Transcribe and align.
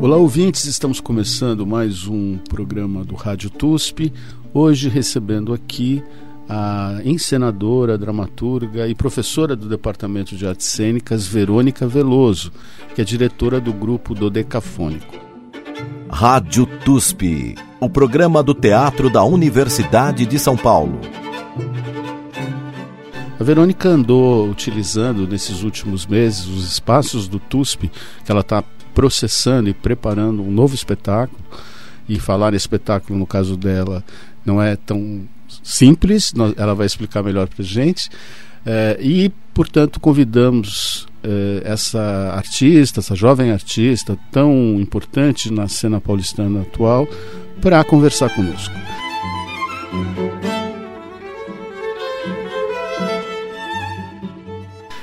Olá, 0.00 0.16
ouvintes, 0.16 0.64
estamos 0.64 1.00
começando 1.00 1.66
mais 1.66 2.06
um 2.06 2.38
programa 2.48 3.04
do 3.04 3.16
Rádio 3.16 3.50
TUSP. 3.50 4.12
Hoje 4.54 4.88
recebendo 4.88 5.52
aqui 5.52 6.04
a 6.48 7.00
encenadora, 7.04 7.98
dramaturga 7.98 8.86
e 8.86 8.94
professora 8.94 9.56
do 9.56 9.68
Departamento 9.68 10.36
de 10.36 10.46
Artes 10.46 10.68
Cênicas, 10.68 11.26
Verônica 11.26 11.84
Veloso, 11.88 12.52
que 12.94 13.00
é 13.00 13.04
diretora 13.04 13.60
do 13.60 13.72
grupo 13.72 14.14
Dodecafônico. 14.14 15.16
Rádio 16.08 16.64
TUSP, 16.84 17.56
o 17.80 17.90
programa 17.90 18.40
do 18.40 18.54
teatro 18.54 19.10
da 19.10 19.24
Universidade 19.24 20.24
de 20.26 20.38
São 20.38 20.56
Paulo. 20.56 21.00
A 23.38 23.42
Verônica 23.42 23.88
andou 23.88 24.48
utilizando 24.48 25.26
nesses 25.26 25.64
últimos 25.64 26.06
meses 26.06 26.46
os 26.46 26.72
espaços 26.72 27.26
do 27.26 27.40
TUSP, 27.40 27.90
que 28.24 28.30
ela 28.30 28.42
está 28.42 28.62
processando 28.98 29.68
e 29.68 29.72
preparando 29.72 30.42
um 30.42 30.50
novo 30.50 30.74
espetáculo. 30.74 31.38
E 32.08 32.18
falar 32.18 32.52
espetáculo, 32.52 33.16
no 33.16 33.28
caso 33.28 33.56
dela, 33.56 34.02
não 34.44 34.60
é 34.60 34.74
tão 34.74 35.20
simples, 35.62 36.32
ela 36.56 36.74
vai 36.74 36.84
explicar 36.84 37.22
melhor 37.22 37.46
para 37.46 37.62
a 37.62 37.64
gente. 37.64 38.10
É, 38.66 38.98
e, 39.00 39.30
portanto, 39.54 40.00
convidamos 40.00 41.06
é, 41.22 41.62
essa 41.64 42.32
artista, 42.34 42.98
essa 42.98 43.14
jovem 43.14 43.52
artista 43.52 44.18
tão 44.32 44.80
importante 44.80 45.52
na 45.52 45.68
cena 45.68 46.00
paulistana 46.00 46.62
atual, 46.62 47.06
para 47.62 47.84
conversar 47.84 48.34
conosco. 48.34 48.74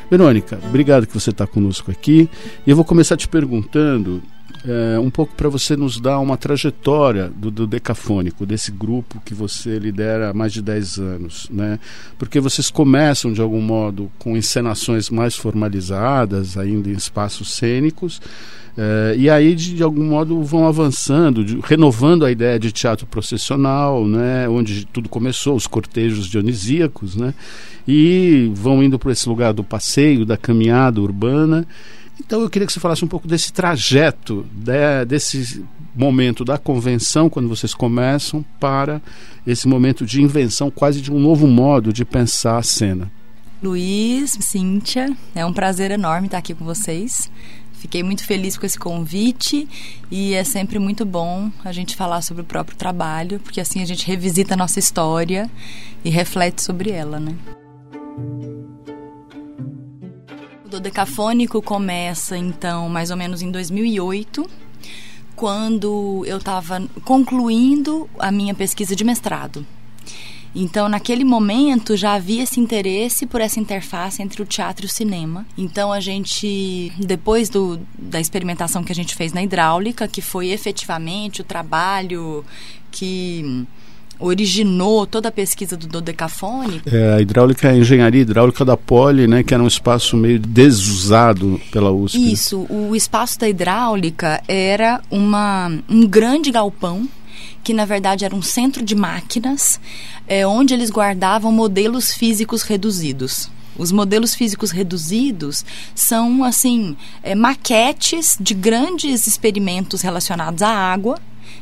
Verônica, 0.09 0.59
obrigado 0.63 1.07
que 1.07 1.13
você 1.13 1.31
está 1.31 1.47
conosco 1.47 1.91
aqui. 1.91 2.29
E 2.65 2.69
eu 2.69 2.75
vou 2.75 2.85
começar 2.85 3.17
te 3.17 3.27
perguntando 3.27 4.21
é, 4.67 4.99
um 4.99 5.09
pouco 5.09 5.33
para 5.35 5.47
você 5.47 5.75
nos 5.75 5.99
dar 5.99 6.19
uma 6.19 6.37
trajetória 6.37 7.31
do, 7.35 7.51
do, 7.51 7.67
Decafônico, 7.67 8.45
desse 8.45 8.71
grupo 8.71 9.21
que 9.23 9.33
você 9.33 9.77
lidera 9.77 10.29
há 10.29 10.33
mais 10.33 10.51
de 10.51 10.61
10 10.61 10.97
anos. 10.97 11.47
Né? 11.51 11.79
Porque 12.17 12.39
vocês 12.39 12.69
começam, 12.71 13.31
de 13.31 13.41
algum 13.41 13.61
modo, 13.61 14.11
com 14.17 14.35
encenações 14.35 15.09
mais 15.09 15.35
formalizadas, 15.35 16.57
ainda 16.57 16.89
em 16.89 16.93
espaços 16.93 17.53
cênicos. 17.53 18.21
É, 18.77 19.15
e 19.17 19.29
aí, 19.29 19.55
de, 19.55 19.73
de, 19.73 19.83
algum 19.83 20.03
modo, 20.03 20.41
vão 20.43 20.67
avançando, 20.67 21.45
de, 21.45 21.59
renovando 21.63 22.25
a 22.25 22.31
ideia 22.31 22.59
de 22.59 22.71
teatro 22.71 23.05
processional, 23.05 24.05
né, 24.05 24.49
onde 24.49 24.85
tudo 24.85 25.07
começou, 25.07 25.55
os 25.55 25.65
cortejos 25.65 26.27
dionisíacos, 26.27 27.15
né, 27.15 27.33
e 27.87 28.51
vão 28.53 28.83
indo 28.83 28.99
para 28.99 29.13
esse 29.13 29.29
lugar 29.29 29.53
do 29.53 29.63
passeio, 29.63 30.25
da 30.25 30.35
caminhada 30.35 31.01
urbana. 31.01 31.65
Então 32.19 32.41
eu 32.41 32.49
queria 32.49 32.65
que 32.65 32.73
você 32.73 32.79
falasse 32.79 33.03
um 33.03 33.07
pouco 33.07 33.27
desse 33.27 33.53
trajeto, 33.53 34.45
de, 34.51 35.05
desse 35.05 35.63
momento 35.95 36.43
da 36.43 36.57
convenção, 36.57 37.29
quando 37.29 37.47
vocês 37.47 37.73
começam, 37.73 38.43
para 38.59 39.01
esse 39.47 39.67
momento 39.67 40.05
de 40.05 40.21
invenção, 40.21 40.69
quase 40.69 40.99
de 40.99 41.11
um 41.11 41.19
novo 41.19 41.47
modo 41.47 41.93
de 41.93 42.03
pensar 42.03 42.57
a 42.57 42.63
cena. 42.63 43.09
Luiz, 43.63 44.37
Cíntia, 44.41 45.15
é 45.33 45.45
um 45.45 45.53
prazer 45.53 45.89
enorme 45.89 46.27
estar 46.27 46.37
aqui 46.37 46.53
com 46.53 46.65
vocês. 46.65 47.31
Fiquei 47.85 48.01
muito 48.01 48.25
feliz 48.25 48.57
com 48.57 48.65
esse 48.65 48.79
convite 48.79 49.69
e 50.09 50.33
é 50.33 50.43
sempre 50.43 50.79
muito 50.79 51.05
bom 51.05 51.51
a 51.63 51.71
gente 51.71 51.95
falar 51.95 52.23
sobre 52.23 52.41
o 52.41 52.43
próprio 52.43 52.75
trabalho, 52.75 53.39
porque 53.39 53.61
assim 53.61 53.79
a 53.79 53.85
gente 53.85 54.07
revisita 54.07 54.55
a 54.55 54.57
nossa 54.57 54.79
história 54.79 55.47
e 56.03 56.09
reflete 56.09 56.63
sobre 56.63 56.89
ela, 56.89 57.19
né? 57.19 57.35
O 60.65 60.67
Dodecafônico 60.67 61.61
começa 61.61 62.35
então 62.35 62.89
mais 62.89 63.11
ou 63.11 63.17
menos 63.17 63.43
em 63.43 63.51
2008, 63.51 64.49
quando 65.35 66.23
eu 66.25 66.37
estava 66.37 66.81
concluindo 67.03 68.09
a 68.17 68.31
minha 68.31 68.55
pesquisa 68.55 68.95
de 68.95 69.03
mestrado. 69.03 69.63
Então, 70.55 70.87
naquele 70.87 71.25
momento, 71.25 71.97
já 71.97 72.13
havia 72.13 72.43
esse 72.43 72.59
interesse 72.59 73.25
por 73.25 73.41
essa 73.41 73.59
interface 73.59 74.21
entre 74.21 74.41
o 74.41 74.45
teatro 74.45 74.85
e 74.85 74.87
o 74.87 74.89
cinema. 74.89 75.45
Então, 75.57 75.91
a 75.91 75.99
gente, 75.99 76.93
depois 76.97 77.49
do, 77.49 77.79
da 77.99 78.21
experimentação 78.21 78.83
que 78.83 78.91
a 78.91 78.95
gente 78.95 79.13
fez 79.13 79.33
na 79.33 79.43
hidráulica, 79.43 80.07
que 80.07 80.21
foi 80.21 80.47
efetivamente 80.49 81.41
o 81.41 81.43
trabalho 81.43 82.45
que 82.89 83.65
originou 84.17 85.05
toda 85.05 85.29
a 85.29 85.31
pesquisa 85.31 85.75
do 85.75 85.87
dodecafone. 85.87 86.81
É, 86.85 87.15
a 87.15 87.21
hidráulica 87.21 87.67
é 87.67 87.71
a 87.71 87.75
engenharia 87.75 88.21
hidráulica 88.21 88.63
da 88.63 88.77
Poli, 88.77 89.27
né, 89.27 89.43
que 89.43 89.53
era 89.53 89.61
um 89.61 89.67
espaço 89.67 90.15
meio 90.15 90.39
desusado 90.39 91.59
pela 91.71 91.91
USP. 91.91 92.31
Isso, 92.31 92.65
o 92.69 92.95
espaço 92.95 93.39
da 93.39 93.49
hidráulica 93.49 94.41
era 94.47 95.01
uma, 95.11 95.69
um 95.89 96.07
grande 96.07 96.51
galpão 96.51 97.07
que 97.63 97.73
na 97.73 97.85
verdade 97.85 98.25
era 98.25 98.35
um 98.35 98.41
centro 98.41 98.83
de 98.83 98.95
máquinas, 98.95 99.79
é, 100.27 100.45
onde 100.45 100.73
eles 100.73 100.89
guardavam 100.89 101.51
modelos 101.51 102.13
físicos 102.13 102.63
reduzidos. 102.63 103.49
Os 103.77 103.91
modelos 103.91 104.33
físicos 104.33 104.71
reduzidos 104.71 105.65
são, 105.93 106.43
assim, 106.43 106.95
é, 107.21 107.35
maquetes 107.35 108.37
de 108.39 108.53
grandes 108.53 109.27
experimentos 109.27 110.01
relacionados 110.01 110.61
à 110.61 110.69
água, 110.69 111.19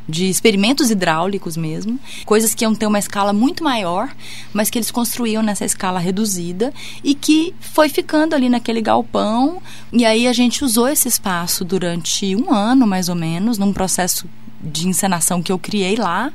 de 0.08 0.26
experimentos 0.26 0.92
hidráulicos 0.92 1.56
mesmo, 1.56 2.00
coisas 2.26 2.54
que 2.54 2.66
iam 2.66 2.76
ter 2.76 2.86
uma 2.86 3.00
escala 3.00 3.32
muito 3.32 3.64
maior, 3.64 4.14
mas 4.52 4.70
que 4.70 4.78
eles 4.78 4.92
construíam 4.92 5.42
nessa 5.42 5.66
escala 5.66 6.00
reduzida 6.00 6.74
e 7.04 7.16
que 7.16 7.54
foi 7.60 7.90
ficando 7.90 8.34
ali 8.34 8.50
naquele 8.50 8.82
galpão. 8.82 9.62
E 9.92 10.06
aí 10.06 10.28
a 10.28 10.34
gente 10.34 10.64
usou 10.64 10.88
esse 10.88 11.08
espaço 11.08 11.64
durante 11.64 12.36
um 12.36 12.54
ano, 12.54 12.86
mais 12.86 13.08
ou 13.08 13.16
menos, 13.16 13.58
num 13.58 13.72
processo 13.72 14.28
de 14.64 14.88
encenação 14.88 15.42
que 15.42 15.52
eu 15.52 15.60
criei 15.60 15.96
lá, 15.96 16.32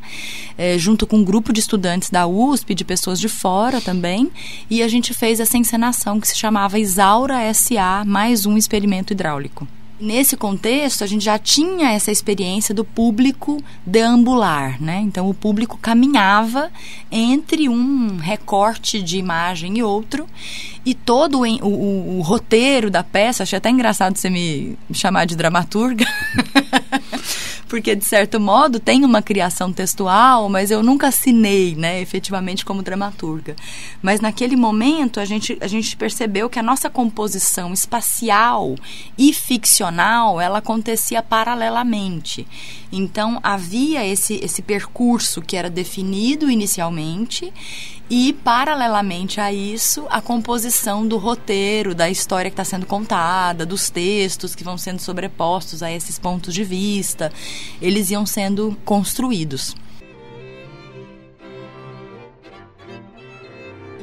é, 0.56 0.77
junto 0.78 1.06
com 1.06 1.19
um 1.19 1.25
grupo 1.25 1.53
de 1.53 1.61
estudantes 1.61 2.11
da 2.11 2.27
USP, 2.27 2.75
de 2.75 2.84
pessoas 2.84 3.19
de 3.19 3.28
fora 3.28 3.81
também, 3.81 4.31
e 4.69 4.83
a 4.83 4.89
gente 4.89 5.15
fez 5.15 5.41
essa 5.41 5.56
encenação 5.56 6.21
que 6.21 6.28
se 6.28 6.37
chamava 6.37 6.78
Isaura 6.78 7.53
SA, 7.55 8.05
mais 8.06 8.47
um 8.47 8.56
experimento 8.56 9.12
hidráulico. 9.12 9.67
Nesse 10.00 10.37
contexto, 10.37 11.03
a 11.03 11.09
gente 11.09 11.25
já 11.25 11.41
tinha 11.41 11.91
essa 11.91 12.12
experiência 12.12 12.72
do 12.72 12.84
público 12.84 13.61
deambular, 13.84 14.81
né? 14.81 15.00
Então, 15.00 15.28
o 15.28 15.34
público 15.34 15.77
caminhava 15.77 16.71
entre 17.11 17.69
um 17.69 18.17
recorte 18.17 19.03
de 19.03 19.19
imagem 19.19 19.78
e 19.78 19.83
outro, 19.83 20.28
e 20.87 20.94
todo 20.94 21.41
o, 21.41 21.67
o, 21.67 22.19
o 22.19 22.22
roteiro 22.22 22.93
da 22.93 23.03
peça, 23.03 23.43
achei 23.43 23.56
até 23.56 23.71
engraçado 23.71 24.17
você 24.17 24.31
me 24.31 24.78
chamar 24.93 25.25
de 25.25 25.34
dramaturga, 25.34 26.06
porque 27.69 27.95
de 27.95 28.05
certo 28.05 28.41
modo 28.41 28.81
tem 28.81 29.05
uma 29.05 29.21
criação 29.21 29.73
textual, 29.73 30.49
mas 30.49 30.71
eu 30.71 30.83
nunca 30.83 31.09
assinei, 31.09 31.75
né, 31.75 32.01
efetivamente 32.01 32.65
como 32.65 32.83
dramaturga. 32.83 33.55
Mas 34.03 34.21
naquele 34.21 34.56
momento 34.56 35.21
a 35.21 35.25
gente, 35.25 35.56
a 35.61 35.67
gente 35.67 35.97
percebeu 35.97 36.49
que 36.49 36.59
a 36.59 36.62
nossa 36.62 36.89
composição 36.89 37.73
espacial 37.73 38.75
e 39.17 39.33
ficcional 39.33 40.41
ela 40.41 40.59
acontecia 40.59 41.23
paralelamente. 41.23 42.47
Então 42.91 43.39
havia 43.43 44.06
esse, 44.06 44.41
esse 44.43 44.62
percurso 44.62 45.43
que 45.43 45.56
era 45.56 45.69
definido 45.69 46.50
inicialmente 46.50 47.53
e, 48.10 48.32
paralelamente 48.32 49.41
a 49.41 49.52
isso, 49.52 50.06
a 50.08 50.20
composição 50.20 51.06
do 51.06 51.19
roteiro, 51.19 51.94
da 51.94 52.08
história 52.08 52.50
que 52.50 52.54
está 52.54 52.64
sendo 52.64 52.86
contada, 52.86 53.66
dos 53.66 53.91
textos 53.91 54.54
que 54.54 54.64
vão 54.64 54.78
sendo 54.78 55.00
sobrepostos 55.00 55.82
a 55.82 55.92
esses 55.92 56.19
pontos 56.19 56.54
de 56.54 56.64
vista, 56.64 57.30
eles 57.82 58.10
iam 58.10 58.24
sendo 58.24 58.76
construídos. 58.84 59.74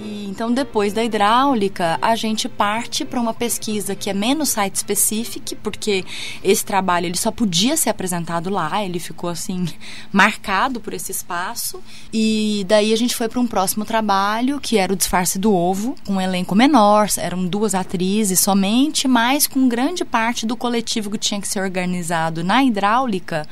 Então, 0.06 0.52
depois 0.52 0.94
da 0.94 1.04
hidráulica, 1.04 1.98
a 2.02 2.16
gente 2.16 2.48
parte 2.48 3.04
para 3.06 3.20
uma 3.20 3.34
pesquisa 3.34 3.96
que 3.96 4.10
é 4.10 4.14
menos 4.14 4.50
site 4.50 4.78
specific, 4.78 5.56
porque 5.56 6.06
esse 6.44 6.64
trabalho 6.64 7.06
ele 7.08 7.18
só 7.18 7.32
podia 7.32 7.76
ser 7.78 7.90
apresentado 7.90 8.50
lá, 8.50 8.84
ele 8.84 9.00
ficou 9.00 9.30
assim 9.30 9.66
marcado 10.12 10.80
por 10.80 10.94
esse 10.94 11.12
espaço. 11.12 11.82
E 12.14 12.66
daí 12.68 12.94
a 12.94 12.98
gente 12.98 13.16
foi 13.16 13.28
para 13.28 13.40
um 13.40 13.48
próximo 13.48 13.86
trabalho, 13.86 14.60
que 14.60 14.78
era 14.78 14.94
o 14.94 14.96
disfarce 14.96 15.40
do 15.40 15.54
ovo, 15.54 15.96
com 16.06 16.14
um 16.14 16.22
elenco 16.22 16.56
menor, 16.56 17.08
eram 17.18 17.46
duas 17.46 17.74
atrizes 17.74 18.40
somente, 18.40 19.08
mas 19.08 19.48
com 19.48 19.68
grande 19.68 20.06
parte 20.06 20.46
do 20.46 20.56
coletivo 20.56 21.10
que 21.10 21.18
tinha 21.18 21.42
que 21.42 21.48
ser 21.48 21.62
organizado 21.62 22.44
na 22.44 22.64
hidráulica 22.64 23.48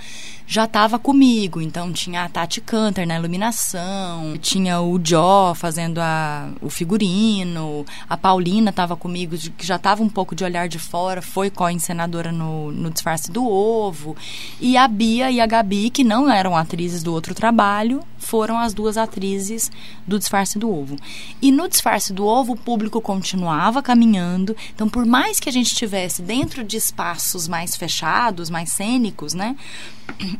já 0.45 0.66
estava 0.66 1.00
comigo. 1.00 1.62
Então 1.62 1.92
tinha 1.92 2.24
a 2.24 2.30
Tati 2.30 2.62
Canter 2.62 3.07
na 3.07 3.18
iluminação, 3.18 4.38
tinha 4.40 4.81
o 4.81 5.00
Jó 5.04 5.54
fazendo 5.56 6.00
a, 6.00 6.50
o 6.62 6.69
figurino, 6.69 7.86
a 8.10 8.18
Paulina 8.18 8.69
estava 8.69 8.95
comigo, 8.95 9.36
que 9.57 9.66
já 9.66 9.75
estava 9.75 10.04
um 10.04 10.10
pouco 10.10 10.36
de 10.36 10.44
olhar 10.44 10.68
de 10.68 10.80
fora, 10.80 11.22
foi 11.22 11.50
co-encenadora 11.50 12.31
no, 12.31 12.72
no 12.72 12.90
Disfarce 12.90 13.31
do 13.31 13.48
Ovo. 13.48 14.16
E 14.60 14.78
a 14.78 14.88
Bia 14.88 15.31
e 15.31 15.40
a 15.40 15.45
Gabi, 15.45 15.90
que 15.90 16.04
não 16.04 16.31
eram 16.31 16.56
atrizes 16.56 17.04
do 17.04 17.13
outro 17.13 17.34
trabalho, 17.34 18.01
foram 18.18 18.57
as 18.57 18.74
duas 18.74 18.98
atrizes 18.98 19.72
do 20.07 20.18
Disfarce 20.18 20.57
do 20.57 20.69
Ovo. 20.69 20.95
E 21.42 21.51
no 21.51 21.68
Disfarce 21.68 22.13
do 22.13 22.25
Ovo, 22.25 22.54
o 22.54 22.57
público 22.57 23.01
continuava 23.01 23.81
caminhando. 23.81 24.56
Então, 24.74 24.88
por 24.90 25.06
mais 25.06 25.40
que 25.40 25.50
a 25.50 25.51
gente 25.51 25.68
estivesse 25.68 26.22
dentro 26.22 26.63
de 26.63 26.78
espaços 26.78 27.48
mais 27.48 27.75
fechados, 27.75 28.50
mais 28.50 28.72
cênicos, 28.72 29.34
né? 29.34 29.56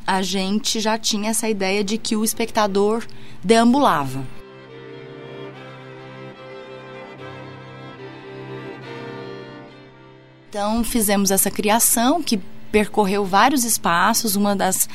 A 0.06 0.22
gente 0.22 0.80
já 0.80 0.98
tinha 0.98 1.30
essa 1.30 1.48
ideia 1.48 1.84
de 1.84 1.98
que 1.98 2.16
o 2.16 2.24
espectador 2.24 3.06
deambulava. 3.44 4.26
Então, 10.50 10.84
fizemos 10.84 11.32
essa 11.32 11.50
criação 11.50 12.22
que 12.22 12.40
percorreu 12.74 13.24
vários 13.24 13.64
espaços. 13.64 14.36
Uma 14.36 14.56
das, 14.56 14.90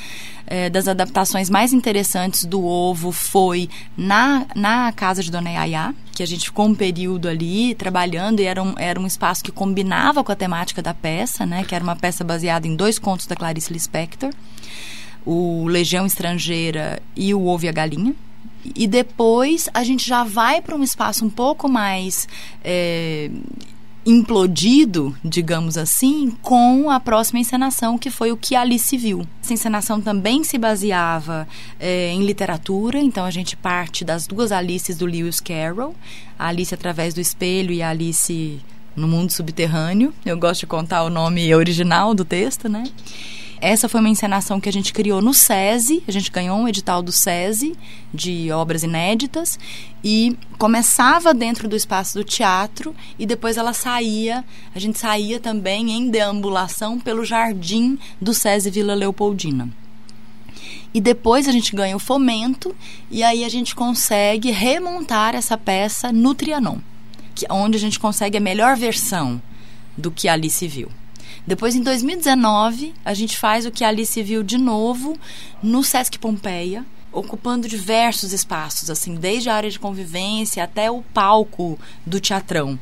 eh, 0.46 0.68
das 0.68 0.88
adaptações 0.88 1.48
mais 1.48 1.72
interessantes 1.72 2.44
do 2.44 2.64
ovo 2.64 3.12
foi 3.12 3.70
na, 3.96 4.46
na 4.54 4.92
casa 4.92 5.22
de 5.22 5.30
Dona 5.30 5.50
Yaya, 5.50 5.94
que 6.12 6.22
a 6.22 6.26
gente 6.26 6.46
ficou 6.46 6.66
um 6.66 6.74
período 6.74 7.28
ali 7.28 7.74
trabalhando 7.76 8.40
e 8.40 8.44
era 8.44 8.62
um, 8.62 8.74
era 8.76 9.00
um 9.00 9.06
espaço 9.06 9.42
que 9.42 9.52
combinava 9.52 10.22
com 10.22 10.32
a 10.32 10.36
temática 10.36 10.82
da 10.82 10.92
peça, 10.92 11.46
né? 11.46 11.64
Que 11.64 11.74
era 11.74 11.82
uma 11.82 11.96
peça 11.96 12.22
baseada 12.22 12.66
em 12.66 12.74
dois 12.74 12.98
contos 12.98 13.26
da 13.26 13.36
Clarice 13.36 13.72
Lispector, 13.72 14.30
o 15.24 15.66
Legião 15.66 16.06
Estrangeira 16.06 17.02
e 17.16 17.34
o 17.34 17.46
Ovo 17.46 17.64
e 17.64 17.68
a 17.68 17.72
Galinha. 17.72 18.14
E 18.74 18.86
depois 18.86 19.68
a 19.72 19.82
gente 19.84 20.06
já 20.06 20.24
vai 20.24 20.60
para 20.60 20.76
um 20.76 20.82
espaço 20.82 21.24
um 21.24 21.30
pouco 21.30 21.68
mais 21.68 22.28
é, 22.62 23.30
implodido, 24.04 25.14
digamos 25.22 25.76
assim, 25.76 26.34
com 26.42 26.90
a 26.90 26.98
próxima 26.98 27.38
encenação, 27.40 27.98
que 27.98 28.10
foi 28.10 28.32
o 28.32 28.36
que 28.36 28.56
Alice 28.56 28.96
viu. 28.96 29.26
Essa 29.42 29.52
encenação 29.52 30.00
também 30.00 30.42
se 30.42 30.56
baseava 30.56 31.46
é, 31.78 32.10
em 32.10 32.24
literatura, 32.24 32.98
então 32.98 33.24
a 33.24 33.30
gente 33.30 33.56
parte 33.56 34.04
das 34.04 34.26
duas 34.26 34.50
Alices 34.50 34.96
do 34.96 35.06
Lewis 35.06 35.40
Carroll, 35.40 35.94
a 36.38 36.48
Alice 36.48 36.74
através 36.74 37.12
do 37.12 37.20
espelho 37.20 37.72
e 37.72 37.82
a 37.82 37.90
Alice 37.90 38.58
no 38.96 39.06
mundo 39.06 39.30
subterrâneo. 39.30 40.12
Eu 40.24 40.38
gosto 40.38 40.60
de 40.60 40.66
contar 40.66 41.04
o 41.04 41.10
nome 41.10 41.54
original 41.54 42.14
do 42.14 42.24
texto, 42.24 42.68
né? 42.68 42.84
Essa 43.60 43.88
foi 43.88 43.98
uma 43.98 44.08
encenação 44.08 44.60
que 44.60 44.68
a 44.68 44.72
gente 44.72 44.92
criou 44.92 45.20
no 45.20 45.34
SESI, 45.34 46.04
a 46.06 46.12
gente 46.12 46.30
ganhou 46.30 46.56
um 46.56 46.68
edital 46.68 47.02
do 47.02 47.10
SESI 47.10 47.76
de 48.14 48.52
obras 48.52 48.84
inéditas 48.84 49.58
e 50.02 50.36
começava 50.56 51.34
dentro 51.34 51.68
do 51.68 51.74
espaço 51.74 52.18
do 52.18 52.24
teatro 52.24 52.94
e 53.18 53.26
depois 53.26 53.56
ela 53.56 53.72
saía, 53.72 54.44
a 54.72 54.78
gente 54.78 54.98
saía 54.98 55.40
também 55.40 55.90
em 55.90 56.08
deambulação 56.08 57.00
pelo 57.00 57.24
jardim 57.24 57.98
do 58.20 58.32
SESI 58.32 58.70
Vila 58.70 58.94
Leopoldina. 58.94 59.68
E 60.94 61.00
depois 61.00 61.48
a 61.48 61.52
gente 61.52 61.74
ganha 61.74 61.96
o 61.96 62.00
fomento 62.00 62.74
e 63.10 63.24
aí 63.24 63.44
a 63.44 63.48
gente 63.48 63.74
consegue 63.74 64.52
remontar 64.52 65.34
essa 65.34 65.58
peça 65.58 66.12
no 66.12 66.32
Trianon, 66.32 66.78
que, 67.34 67.44
onde 67.50 67.76
a 67.76 67.80
gente 67.80 67.98
consegue 67.98 68.38
a 68.38 68.40
melhor 68.40 68.76
versão 68.76 69.42
do 69.96 70.12
que 70.12 70.28
ali 70.28 70.48
se 70.48 70.68
viu. 70.68 70.88
Depois, 71.48 71.74
em 71.74 71.80
2019, 71.80 72.92
a 73.02 73.14
gente 73.14 73.38
faz 73.38 73.64
o 73.64 73.70
que 73.70 73.82
a 73.82 73.88
Alice 73.88 74.22
viu 74.22 74.42
de 74.42 74.58
novo 74.58 75.18
no 75.62 75.82
Sesc 75.82 76.18
Pompeia, 76.18 76.84
ocupando 77.10 77.66
diversos 77.66 78.34
espaços, 78.34 78.90
assim, 78.90 79.14
desde 79.14 79.48
a 79.48 79.54
área 79.54 79.70
de 79.70 79.78
convivência 79.78 80.62
até 80.62 80.90
o 80.90 81.00
palco 81.00 81.78
do 82.04 82.20
teatrão. 82.20 82.78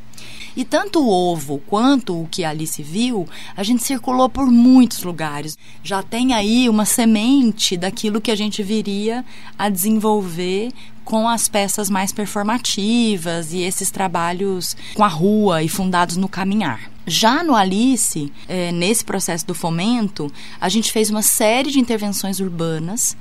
E 0.56 0.64
tanto 0.64 0.98
o 0.98 1.08
ovo 1.08 1.62
quanto 1.64 2.20
o 2.20 2.26
que 2.26 2.42
a 2.42 2.50
Alice 2.50 2.82
viu, 2.82 3.28
a 3.56 3.62
gente 3.62 3.84
circulou 3.84 4.28
por 4.28 4.50
muitos 4.50 5.04
lugares. 5.04 5.56
Já 5.84 6.02
tem 6.02 6.34
aí 6.34 6.68
uma 6.68 6.84
semente 6.84 7.76
daquilo 7.76 8.20
que 8.20 8.32
a 8.32 8.36
gente 8.36 8.64
viria 8.64 9.24
a 9.56 9.68
desenvolver 9.68 10.72
com 11.06 11.28
as 11.28 11.48
peças 11.48 11.88
mais 11.88 12.12
performativas 12.12 13.52
e 13.52 13.60
esses 13.60 13.92
trabalhos 13.92 14.76
com 14.92 15.04
a 15.04 15.08
rua 15.08 15.62
e 15.62 15.68
fundados 15.68 16.16
no 16.16 16.28
caminhar. 16.28 16.90
Já 17.06 17.44
no 17.44 17.54
Alice, 17.54 18.32
é, 18.48 18.72
nesse 18.72 19.04
processo 19.04 19.46
do 19.46 19.54
fomento, 19.54 20.30
a 20.60 20.68
gente 20.68 20.90
fez 20.90 21.08
uma 21.08 21.22
série 21.22 21.70
de 21.70 21.78
intervenções 21.78 22.40
urbanas 22.40 23.16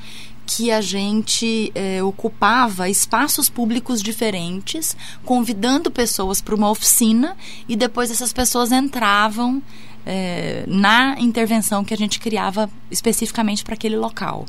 que 0.48 0.72
a 0.72 0.82
gente 0.82 1.72
é, 1.76 2.04
ocupava 2.04 2.90
espaços 2.90 3.50
públicos 3.50 4.02
diferentes, 4.02 4.98
convidando 5.24 5.92
pessoas 5.92 6.42
para 6.42 6.56
uma 6.56 6.70
oficina 6.70 7.38
e 7.70 7.76
depois 7.76 8.10
essas 8.10 8.34
pessoas 8.34 8.72
entravam 8.72 9.62
é, 10.06 10.64
na 10.68 11.20
intervenção 11.20 11.84
que 11.84 11.94
a 11.94 11.98
gente 11.98 12.20
criava 12.20 12.70
especificamente 12.92 13.64
para 13.64 13.74
aquele 13.74 13.98
local. 13.98 14.46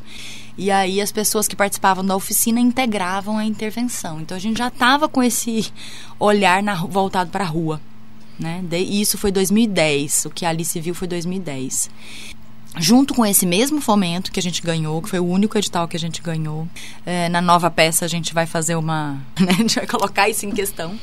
E 0.57 0.71
aí 0.71 1.01
as 1.01 1.11
pessoas 1.11 1.47
que 1.47 1.55
participavam 1.55 2.05
da 2.05 2.15
oficina 2.15 2.59
integravam 2.59 3.37
a 3.37 3.45
intervenção. 3.45 4.21
Então 4.21 4.35
a 4.35 4.39
gente 4.39 4.57
já 4.57 4.67
estava 4.67 5.07
com 5.07 5.21
esse 5.23 5.71
olhar 6.19 6.61
na, 6.63 6.75
voltado 6.75 7.29
para 7.29 7.43
a 7.43 7.47
rua. 7.47 7.81
Né? 8.39 8.63
E 8.71 9.01
isso 9.01 9.17
foi 9.17 9.31
2010, 9.31 10.25
o 10.25 10.29
que 10.29 10.45
a 10.45 10.49
Alice 10.49 10.79
viu 10.79 10.93
foi 10.93 11.07
2010 11.07 11.89
junto 12.79 13.13
com 13.13 13.25
esse 13.25 13.45
mesmo 13.45 13.81
fomento 13.81 14.31
que 14.31 14.39
a 14.39 14.43
gente 14.43 14.61
ganhou, 14.61 15.01
que 15.01 15.09
foi 15.09 15.19
o 15.19 15.25
único 15.25 15.57
edital 15.57 15.87
que 15.87 15.97
a 15.97 15.99
gente 15.99 16.21
ganhou, 16.21 16.67
é, 17.05 17.29
na 17.29 17.41
nova 17.41 17.69
peça 17.69 18.05
a 18.05 18.07
gente 18.07 18.33
vai 18.33 18.45
fazer 18.45 18.75
uma. 18.75 19.21
Né, 19.39 19.51
a 19.51 19.53
gente 19.53 19.75
vai 19.75 19.87
colocar 19.87 20.27
isso 20.27 20.45
em 20.45 20.51
questão. 20.51 20.97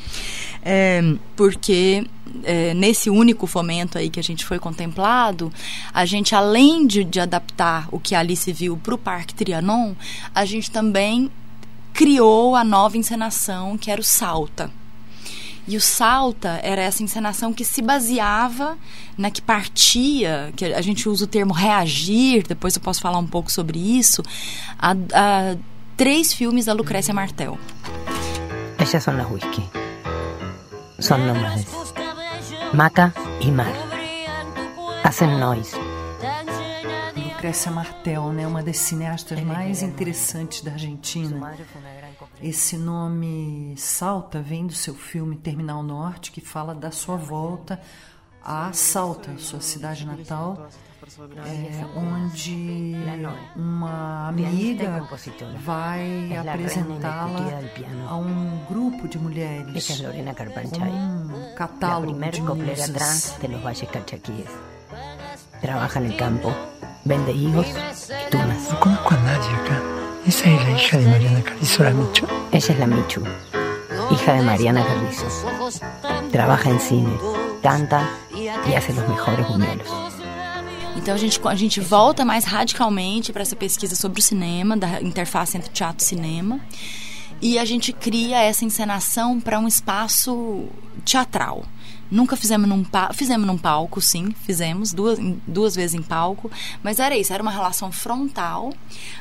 É, 0.62 1.02
porque 1.36 2.06
é, 2.42 2.74
nesse 2.74 3.10
único 3.10 3.46
fomento 3.46 3.96
aí 3.96 4.10
que 4.10 4.18
a 4.18 4.22
gente 4.22 4.44
foi 4.44 4.58
contemplado, 4.58 5.52
a 5.92 6.04
gente, 6.04 6.34
além 6.34 6.86
de, 6.86 7.04
de 7.04 7.20
adaptar 7.20 7.88
o 7.92 8.00
que 8.00 8.14
a 8.14 8.20
Alice 8.20 8.50
viu 8.52 8.76
para 8.76 8.94
o 8.94 8.98
Parque 8.98 9.34
Trianon, 9.34 9.94
a 10.34 10.44
gente 10.44 10.70
também 10.70 11.30
criou 11.92 12.56
a 12.56 12.64
nova 12.64 12.98
encenação 12.98 13.78
que 13.78 13.90
era 13.90 14.00
o 14.00 14.04
Salta. 14.04 14.70
E 15.66 15.76
o 15.76 15.80
Salta 15.80 16.60
era 16.62 16.82
essa 16.82 17.02
encenação 17.02 17.52
que 17.52 17.64
se 17.64 17.80
baseava 17.80 18.76
na 19.16 19.30
que 19.30 19.40
partia, 19.40 20.52
que 20.54 20.66
a 20.66 20.82
gente 20.82 21.08
usa 21.08 21.24
o 21.24 21.28
termo 21.28 21.54
reagir, 21.54 22.44
depois 22.46 22.76
eu 22.76 22.82
posso 22.82 23.00
falar 23.00 23.18
um 23.18 23.26
pouco 23.26 23.50
sobre 23.50 23.78
isso, 23.78 24.22
a, 24.78 24.90
a 24.90 25.56
três 25.96 26.34
filmes 26.34 26.66
da 26.66 26.72
Lucrécia 26.72 27.14
Martel. 27.14 27.58
Essas 28.78 29.02
são 29.02 29.16
las 29.16 29.30
whisky. 29.30 29.62
São 30.98 31.18
nómades. 31.18 31.66
Maca 32.74 33.14
e 33.40 33.50
mar. 33.50 33.72
Hacen 35.02 35.38
noise. 35.38 35.76
Lucrécia 37.16 37.70
Martel, 37.70 38.32
né, 38.32 38.46
uma 38.46 38.62
das 38.62 38.78
cineastas 38.78 39.40
mais 39.42 39.82
interessantes 39.82 40.62
da 40.62 40.72
Argentina. 40.72 41.56
Esse 42.42 42.76
nome 42.76 43.74
Salta 43.76 44.40
vem 44.40 44.66
do 44.66 44.72
seu 44.72 44.94
filme 44.94 45.36
Terminal 45.36 45.82
Norte, 45.82 46.30
que 46.30 46.40
fala 46.40 46.74
da 46.74 46.90
sua 46.90 47.16
volta 47.16 47.80
a 48.42 48.72
Salta, 48.72 49.38
sua 49.38 49.60
cidade 49.60 50.04
natal, 50.04 50.68
é, 51.46 51.98
onde 51.98 52.94
uma 53.56 54.28
amiga 54.28 55.08
vai 55.64 56.36
apresentá-la 56.36 57.60
a 58.08 58.16
um 58.16 58.64
grupo 58.68 59.08
de 59.08 59.18
mulheres, 59.18 60.00
um 60.00 61.54
catálogo 61.54 62.18
de 62.30 62.42
musas. 62.42 63.38
Trabaja 65.60 65.98
en 65.98 66.06
el 66.06 66.16
campo, 66.18 66.52
vende 67.06 67.32
higos 67.32 67.66
y 67.66 68.30
tunas. 68.30 68.70
No 68.70 68.80
conozco 68.80 69.14
a 69.14 69.16
nadie 69.16 69.48
acá. 69.48 70.03
Esa 70.26 70.48
es 70.48 70.64
la 70.64 70.70
hija 70.70 70.96
de 70.96 71.06
Mariana 71.06 71.42
Carrizo, 71.42 71.84
la 71.84 71.90
Michu. 71.90 72.26
Ella 72.50 72.72
es 72.72 72.78
la 72.78 72.86
Michu, 72.86 73.22
hija 74.10 74.32
de 74.32 74.42
Mariana 74.42 74.82
Carrizo. 74.82 75.26
Trabaja 76.32 76.70
en 76.70 76.80
cine, 76.80 77.12
canta 77.62 78.08
e 78.34 78.74
hace 78.74 78.92
os 78.92 78.98
melhores 78.98 79.46
buñuelos. 79.46 79.88
Então 80.96 81.14
a 81.14 81.18
gente, 81.18 81.40
a 81.44 81.54
gente 81.54 81.80
volta 81.80 82.24
mais 82.24 82.44
radicalmente 82.44 83.32
para 83.32 83.42
essa 83.42 83.54
pesquisa 83.54 83.94
sobre 83.94 84.20
o 84.20 84.22
cinema, 84.22 84.76
da 84.76 85.02
interface 85.02 85.58
entre 85.58 85.70
teatro 85.70 86.02
e 86.02 86.08
cinema. 86.08 86.60
E 87.42 87.58
a 87.58 87.64
gente 87.66 87.92
cria 87.92 88.40
essa 88.42 88.64
encenação 88.64 89.38
para 89.38 89.58
um 89.58 89.68
espaço 89.68 90.66
teatral. 91.04 91.64
Nunca 92.10 92.36
fizemos 92.36 92.68
num 92.68 92.84
palco. 92.84 93.14
Fizemos 93.14 93.46
num 93.46 93.58
palco, 93.58 94.00
sim, 94.00 94.34
fizemos 94.44 94.92
duas, 94.92 95.18
duas 95.46 95.74
vezes 95.74 95.94
em 95.94 96.02
palco. 96.02 96.50
Mas 96.82 96.98
era 96.98 97.16
isso, 97.16 97.32
era 97.32 97.42
uma 97.42 97.50
relação 97.50 97.90
frontal, 97.90 98.72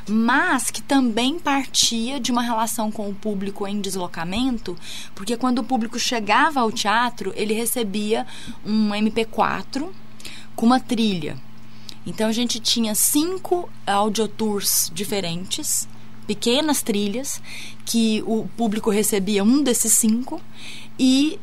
mas 0.08 0.70
que 0.70 0.82
também 0.82 1.40
partia 1.40 2.20
de 2.20 2.32
uma 2.32 2.42
relação 2.42 2.92
com 2.92 3.10
o 3.10 3.16
público 3.16 3.68
em 3.68 3.80
deslocamento, 3.82 4.78
porque 5.16 5.38
quando 5.38 5.60
o 5.60 5.64
público 5.64 5.98
chegava 5.98 6.60
ao 6.60 6.72
teatro, 6.72 7.34
ele 7.36 7.54
recebia 7.54 8.26
um 8.66 8.90
MP4 8.90 9.88
com 10.56 10.66
uma 10.66 10.80
trilha. 10.80 11.38
Então 12.06 12.28
a 12.28 12.32
gente 12.34 12.60
tinha 12.60 12.94
cinco 12.94 13.70
audiotours 13.88 14.92
diferentes, 14.94 15.88
pequenas 16.28 16.82
trilhas, 16.82 17.42
que 17.86 18.22
o 18.26 18.48
público 18.58 18.90
recebia 18.90 19.44
um 19.44 19.64
desses 19.64 19.94
cinco 19.94 20.42
e 21.00 21.40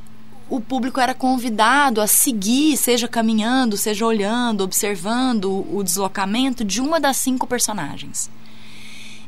o 0.50 0.60
público 0.60 1.00
era 1.00 1.14
convidado 1.14 2.00
a 2.00 2.08
seguir, 2.08 2.76
seja 2.76 3.06
caminhando, 3.06 3.76
seja 3.76 4.04
olhando, 4.04 4.64
observando 4.64 5.64
o 5.72 5.82
deslocamento 5.84 6.64
de 6.64 6.80
uma 6.80 6.98
das 6.98 7.16
cinco 7.18 7.46
personagens. 7.46 8.28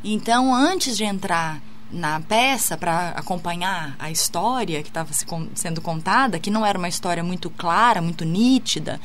Então, 0.03 0.53
antes 0.53 0.97
de 0.97 1.05
entrar 1.05 1.63
na 1.93 2.21
peça 2.21 2.77
para 2.77 3.11
acompanhar 3.11 3.95
a 3.99 4.11
história 4.11 4.83
que 4.83 4.89
estava 4.89 5.13
se 5.13 5.27
sendo 5.55 5.81
contada, 5.81 6.39
que 6.39 6.51
não 6.51 6.65
era 6.65 6.79
uma 6.79 6.89
história 6.89 7.23
muito 7.23 7.51
clara, 7.51 8.01
muito 8.01 8.25
nítida, 8.25 9.01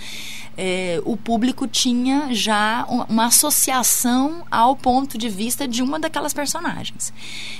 é, 0.57 0.99
o 1.05 1.15
público 1.15 1.67
tinha 1.67 2.33
já 2.33 2.85
uma 2.87 3.25
associação 3.25 4.43
ao 4.49 4.75
ponto 4.75 5.17
de 5.17 5.29
vista 5.29 5.67
de 5.67 5.83
uma 5.83 5.99
daquelas 5.99 6.33
personagens. 6.33 7.13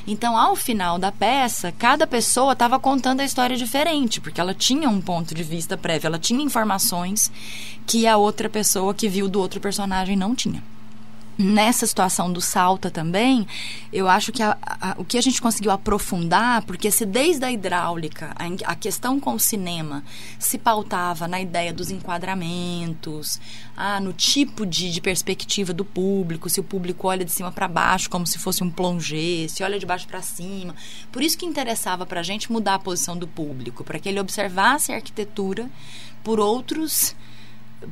Então, 0.08 0.36
ao 0.36 0.56
final 0.56 0.98
da 0.98 1.12
peça, 1.12 1.72
cada 1.78 2.08
pessoa 2.08 2.54
estava 2.54 2.80
contando 2.80 3.20
a 3.20 3.26
história 3.26 3.56
diferente, 3.56 4.20
porque 4.20 4.42
ela 4.42 4.54
tinha 4.54 4.90
um 4.90 5.00
ponto 5.00 5.36
de 5.36 5.44
vista 5.44 5.78
prévio, 5.78 6.08
ela 6.08 6.18
tinha 6.18 6.44
informações 6.44 7.32
que 7.86 8.08
a 8.08 8.18
outra 8.18 8.50
pessoa 8.50 8.94
que 8.94 9.08
viu 9.08 9.30
do 9.30 9.40
outro 9.40 9.60
personagem 9.60 10.16
não 10.16 10.34
tinha 10.34 10.64
nessa 11.38 11.86
situação 11.86 12.32
do 12.34 12.42
Salta 12.42 12.90
também, 12.90 13.48
eu 13.94 14.08
acho 14.08 14.32
que 14.32 14.42
a, 14.42 14.58
a, 14.62 14.96
o 14.98 15.06
que 15.06 15.18
a 15.18 15.22
gente 15.22 15.42
conseguiu 15.42 15.72
aprofundar, 15.72 16.64
porque 16.64 16.90
se 16.90 17.06
desde 17.06 17.46
a 17.46 17.52
hidráulica 17.52 18.34
a, 18.36 18.72
a, 18.72 18.76
questão 18.76 19.20
com 19.20 19.36
o 19.36 19.40
cinema 19.40 20.04
se 20.40 20.58
pautava 20.58 21.28
na 21.28 21.40
ideia 21.40 21.72
dos 21.72 21.92
enquadramentos, 21.92 23.40
ah, 23.76 24.00
no 24.00 24.14
tipo 24.14 24.66
de, 24.66 24.92
de 24.92 25.00
perspectiva 25.00 25.74
do 25.74 25.86
público, 25.86 26.50
se 26.50 26.60
o 26.60 26.64
público 26.64 27.08
olha 27.08 27.24
de 27.24 27.32
cima 27.32 27.52
para 27.52 27.68
baixo 27.68 28.10
como 28.10 28.26
se 28.26 28.40
fosse 28.40 28.64
um 28.64 28.72
plongé, 28.72 29.48
se 29.48 29.64
olha 29.64 29.78
de 29.78 29.86
baixo 29.86 30.08
para 30.08 30.22
cima. 30.22 30.76
Por 31.12 31.22
isso 31.22 31.38
que 31.38 31.46
interessava 31.46 32.06
para 32.06 32.22
a 32.22 32.24
gente 32.24 32.52
mudar 32.52 32.76
a 32.76 32.80
posição 32.80 33.16
do 33.16 33.28
público, 33.28 33.84
para 33.84 34.00
que 34.00 34.10
ele 34.10 34.20
observasse 34.20 34.92
a 34.92 34.96
arquitetura 34.96 35.70
por 36.24 36.40
outros 36.40 37.16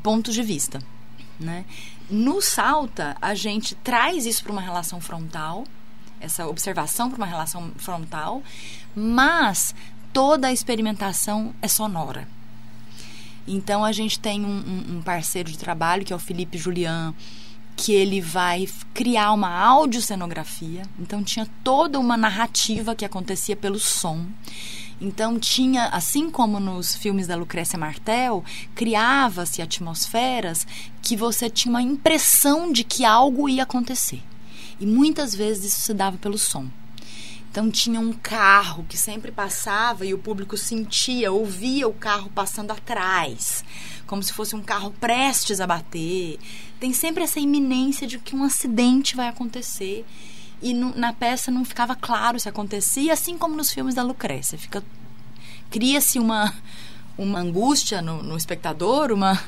pontos 0.01 0.33
de 0.33 0.41
vista. 0.41 0.79
Né? 1.39 1.65
No 2.09 2.41
Salta, 2.41 3.17
a 3.21 3.33
gente 3.35 3.75
traz 3.75 4.25
isso 4.25 4.43
para 4.43 4.51
uma 4.51 4.61
relação 4.61 5.01
frontal, 5.01 5.65
essa 6.19 6.47
observação 6.47 7.09
para 7.09 7.17
uma 7.17 7.25
relação 7.25 7.71
frontal, 7.77 8.41
mas 8.95 9.75
toda 10.13 10.47
a 10.47 10.53
experimentação 10.53 11.53
é 11.61 11.67
sonora. 11.67 12.27
Então 13.47 13.85
a 13.85 13.91
gente 13.91 14.19
tem 14.19 14.43
um, 14.43 14.97
um, 14.97 15.01
parceiro 15.01 15.51
de 15.51 15.57
trabalho 15.57 16.03
que 16.03 16.11
é 16.11 16.15
o 16.15 16.19
Felipe 16.19 16.57
Julian, 16.57 17.13
que 17.75 17.93
ele 17.93 18.21
vai 18.21 18.67
criar 18.93 19.33
uma 19.33 19.49
audiocenografia. 19.49 20.83
Então 20.99 21.23
tinha 21.23 21.47
toda 21.63 21.99
uma 21.99 22.17
narrativa 22.17 22.95
que 22.95 23.05
acontecia 23.05 23.55
pelo 23.55 23.79
som. 23.79 24.25
Então 24.99 25.37
tinha, 25.37 25.87
assim 25.87 26.29
como 26.29 26.59
nos 26.59 26.95
filmes 26.95 27.27
da 27.27 27.35
Lucrécia 27.35 27.77
Martel, 27.77 28.43
criava-se 28.73 29.61
atmosferas 29.61 30.65
que 31.01 31.17
você 31.17 31.49
tinha 31.49 31.71
uma 31.71 31.81
impressão 31.81 32.71
de 32.71 32.83
que 32.83 33.03
algo 33.03 33.49
ia 33.49 33.63
acontecer. 33.63 34.21
E 34.79 34.85
muitas 34.85 35.35
vezes 35.35 35.73
isso 35.73 35.81
se 35.81 35.93
dava 35.93 36.17
pelo 36.17 36.37
som. 36.37 36.67
Então 37.51 37.71
tinha 37.71 38.01
um 38.01 38.11
carro 38.11 38.85
que 38.87 38.97
sempre 38.97 39.31
passava 39.31 40.05
e 40.05 40.13
o 40.13 40.17
público 40.17 40.57
sentia, 40.57 41.31
ouvia 41.31 41.87
o 41.87 41.93
carro 41.93 42.29
passando 42.29 42.71
atrás, 42.71 43.63
como 44.05 44.21
se 44.21 44.33
fosse 44.33 44.55
um 44.55 44.61
carro 44.61 44.91
prestes 44.99 45.61
a 45.61 45.67
bater. 45.67 46.37
Tem 46.81 46.91
sempre 46.91 47.23
essa 47.23 47.39
iminência 47.39 48.05
de 48.05 48.19
que 48.19 48.35
um 48.35 48.43
acidente 48.43 49.15
vai 49.15 49.29
acontecer 49.29 50.05
e 50.65 50.73
no, 50.73 50.97
na 50.97 51.13
peça 51.13 51.51
não 51.51 51.63
ficava 51.63 51.95
claro 51.95 52.39
se 52.39 52.49
acontecia, 52.49 53.13
assim 53.13 53.37
como 53.37 53.55
nos 53.55 53.71
filmes 53.71 53.93
da 53.93 54.01
Lucrécia. 54.01 54.57
Fica 54.57 54.83
cria-se 55.69 56.17
uma 56.17 56.51
uma 57.17 57.39
angústia 57.39 58.01
no, 58.01 58.21
no, 58.21 58.35
espectador, 58.35 59.11
uma 59.11 59.41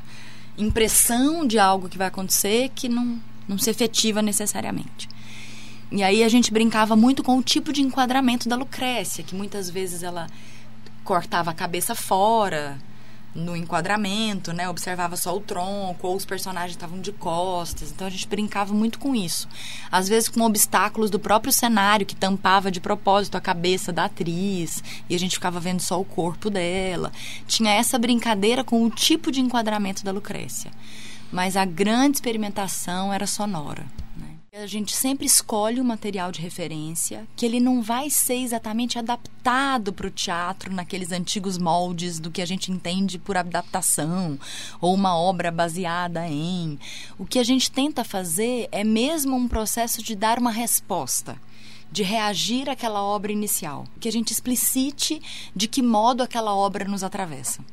impressão 0.58 1.46
de 1.46 1.60
algo 1.60 1.90
que 1.90 1.98
vai 1.98 2.08
acontecer 2.08 2.70
que 2.74 2.88
não, 2.88 3.20
não 3.48 3.58
se 3.58 3.70
efetiva 3.70 4.22
necessariamente. 4.22 5.10
E 5.92 6.04
aí 6.04 6.24
a 6.24 6.30
gente 6.30 6.54
brincava 6.54 6.96
muito 6.96 7.24
com 7.24 7.38
o 7.38 7.44
tipo 7.44 7.74
de 7.74 7.82
enquadramento 7.82 8.48
da 8.48 8.56
Lucrécia, 8.56 9.24
que 9.24 9.36
muitas 9.36 9.70
vezes 9.70 10.04
ela 10.04 10.28
cortava 11.04 11.52
a 11.52 11.54
cabeça 11.54 11.96
fora, 11.96 12.78
no 13.38 13.56
enquadramento, 13.56 14.52
né? 14.52 14.68
Observava 14.68 15.16
só 15.16 15.36
o 15.36 15.40
tronco, 15.40 16.08
ou 16.08 16.16
os 16.16 16.26
personagens 16.26 16.72
estavam 16.72 17.00
de 17.00 17.12
costas. 17.12 17.92
Então 17.92 18.08
a 18.08 18.10
gente 18.10 18.28
brincava 18.28 18.74
muito 18.74 18.98
com 18.98 19.16
isso. 19.16 19.48
Às 19.92 20.10
vezes 20.10 20.28
com 20.28 20.42
obstáculos 20.42 21.12
do 21.12 21.20
próprio 21.20 21.54
cenário 21.54 22.06
que 22.06 22.16
tampava 22.16 22.72
de 22.72 22.82
propósito 22.82 23.38
a 23.38 23.42
cabeça 23.42 23.94
da 23.94 24.06
atriz 24.06 24.84
e 25.08 25.16
a 25.16 25.20
gente 25.20 25.36
ficava 25.36 25.60
vendo 25.60 25.82
só 25.82 26.02
o 26.02 26.06
corpo 26.06 26.50
dela. 26.50 27.12
Tinha 27.46 27.72
essa 27.72 28.00
brincadeira 28.00 28.64
com 28.64 28.84
o 28.84 28.90
tipo 28.90 29.32
de 29.32 29.40
enquadramento 29.40 30.04
da 30.04 30.12
Lucrécia. 30.12 30.72
Mas 31.32 31.56
a 31.56 31.66
grande 31.66 32.18
experimentação 32.18 33.14
era 33.14 33.28
sonora. 33.28 33.86
A 34.60 34.66
gente 34.66 34.96
sempre 34.96 35.28
escolhe 35.28 35.80
o 35.80 35.84
um 35.84 35.86
material 35.86 36.32
de 36.32 36.42
referência 36.42 37.28
que 37.36 37.46
ele 37.46 37.60
não 37.60 37.80
vai 37.80 38.10
ser 38.10 38.38
exatamente 38.38 38.98
adaptado 38.98 39.94
para 39.94 40.08
o 40.08 40.12
teatro 40.12 40.74
naqueles 40.74 41.12
antigos 41.12 41.60
moldes 41.60 42.20
do 42.20 42.32
que 42.32 42.42
a 42.42 42.46
gente 42.46 42.72
entende 42.72 43.20
por 43.20 43.38
adaptação 43.38 44.40
ou 44.82 44.96
uma 44.96 45.16
obra 45.16 45.52
baseada 45.52 46.28
em. 46.28 46.80
O 47.20 47.26
que 47.26 47.38
a 47.38 47.44
gente 47.44 47.70
tenta 47.70 48.04
fazer 48.04 48.68
é 48.72 48.84
mesmo 48.84 49.36
um 49.36 49.48
processo 49.48 50.02
de 50.02 50.16
dar 50.16 50.40
uma 50.40 50.52
resposta 50.52 51.40
de 51.92 52.02
reagir 52.02 52.68
àquela 52.68 53.04
obra 53.04 53.32
inicial, 53.32 53.86
que 54.00 54.10
a 54.10 54.12
gente 54.12 54.32
explicite 54.32 55.22
de 55.56 55.68
que 55.68 55.84
modo 55.84 56.24
aquela 56.24 56.56
obra 56.56 56.84
nos 56.86 57.04
atravessa. 57.04 57.64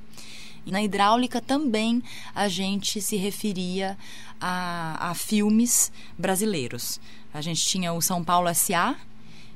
E 0.66 0.70
na 0.70 0.82
hidráulica 0.82 1.40
também 1.40 2.02
a 2.34 2.48
gente 2.48 3.00
se 3.00 3.16
referia 3.16 3.96
a, 4.40 5.10
a 5.10 5.14
filmes 5.14 5.92
brasileiros. 6.18 7.00
A 7.32 7.40
gente 7.40 7.64
tinha 7.64 7.92
o 7.92 8.00
São 8.00 8.22
Paulo 8.22 8.48
S.A. 8.48 8.94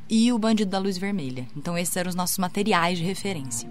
e 0.08 0.32
o 0.32 0.38
Bandido 0.38 0.70
da 0.70 0.78
Luz 0.78 0.98
Vermelha. 0.98 1.46
Então 1.56 1.76
esses 1.78 1.96
eram 1.96 2.08
os 2.08 2.14
nossos 2.14 2.38
materiais 2.38 2.98
de 2.98 3.04
referência. 3.04 3.68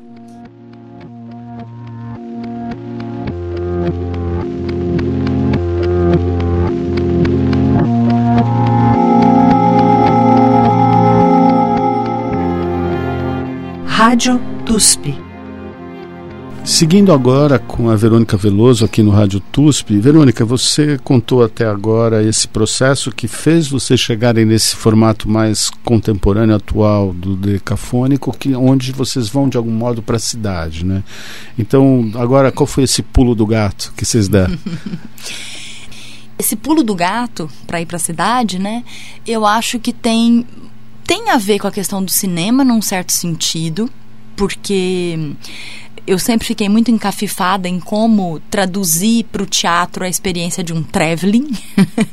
Rádio 13.86 14.40
TUSP 14.66 15.27
Seguindo 16.68 17.14
agora 17.14 17.58
com 17.58 17.90
a 17.90 17.96
Verônica 17.96 18.36
Veloso 18.36 18.84
aqui 18.84 19.02
no 19.02 19.10
Rádio 19.10 19.40
TUSP. 19.40 19.98
Verônica, 20.00 20.44
você 20.44 21.00
contou 21.02 21.42
até 21.42 21.66
agora 21.66 22.22
esse 22.22 22.46
processo 22.46 23.10
que 23.10 23.26
fez 23.26 23.70
você 23.70 23.96
chegarem 23.96 24.44
nesse 24.44 24.76
formato 24.76 25.30
mais 25.30 25.70
contemporâneo, 25.86 26.54
atual 26.54 27.14
do 27.14 27.38
decafônico, 27.38 28.38
que, 28.38 28.54
onde 28.54 28.92
vocês 28.92 29.30
vão 29.30 29.48
de 29.48 29.56
algum 29.56 29.72
modo 29.72 30.02
para 30.02 30.18
a 30.18 30.20
cidade, 30.20 30.86
né? 30.86 31.04
Então, 31.58 32.12
agora, 32.16 32.52
qual 32.52 32.68
foi 32.68 32.84
esse 32.84 33.02
pulo 33.02 33.34
do 33.34 33.46
gato 33.46 33.94
que 33.96 34.04
vocês 34.06 34.28
deram? 34.28 34.60
esse 36.38 36.58
pulo 36.58 36.84
do 36.84 36.94
gato 36.94 37.50
para 37.66 37.80
ir 37.80 37.86
para 37.86 37.96
a 37.96 38.00
cidade, 38.00 38.60
né? 38.60 38.84
Eu 39.26 39.46
acho 39.46 39.80
que 39.80 39.94
tem 39.94 40.46
tem 41.06 41.30
a 41.30 41.38
ver 41.38 41.60
com 41.60 41.68
a 41.68 41.72
questão 41.72 42.04
do 42.04 42.12
cinema 42.12 42.66
num 42.66 42.82
certo 42.82 43.14
sentido, 43.14 43.90
porque 44.36 45.18
eu 46.08 46.18
sempre 46.18 46.48
fiquei 46.48 46.70
muito 46.70 46.90
encafifada 46.90 47.68
em 47.68 47.82
como 47.82 48.40
traduzir 48.50 49.26
para 49.26 49.44
o 49.44 49.46
teatro 49.46 50.06
a 50.06 50.10
experiência 50.10 50.64
de 50.64 50.72
um 50.72 50.82
traveling. 50.82 51.52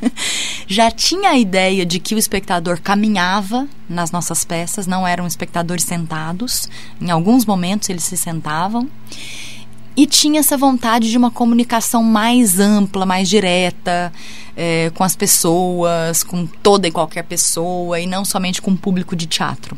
Já 0.66 0.90
tinha 0.90 1.30
a 1.30 1.38
ideia 1.38 1.86
de 1.86 2.00
que 2.00 2.12
o 2.12 2.18
espectador 2.18 2.80
caminhava 2.80 3.68
nas 3.88 4.10
nossas 4.10 4.44
peças, 4.44 4.88
não 4.88 5.06
eram 5.06 5.28
espectadores 5.28 5.84
sentados. 5.84 6.68
Em 7.00 7.08
alguns 7.08 7.46
momentos 7.46 7.88
eles 7.88 8.02
se 8.02 8.16
sentavam. 8.16 8.90
E 9.96 10.06
tinha 10.06 10.40
essa 10.40 10.56
vontade 10.56 11.08
de 11.08 11.16
uma 11.16 11.30
comunicação 11.30 12.02
mais 12.02 12.58
ampla, 12.58 13.06
mais 13.06 13.28
direta, 13.28 14.12
é, 14.56 14.90
com 14.92 15.04
as 15.04 15.14
pessoas, 15.14 16.24
com 16.24 16.46
toda 16.46 16.88
e 16.88 16.90
qualquer 16.90 17.22
pessoa, 17.22 18.00
e 18.00 18.06
não 18.08 18.24
somente 18.24 18.60
com 18.60 18.72
o 18.72 18.76
público 18.76 19.14
de 19.14 19.26
teatro. 19.26 19.76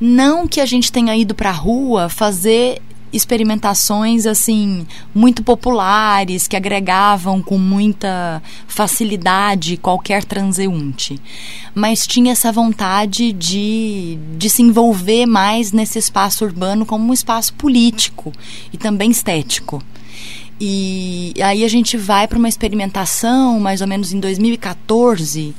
Não 0.00 0.48
que 0.48 0.60
a 0.60 0.66
gente 0.66 0.90
tenha 0.90 1.14
ido 1.14 1.32
para 1.32 1.50
a 1.50 1.52
rua 1.52 2.08
fazer 2.08 2.82
experimentações 3.12 4.26
assim 4.26 4.86
muito 5.14 5.42
populares 5.42 6.46
que 6.46 6.56
agregavam 6.56 7.42
com 7.42 7.58
muita 7.58 8.42
facilidade 8.66 9.76
qualquer 9.76 10.24
transeunte, 10.24 11.20
mas 11.74 12.06
tinha 12.06 12.32
essa 12.32 12.52
vontade 12.52 13.32
de, 13.32 14.18
de 14.36 14.50
se 14.50 14.62
envolver 14.62 15.26
mais 15.26 15.72
nesse 15.72 15.98
espaço 15.98 16.44
urbano 16.44 16.86
como 16.86 17.08
um 17.08 17.12
espaço 17.12 17.54
político 17.54 18.32
e 18.72 18.76
também 18.76 19.10
estético. 19.10 19.82
E 20.62 21.32
aí 21.42 21.64
a 21.64 21.68
gente 21.68 21.96
vai 21.96 22.28
para 22.28 22.38
uma 22.38 22.48
experimentação, 22.48 23.58
mais 23.58 23.80
ou 23.80 23.86
menos 23.86 24.12
em 24.12 24.20
2014, 24.20 25.54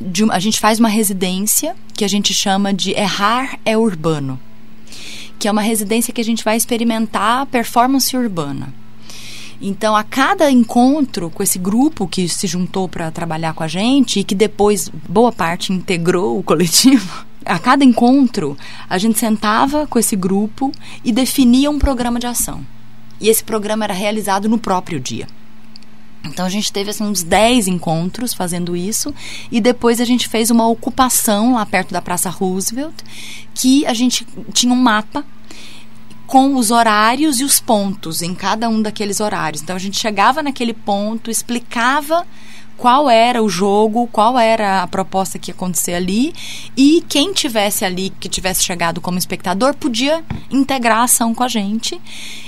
de, 0.00 0.30
a 0.30 0.38
gente 0.38 0.58
faz 0.58 0.78
uma 0.78 0.88
residência 0.88 1.76
que 1.92 2.04
a 2.04 2.08
gente 2.08 2.32
chama 2.32 2.72
de 2.72 2.92
Errar 2.92 3.58
é 3.66 3.76
Urbano 3.76 4.40
que 5.38 5.48
é 5.48 5.50
uma 5.50 5.62
residência 5.62 6.12
que 6.12 6.20
a 6.20 6.24
gente 6.24 6.44
vai 6.44 6.56
experimentar 6.56 7.46
performance 7.46 8.16
urbana. 8.16 8.72
Então, 9.60 9.96
a 9.96 10.04
cada 10.04 10.50
encontro 10.50 11.30
com 11.30 11.42
esse 11.42 11.58
grupo 11.58 12.06
que 12.06 12.28
se 12.28 12.46
juntou 12.46 12.88
para 12.88 13.10
trabalhar 13.10 13.54
com 13.54 13.64
a 13.64 13.68
gente 13.68 14.20
e 14.20 14.24
que 14.24 14.34
depois, 14.34 14.88
boa 15.08 15.32
parte, 15.32 15.72
integrou 15.72 16.38
o 16.38 16.42
coletivo, 16.42 17.26
a 17.44 17.58
cada 17.58 17.84
encontro, 17.84 18.56
a 18.88 18.98
gente 18.98 19.18
sentava 19.18 19.86
com 19.86 19.98
esse 19.98 20.14
grupo 20.14 20.70
e 21.04 21.10
definia 21.10 21.70
um 21.70 21.78
programa 21.78 22.20
de 22.20 22.26
ação. 22.26 22.64
E 23.20 23.28
esse 23.28 23.42
programa 23.42 23.84
era 23.84 23.94
realizado 23.94 24.48
no 24.48 24.58
próprio 24.58 25.00
dia. 25.00 25.26
Então 26.24 26.44
a 26.44 26.48
gente 26.48 26.72
teve 26.72 26.90
assim, 26.90 27.04
uns 27.04 27.22
10 27.22 27.68
encontros 27.68 28.34
fazendo 28.34 28.76
isso. 28.76 29.14
E 29.50 29.60
depois 29.60 30.00
a 30.00 30.04
gente 30.04 30.28
fez 30.28 30.50
uma 30.50 30.68
ocupação 30.68 31.54
lá 31.54 31.64
perto 31.64 31.92
da 31.92 32.02
Praça 32.02 32.30
Roosevelt, 32.30 32.94
que 33.54 33.86
a 33.86 33.94
gente 33.94 34.26
tinha 34.52 34.72
um 34.72 34.76
mapa 34.76 35.24
com 36.26 36.56
os 36.56 36.70
horários 36.70 37.40
e 37.40 37.44
os 37.44 37.58
pontos 37.58 38.20
em 38.20 38.34
cada 38.34 38.68
um 38.68 38.82
daqueles 38.82 39.18
horários. 39.18 39.62
Então 39.62 39.74
a 39.74 39.78
gente 39.78 39.98
chegava 39.98 40.42
naquele 40.42 40.74
ponto, 40.74 41.30
explicava 41.30 42.26
qual 42.76 43.10
era 43.10 43.42
o 43.42 43.48
jogo, 43.48 44.06
qual 44.06 44.38
era 44.38 44.82
a 44.82 44.86
proposta 44.86 45.38
que 45.38 45.50
ia 45.50 45.54
acontecer 45.54 45.94
ali. 45.94 46.34
E 46.76 47.02
quem 47.08 47.32
tivesse 47.32 47.84
ali, 47.84 48.10
que 48.20 48.28
tivesse 48.28 48.62
chegado 48.62 49.00
como 49.00 49.18
espectador, 49.18 49.74
podia 49.74 50.22
integrar 50.50 50.98
a 50.98 51.04
ação 51.04 51.34
com 51.34 51.42
a 51.42 51.48
gente. 51.48 52.00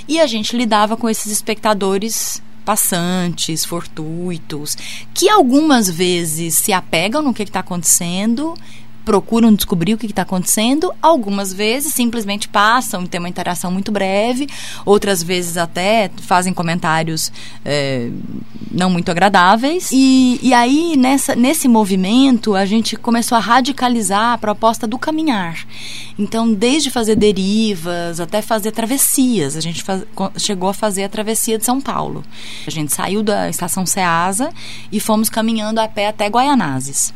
E 0.07 0.19
a 0.19 0.27
gente 0.27 0.55
lidava 0.55 0.95
com 0.95 1.09
esses 1.09 1.31
espectadores 1.31 2.41
passantes, 2.61 3.65
fortuitos, 3.65 4.77
que 5.13 5.29
algumas 5.29 5.89
vezes 5.89 6.55
se 6.55 6.73
apegam 6.73 7.21
no 7.21 7.33
que 7.33 7.43
está 7.43 7.59
acontecendo 7.59 8.55
procuram 9.03 9.53
descobrir 9.53 9.93
o 9.93 9.97
que 9.97 10.05
está 10.05 10.21
acontecendo. 10.21 10.93
Algumas 11.01 11.53
vezes 11.53 11.93
simplesmente 11.93 12.47
passam, 12.47 13.05
tem 13.05 13.19
uma 13.19 13.29
interação 13.29 13.71
muito 13.71 13.91
breve. 13.91 14.47
Outras 14.85 15.21
vezes 15.23 15.57
até 15.57 16.09
fazem 16.21 16.53
comentários 16.53 17.31
é, 17.65 18.09
não 18.71 18.89
muito 18.89 19.09
agradáveis. 19.09 19.89
E, 19.91 20.39
e 20.41 20.53
aí, 20.53 20.95
nessa, 20.97 21.35
nesse 21.35 21.67
movimento, 21.67 22.55
a 22.55 22.65
gente 22.65 22.95
começou 22.95 23.37
a 23.37 23.41
radicalizar 23.41 24.33
a 24.33 24.37
proposta 24.37 24.87
do 24.87 24.97
caminhar. 24.97 25.65
Então, 26.17 26.51
desde 26.53 26.89
fazer 26.89 27.15
derivas 27.15 28.19
até 28.19 28.41
fazer 28.41 28.71
travessias. 28.71 29.55
A 29.55 29.61
gente 29.61 29.83
faz, 29.83 30.03
chegou 30.37 30.69
a 30.69 30.73
fazer 30.73 31.03
a 31.03 31.09
travessia 31.09 31.57
de 31.57 31.65
São 31.65 31.81
Paulo. 31.81 32.23
A 32.65 32.69
gente 32.69 32.93
saiu 32.93 33.23
da 33.23 33.49
estação 33.49 33.85
Ceasa 33.85 34.51
e 34.91 34.99
fomos 34.99 35.29
caminhando 35.29 35.79
a 35.79 35.87
pé 35.87 36.07
até 36.07 36.27
Guaianazes. 36.27 37.13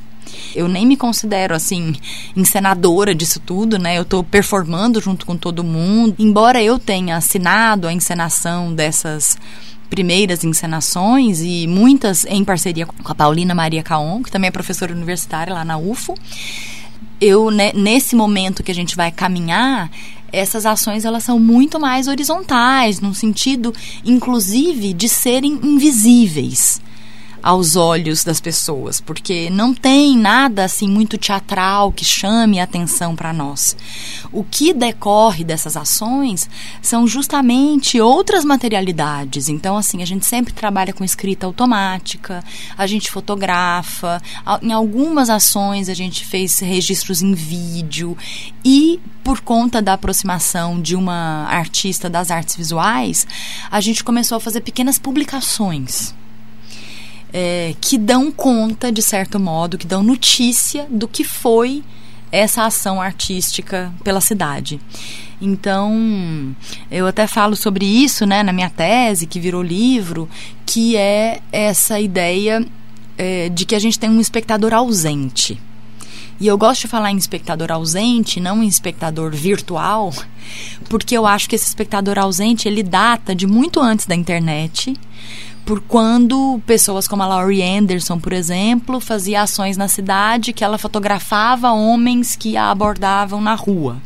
Eu 0.55 0.67
nem 0.67 0.85
me 0.85 0.97
considero 0.97 1.55
assim 1.55 1.95
encenadora 2.35 3.13
disso 3.13 3.39
tudo, 3.39 3.77
né? 3.77 3.97
Eu 3.97 4.03
estou 4.03 4.23
performando 4.23 5.01
junto 5.01 5.25
com 5.25 5.37
todo 5.37 5.63
mundo. 5.63 6.15
Embora 6.19 6.61
eu 6.61 6.79
tenha 6.79 7.17
assinado 7.17 7.87
a 7.87 7.93
encenação 7.93 8.73
dessas 8.73 9.37
primeiras 9.89 10.43
encenações 10.43 11.41
e 11.41 11.67
muitas 11.67 12.25
em 12.25 12.43
parceria 12.43 12.85
com 12.85 13.11
a 13.11 13.15
Paulina 13.15 13.53
Maria 13.53 13.83
Caon, 13.83 14.23
que 14.23 14.31
também 14.31 14.47
é 14.47 14.51
professora 14.51 14.93
universitária 14.93 15.53
lá 15.53 15.63
na 15.63 15.77
UFO. 15.77 16.15
Eu 17.21 17.49
né, 17.49 17.71
nesse 17.73 18.15
momento 18.15 18.63
que 18.63 18.71
a 18.71 18.75
gente 18.75 18.95
vai 18.95 19.11
caminhar, 19.11 19.89
essas 20.31 20.65
ações 20.65 21.05
elas 21.05 21.23
são 21.23 21.39
muito 21.39 21.79
mais 21.79 22.07
horizontais, 22.07 22.99
no 22.99 23.13
sentido 23.13 23.73
inclusive 24.03 24.93
de 24.93 25.07
serem 25.07 25.59
invisíveis 25.63 26.81
aos 27.45 27.75
olhos 27.75 28.23
das 28.23 28.41
pessoas, 28.41 28.99
porque 28.99 29.51
não 29.51 29.71
tem 29.71 30.17
nada 30.17 30.63
assim 30.63 30.89
muito 30.89 31.15
teatral 31.15 31.91
que 31.91 32.03
chame 32.03 32.59
a 32.59 32.63
atenção 32.63 33.15
para 33.15 33.31
nós. 33.31 33.77
O 34.31 34.43
que 34.43 34.73
decorre 34.73 35.43
dessas 35.43 35.77
ações 35.77 36.49
são 36.81 37.05
justamente 37.05 38.01
outras 38.01 38.43
materialidades. 38.43 39.47
Então, 39.47 39.77
assim, 39.77 40.01
a 40.01 40.07
gente 40.07 40.25
sempre 40.25 40.55
trabalha 40.55 40.91
com 40.91 41.03
escrita 41.03 41.45
automática, 41.45 42.43
a 42.75 42.87
gente 42.87 43.11
fotografa, 43.11 44.19
em 44.63 44.71
algumas 44.71 45.29
ações 45.29 45.87
a 45.87 45.93
gente 45.93 46.25
fez 46.25 46.57
registros 46.57 47.21
em 47.21 47.35
vídeo 47.35 48.17
e 48.65 48.99
por 49.23 49.41
conta 49.41 49.83
da 49.83 49.93
aproximação 49.93 50.81
de 50.81 50.95
uma 50.95 51.45
artista 51.47 52.09
das 52.09 52.31
artes 52.31 52.55
visuais, 52.55 53.27
a 53.69 53.79
gente 53.79 54.03
começou 54.03 54.37
a 54.37 54.41
fazer 54.41 54.61
pequenas 54.61 54.97
publicações 54.97 56.11
é, 57.37 57.75
que 57.81 57.97
dão 57.97 58.31
conta, 58.31 58.89
de 58.89 59.01
certo 59.01 59.37
modo, 59.37 59.77
que 59.77 59.85
dão 59.85 60.01
notícia 60.01 60.87
do 60.89 61.05
que 61.05 61.25
foi 61.25 61.83
essa 62.31 62.63
ação 62.63 63.01
artística 63.01 63.93
pela 64.05 64.21
cidade. 64.21 64.79
Então, 65.41 66.55
eu 66.89 67.05
até 67.05 67.27
falo 67.27 67.57
sobre 67.57 67.85
isso 67.85 68.25
né, 68.25 68.41
na 68.41 68.53
minha 68.53 68.69
tese, 68.69 69.27
que 69.27 69.37
virou 69.37 69.61
livro, 69.61 70.29
que 70.65 70.95
é 70.95 71.41
essa 71.51 71.99
ideia 71.99 72.65
é, 73.17 73.49
de 73.49 73.65
que 73.65 73.75
a 73.75 73.79
gente 73.79 73.99
tem 73.99 74.09
um 74.09 74.21
espectador 74.21 74.73
ausente. 74.73 75.61
E 76.39 76.47
eu 76.47 76.57
gosto 76.57 76.81
de 76.81 76.87
falar 76.87 77.11
em 77.11 77.17
espectador 77.17 77.69
ausente, 77.69 78.39
não 78.39 78.63
em 78.63 78.67
espectador 78.67 79.31
virtual, 79.31 80.13
porque 80.87 81.17
eu 81.17 81.25
acho 81.25 81.49
que 81.49 81.55
esse 81.55 81.67
espectador 81.67 82.17
ausente 82.17 82.65
ele 82.65 82.81
data 82.81 83.35
de 83.35 83.45
muito 83.45 83.81
antes 83.81 84.05
da 84.05 84.15
internet 84.15 84.93
por 85.65 85.81
quando 85.81 86.61
pessoas 86.67 87.07
como 87.07 87.23
a 87.23 87.27
Laurie 87.27 87.63
Anderson, 87.63 88.19
por 88.19 88.31
exemplo, 88.31 88.99
fazia 88.99 89.41
ações 89.41 89.75
na 89.75 89.87
cidade 89.87 90.53
que 90.53 90.63
ela 90.63 90.77
fotografava 90.77 91.71
homens 91.71 92.35
que 92.35 92.55
a 92.55 92.69
abordavam 92.69 93.41
na 93.41 93.55
rua. 93.55 93.97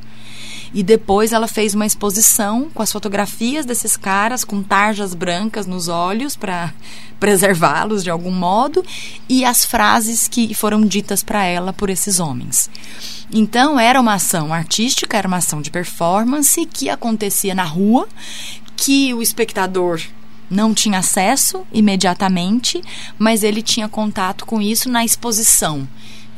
E 0.73 0.83
depois 0.83 1.33
ela 1.33 1.47
fez 1.47 1.73
uma 1.73 1.85
exposição 1.85 2.69
com 2.73 2.81
as 2.81 2.91
fotografias 2.91 3.65
desses 3.65 3.97
caras 3.97 4.43
com 4.43 4.61
tarjas 4.61 5.13
brancas 5.13 5.65
nos 5.65 5.87
olhos 5.87 6.37
para 6.37 6.73
preservá-los 7.19 8.03
de 8.03 8.09
algum 8.09 8.31
modo 8.31 8.85
e 9.27 9.43
as 9.43 9.65
frases 9.65 10.27
que 10.27 10.53
foram 10.53 10.85
ditas 10.85 11.23
para 11.23 11.43
ela 11.43 11.73
por 11.73 11.89
esses 11.89 12.19
homens. 12.19 12.69
Então 13.31 13.77
era 13.77 13.99
uma 13.99 14.13
ação 14.13 14.53
artística, 14.53 15.17
era 15.17 15.27
uma 15.27 15.37
ação 15.37 15.61
de 15.61 15.71
performance 15.71 16.65
que 16.67 16.89
acontecia 16.89 17.53
na 17.53 17.63
rua, 17.63 18.07
que 18.77 19.13
o 19.13 19.21
espectador 19.21 19.99
não 20.49 20.73
tinha 20.73 20.99
acesso 20.99 21.65
imediatamente, 21.71 22.81
mas 23.17 23.43
ele 23.43 23.61
tinha 23.61 23.87
contato 23.87 24.45
com 24.45 24.61
isso 24.61 24.89
na 24.89 25.05
exposição. 25.05 25.87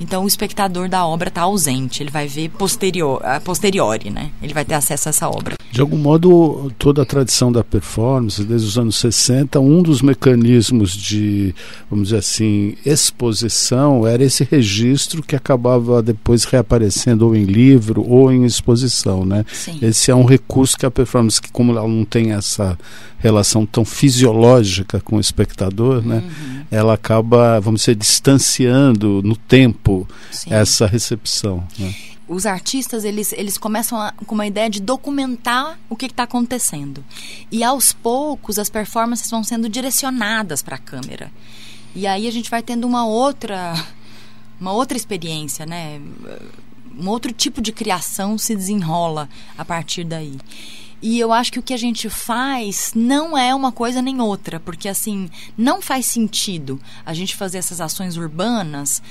Então 0.01 0.23
o 0.23 0.27
espectador 0.27 0.89
da 0.89 1.05
obra 1.05 1.29
está 1.29 1.41
ausente, 1.41 2.01
ele 2.01 2.09
vai 2.09 2.27
ver 2.27 2.49
posterior, 2.49 3.23
a 3.23 3.39
posteriori, 3.39 4.09
né? 4.09 4.31
Ele 4.41 4.51
vai 4.51 4.65
ter 4.65 4.73
acesso 4.73 5.07
a 5.07 5.11
essa 5.11 5.29
obra. 5.29 5.55
De 5.71 5.79
algum 5.79 5.97
modo, 5.97 6.71
toda 6.77 7.03
a 7.03 7.05
tradição 7.05 7.51
da 7.51 7.63
performance, 7.63 8.43
desde 8.43 8.67
os 8.67 8.77
anos 8.79 8.97
60, 8.97 9.59
um 9.59 9.81
dos 9.81 10.01
mecanismos 10.01 10.91
de, 10.97 11.53
vamos 11.89 12.07
dizer 12.09 12.17
assim, 12.17 12.75
exposição 12.83 14.05
era 14.07 14.23
esse 14.23 14.43
registro 14.43 15.21
que 15.21 15.35
acabava 15.35 16.01
depois 16.01 16.45
reaparecendo 16.45 17.27
ou 17.27 17.35
em 17.35 17.45
livro 17.45 18.03
ou 18.05 18.31
em 18.31 18.43
exposição, 18.43 19.23
né? 19.23 19.45
Sim. 19.53 19.77
Esse 19.83 20.09
é 20.09 20.15
um 20.15 20.25
recurso 20.25 20.75
que 20.77 20.85
a 20.85 20.91
performance, 20.91 21.39
que 21.39 21.51
como 21.51 21.71
ela 21.71 21.87
não 21.87 22.03
tem 22.03 22.31
essa 22.31 22.77
relação 23.19 23.65
tão 23.65 23.85
fisiológica 23.85 24.99
com 24.99 25.17
o 25.17 25.19
espectador, 25.19 26.05
né? 26.05 26.15
Uhum. 26.15 26.61
Ela 26.71 26.93
acaba, 26.95 27.59
vamos 27.59 27.81
dizer, 27.81 27.95
distanciando 27.95 29.21
no 29.23 29.35
tempo 29.35 29.90
Sim. 30.31 30.53
essa 30.53 30.85
recepção. 30.85 31.65
Né? 31.77 31.93
Os 32.27 32.45
artistas 32.45 33.03
eles, 33.03 33.33
eles 33.33 33.57
começam 33.57 33.99
a, 33.99 34.11
com 34.25 34.35
uma 34.35 34.47
ideia 34.47 34.69
de 34.69 34.81
documentar 34.81 35.77
o 35.89 35.95
que 35.95 36.05
está 36.05 36.23
acontecendo 36.23 37.03
e 37.51 37.63
aos 37.63 37.91
poucos 37.91 38.57
as 38.57 38.69
performances 38.69 39.29
vão 39.29 39.43
sendo 39.43 39.67
direcionadas 39.67 40.61
para 40.61 40.75
a 40.75 40.79
câmera 40.79 41.31
e 41.93 42.07
aí 42.07 42.27
a 42.27 42.31
gente 42.31 42.49
vai 42.49 42.61
tendo 42.61 42.87
uma 42.87 43.05
outra 43.05 43.73
uma 44.61 44.71
outra 44.71 44.95
experiência, 44.95 45.65
né? 45.65 45.99
Um 46.95 47.09
outro 47.09 47.33
tipo 47.33 47.61
de 47.61 47.71
criação 47.71 48.37
se 48.37 48.55
desenrola 48.55 49.27
a 49.57 49.65
partir 49.65 50.03
daí. 50.03 50.37
E 51.01 51.19
eu 51.19 51.33
acho 51.33 51.51
que 51.51 51.57
o 51.57 51.63
que 51.63 51.73
a 51.73 51.77
gente 51.77 52.07
faz 52.09 52.91
não 52.95 53.35
é 53.35 53.55
uma 53.55 53.71
coisa 53.71 54.03
nem 54.03 54.21
outra, 54.21 54.59
porque 54.59 54.87
assim, 54.87 55.31
não 55.57 55.81
faz 55.81 56.05
sentido 56.05 56.79
a 57.03 57.11
gente 57.11 57.35
fazer 57.35 57.57
essas 57.57 57.81
ações 57.81 58.17
urbanas 58.17 59.01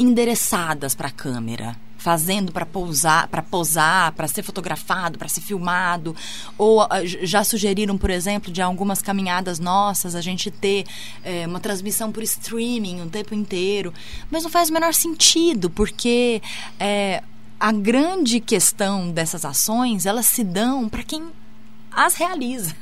endereçadas 0.00 0.94
para 0.94 1.08
a 1.08 1.10
câmera, 1.10 1.76
fazendo 1.98 2.50
para 2.50 2.64
pousar, 2.64 3.28
para 3.28 3.42
posar, 3.42 4.12
para 4.12 4.26
ser 4.26 4.42
fotografado, 4.42 5.18
para 5.18 5.28
ser 5.28 5.42
filmado, 5.42 6.16
ou 6.56 6.80
ah, 6.80 7.04
já 7.04 7.44
sugeriram, 7.44 7.98
por 7.98 8.08
exemplo, 8.08 8.50
de 8.50 8.62
algumas 8.62 9.02
caminhadas 9.02 9.58
nossas 9.58 10.14
a 10.14 10.22
gente 10.22 10.50
ter 10.50 10.86
é, 11.22 11.46
uma 11.46 11.60
transmissão 11.60 12.10
por 12.10 12.22
streaming 12.22 13.02
o 13.02 13.10
tempo 13.10 13.34
inteiro, 13.34 13.92
mas 14.30 14.42
não 14.42 14.50
faz 14.50 14.70
o 14.70 14.72
menor 14.72 14.94
sentido 14.94 15.68
porque 15.68 16.40
é, 16.78 17.22
a 17.58 17.70
grande 17.70 18.40
questão 18.40 19.10
dessas 19.10 19.44
ações 19.44 20.06
elas 20.06 20.24
se 20.24 20.42
dão 20.42 20.88
para 20.88 21.02
quem 21.02 21.28
as 21.92 22.14
realiza. 22.14 22.74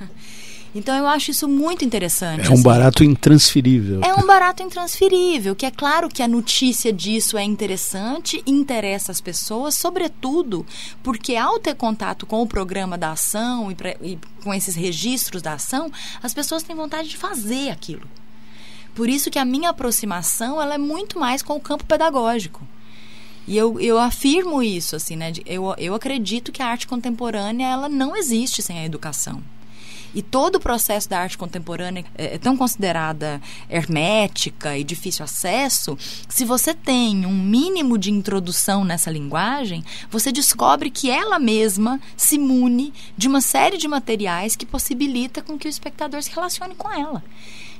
Então 0.75 0.95
eu 0.97 1.07
acho 1.07 1.31
isso 1.31 1.49
muito 1.49 1.85
interessante. 1.85 2.47
É 2.47 2.51
um 2.51 2.55
assim. 2.55 2.63
barato 2.63 3.03
intransferível. 3.03 4.01
É 4.03 4.15
um 4.15 4.27
barato 4.27 4.63
intransferível, 4.63 5.57
que 5.57 5.65
é 5.65 5.71
claro 5.71 6.09
que 6.09 6.23
a 6.23 6.29
notícia 6.29 6.93
disso 6.93 7.39
é 7.39 7.43
interessante, 7.43 8.43
interessa 8.47 9.11
as 9.11 9.21
pessoas, 9.21 9.75
sobretudo 9.75 10.67
porque 11.03 11.37
ao 11.37 11.59
ter 11.59 11.75
contato 11.75 12.27
com 12.27 12.43
o 12.43 12.47
programa 12.47 12.99
da 12.99 13.13
ação 13.13 13.71
e, 13.71 13.75
pra, 13.75 13.97
e 14.03 14.19
com 14.45 14.53
esses 14.53 14.75
registros 14.75 15.41
da 15.41 15.55
ação, 15.55 15.91
as 16.23 16.35
pessoas 16.35 16.63
têm 16.63 16.77
vontade 16.77 17.09
de 17.09 17.17
fazer 17.17 17.71
aquilo. 17.71 18.07
Por 18.95 19.09
isso 19.09 19.31
que 19.31 19.39
a 19.39 19.45
minha 19.45 19.71
aproximação 19.71 20.61
ela 20.61 20.75
é 20.75 20.79
muito 20.79 21.19
mais 21.19 21.41
com 21.41 21.55
o 21.55 21.61
campo 21.61 21.85
pedagógico. 21.85 22.67
E 23.47 23.57
eu, 23.57 23.81
eu 23.81 23.99
afirmo 23.99 24.63
isso, 24.63 24.95
assim, 24.95 25.17
né? 25.17 25.33
Eu, 25.47 25.75
eu 25.79 25.95
acredito 25.95 26.53
que 26.53 26.63
a 26.63 26.67
arte 26.67 26.87
contemporânea 26.87 27.67
ela 27.67 27.89
não 27.89 28.15
existe 28.15 28.61
sem 28.61 28.79
a 28.79 28.85
educação. 28.85 29.43
E 30.15 30.23
todo 30.23 30.57
o 30.57 30.61
processo 30.61 31.09
da 31.09 31.21
arte 31.21 31.37
contemporânea 31.37 32.05
é, 32.17 32.35
é 32.35 32.39
tão 32.39 32.57
considerada 32.57 33.41
hermética 33.69 34.77
e 34.77 34.85
difícil 34.85 35.25
acesso. 35.25 35.97
Se 36.29 36.45
você 36.45 36.75
tem 36.75 37.27
um 37.27 37.35
mínimo 37.35 37.99
de 37.99 38.11
introdução 38.11 38.85
nessa 38.85 39.11
linguagem, 39.11 39.85
você 40.11 40.33
descobre 40.33 40.91
que 40.91 41.11
ela 41.11 41.39
mesma 41.39 42.01
se 42.17 42.39
mune 42.39 42.93
de 43.17 43.29
uma 43.29 43.41
série 43.41 43.77
de 43.77 43.89
materiais 43.89 44.57
que 44.57 44.67
possibilita 44.67 45.43
com 45.43 45.59
que 45.59 45.69
o 45.69 45.71
espectador 45.71 46.23
se 46.23 46.31
relacione 46.31 46.75
com 46.75 46.91
ela. 46.91 47.23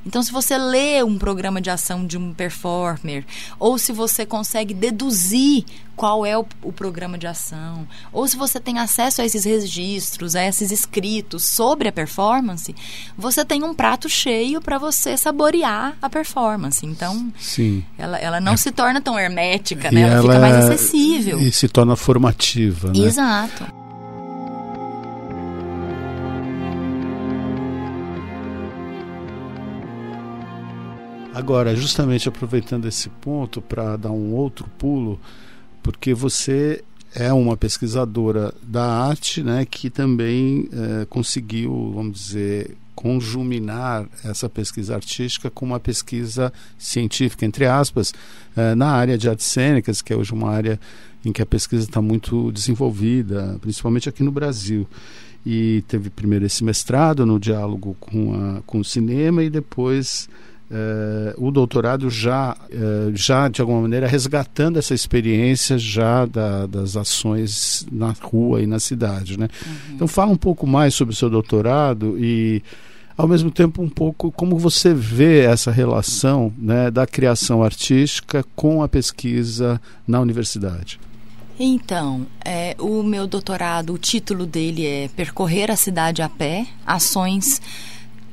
Então, 0.07 0.23
se 0.23 0.33
você 0.33 0.57
lê 0.57 1.03
um 1.03 1.19
programa 1.19 1.61
de 1.61 1.71
ação 1.71 2.07
de 2.07 2.17
um 2.17 2.33
performer, 2.33 3.25
ou 3.59 3.79
se 3.79 3.93
você 3.93 4.25
consegue 4.25 4.75
deduzir 4.75 5.65
qual 5.99 6.25
é 6.25 6.39
o, 6.39 6.47
o, 6.63 6.73
programa 6.73 7.19
de 7.19 7.27
ação, 7.27 7.87
ou 8.13 8.27
se 8.29 8.37
você 8.37 8.61
tem 8.61 8.79
acesso 8.79 9.21
a 9.21 9.25
esses 9.25 9.45
registros, 9.45 10.37
a 10.37 10.45
esses 10.45 10.71
escritos 10.71 11.43
sobre 11.45 11.89
a 11.89 11.93
performance, 11.93 12.73
você 13.17 13.45
tem 13.45 13.65
um 13.65 13.75
prato 13.75 14.09
cheio 14.09 14.61
para 14.61 14.79
você 14.79 15.17
saborear 15.17 15.97
a 16.01 16.09
performance. 16.09 16.87
Então, 16.87 17.33
Sim. 17.37 17.85
Ela, 17.99 18.17
ela 18.19 18.41
não 18.41 18.53
é. 18.53 18.57
se 18.57 18.71
torna 18.71 19.01
tão 19.01 19.19
hermética, 19.19 19.91
né? 19.91 20.03
Ela, 20.03 20.13
ela, 20.13 20.23
fica 20.23 20.39
mais 20.39 20.55
acessível. 20.57 21.41
E 21.41 21.51
se 21.51 21.69
torna 21.69 21.97
formativa. 21.97 22.93
Né? 22.93 23.01
Exato. 23.01 23.78
Agora, 31.39 31.77
justamente 31.77 32.29
aproveitando 32.29 32.89
esse 32.89 33.09
ponto 33.09 33.63
para 33.63 33.97
dar 33.97 34.11
um 34.11 34.35
outro 34.35 34.67
pulo, 34.77 35.21
porque 35.85 36.13
você 36.13 36.83
é 37.15 37.33
uma 37.33 37.57
pesquisadora 37.57 38.53
da 38.61 38.85
arte, 38.85 39.41
né, 39.41 39.65
que 39.65 39.89
também 39.89 40.69
é, 40.73 41.05
conseguiu, 41.05 41.93
vamos 41.95 42.19
dizer, 42.19 42.77
conjuminar 42.93 44.09
essa 44.25 44.49
pesquisa 44.49 44.97
artística 44.97 45.49
com 45.49 45.65
uma 45.65 45.79
pesquisa 45.79 46.53
científica, 46.77 47.47
entre 47.47 47.67
aspas, 47.67 48.13
é, 48.57 48.75
na 48.75 48.89
área 48.89 49.17
de 49.17 49.29
artes 49.29 49.47
cênicas, 49.47 50.03
que 50.03 50.13
é 50.13 50.17
hoje 50.17 50.33
uma 50.33 50.51
área 50.51 50.81
em 51.25 51.31
que 51.31 51.41
a 51.41 51.47
pesquisa 51.47 51.85
está 51.85 52.03
muito 52.03 52.51
desenvolvida, 52.51 53.57
principalmente 53.61 54.09
aqui 54.09 54.25
no 54.25 54.33
Brasil. 54.33 54.89
E 55.47 55.85
teve 55.87 56.11
primeiro 56.11 56.45
esse 56.45 56.65
mestrado 56.65 57.25
no 57.25 57.39
diálogo 57.39 57.97
com, 58.01 58.35
a, 58.35 58.61
com 58.63 58.81
o 58.81 58.85
cinema 58.85 59.45
e 59.45 59.49
depois 59.49 60.29
Uh, 60.71 61.47
o 61.47 61.51
doutorado 61.51 62.11
já, 62.11 62.55
uh, 62.55 63.11
já 63.15 63.49
de 63.49 63.63
alguma 63.63 63.81
maneira 63.81 64.07
resgatando 64.07 64.79
essa 64.79 64.93
experiência 64.93 65.79
já 65.79 66.27
da, 66.27 66.67
das 66.67 66.95
ações 66.95 67.87
na 67.91 68.15
rua 68.21 68.61
e 68.61 68.67
na 68.67 68.79
cidade, 68.79 69.39
né? 69.39 69.49
Uhum. 69.67 69.95
Então 69.95 70.07
fala 70.07 70.31
um 70.31 70.37
pouco 70.37 70.67
mais 70.67 70.95
sobre 70.95 71.15
o 71.15 71.17
seu 71.17 71.31
doutorado 71.31 72.19
e 72.19 72.63
ao 73.17 73.27
mesmo 73.27 73.51
tempo 73.51 73.83
um 73.83 73.89
pouco 73.89 74.31
como 74.31 74.59
você 74.59 74.93
vê 74.93 75.41
essa 75.41 75.71
relação 75.71 76.53
né, 76.59 76.91
da 76.91 77.07
criação 77.07 77.63
artística 77.63 78.45
com 78.55 78.83
a 78.83 78.89
pesquisa 78.89 79.81
na 80.07 80.21
universidade. 80.21 81.01
Então, 81.59 82.25
é, 82.45 82.77
o 82.79 83.03
meu 83.03 83.27
doutorado, 83.27 83.93
o 83.93 83.99
título 83.99 84.47
dele 84.47 84.87
é 84.87 85.09
Percorrer 85.09 85.71
a 85.71 85.77
Cidade 85.77 86.23
a 86.23 86.29
Pé, 86.29 86.67
Ações 86.87 87.61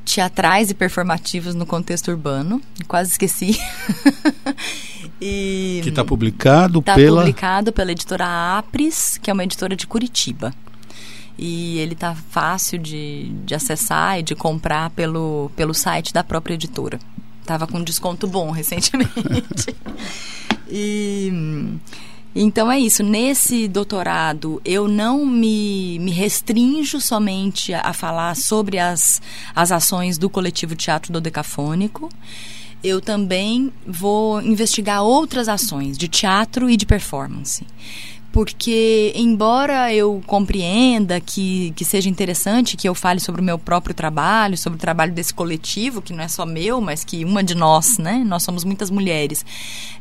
teatrais 0.06 0.70
e 0.70 0.74
performativos 0.74 1.56
no 1.56 1.65
contexto 1.65 2.10
urbano. 2.10 2.62
Quase 2.88 3.12
esqueci. 3.12 3.60
e 5.20 5.82
que 5.84 5.89
está 5.89 6.06
publicado 6.06 6.82
tá 6.82 6.96
pela 6.96 7.22
publicado 7.22 7.74
pela 7.74 7.91
editora 7.91 8.58
Apres, 8.58 9.20
que 9.22 9.30
é 9.30 9.34
uma 9.34 9.44
editora 9.44 9.76
de 9.76 9.88
Curitiba. 9.88 10.54
E 11.38 11.80
ele 11.80 11.94
está 11.94 12.15
fácil 12.15 12.80
de, 12.80 13.30
de 13.44 13.54
acessar 13.54 14.20
e 14.20 14.24
de 14.24 14.36
comprar 14.36 14.89
pelo, 14.91 15.52
pelo 15.56 15.74
site 15.74 16.13
da 16.13 16.24
própria 16.24 16.54
editora. 16.54 16.98
Tava 17.46 17.68
com 17.68 17.84
desconto 17.84 18.26
bom 18.26 18.52
recentemente. 18.52 19.76
e 20.70 21.78
então 22.36 22.69
é 22.69 22.78
isso. 22.78 23.02
Nesse 23.02 23.67
doutorado, 23.67 24.62
eu 24.65 24.88
não 24.88 25.26
me, 25.26 25.98
me 26.00 26.12
restrinjo 26.12 27.00
somente 27.00 27.74
a, 27.74 27.93
falar 27.93 28.36
sobre 28.36 28.78
as, 28.78 29.21
as 29.56 29.71
ações 29.71 30.17
do 30.17 30.30
coletivo 30.30 30.76
Teatro 30.76 31.13
do 31.13 31.21
Decafônico. 31.21 32.10
Eu 32.84 33.00
também 33.00 33.71
vou 33.88 34.41
investigar 34.41 35.02
outras 35.02 35.48
ações 35.48 35.98
de 35.98 36.10
teatro 36.10 36.69
e 36.69 36.76
de 36.76 36.86
performance 36.86 37.65
porque 38.36 39.13
embora 39.15 39.93
eu 39.93 40.21
compreenda 40.28 41.21
que, 41.21 41.71
que 41.74 41.86
seja 41.86 42.10
interessante 42.10 42.76
que 42.76 42.86
eu 42.86 42.93
fale 42.93 43.21
sobre 43.21 43.39
o 43.39 43.43
meu 43.43 43.58
próprio 43.58 43.95
trabalho, 43.95 44.58
sobre 44.58 44.76
o 44.76 44.80
trabalho 44.80 45.13
desse 45.13 45.34
coletivo, 45.34 46.02
que 46.02 46.12
não 46.12 46.21
é 46.21 46.28
só 46.28 46.45
meu, 46.45 46.82
mas 46.82 47.06
que 47.06 47.24
uma 47.24 47.41
de 47.41 47.56
nós, 47.56 47.98
né? 47.98 48.26
Nós 48.26 48.43
somos 48.43 48.65
muitas 48.65 48.89
mulheres, 48.89 49.45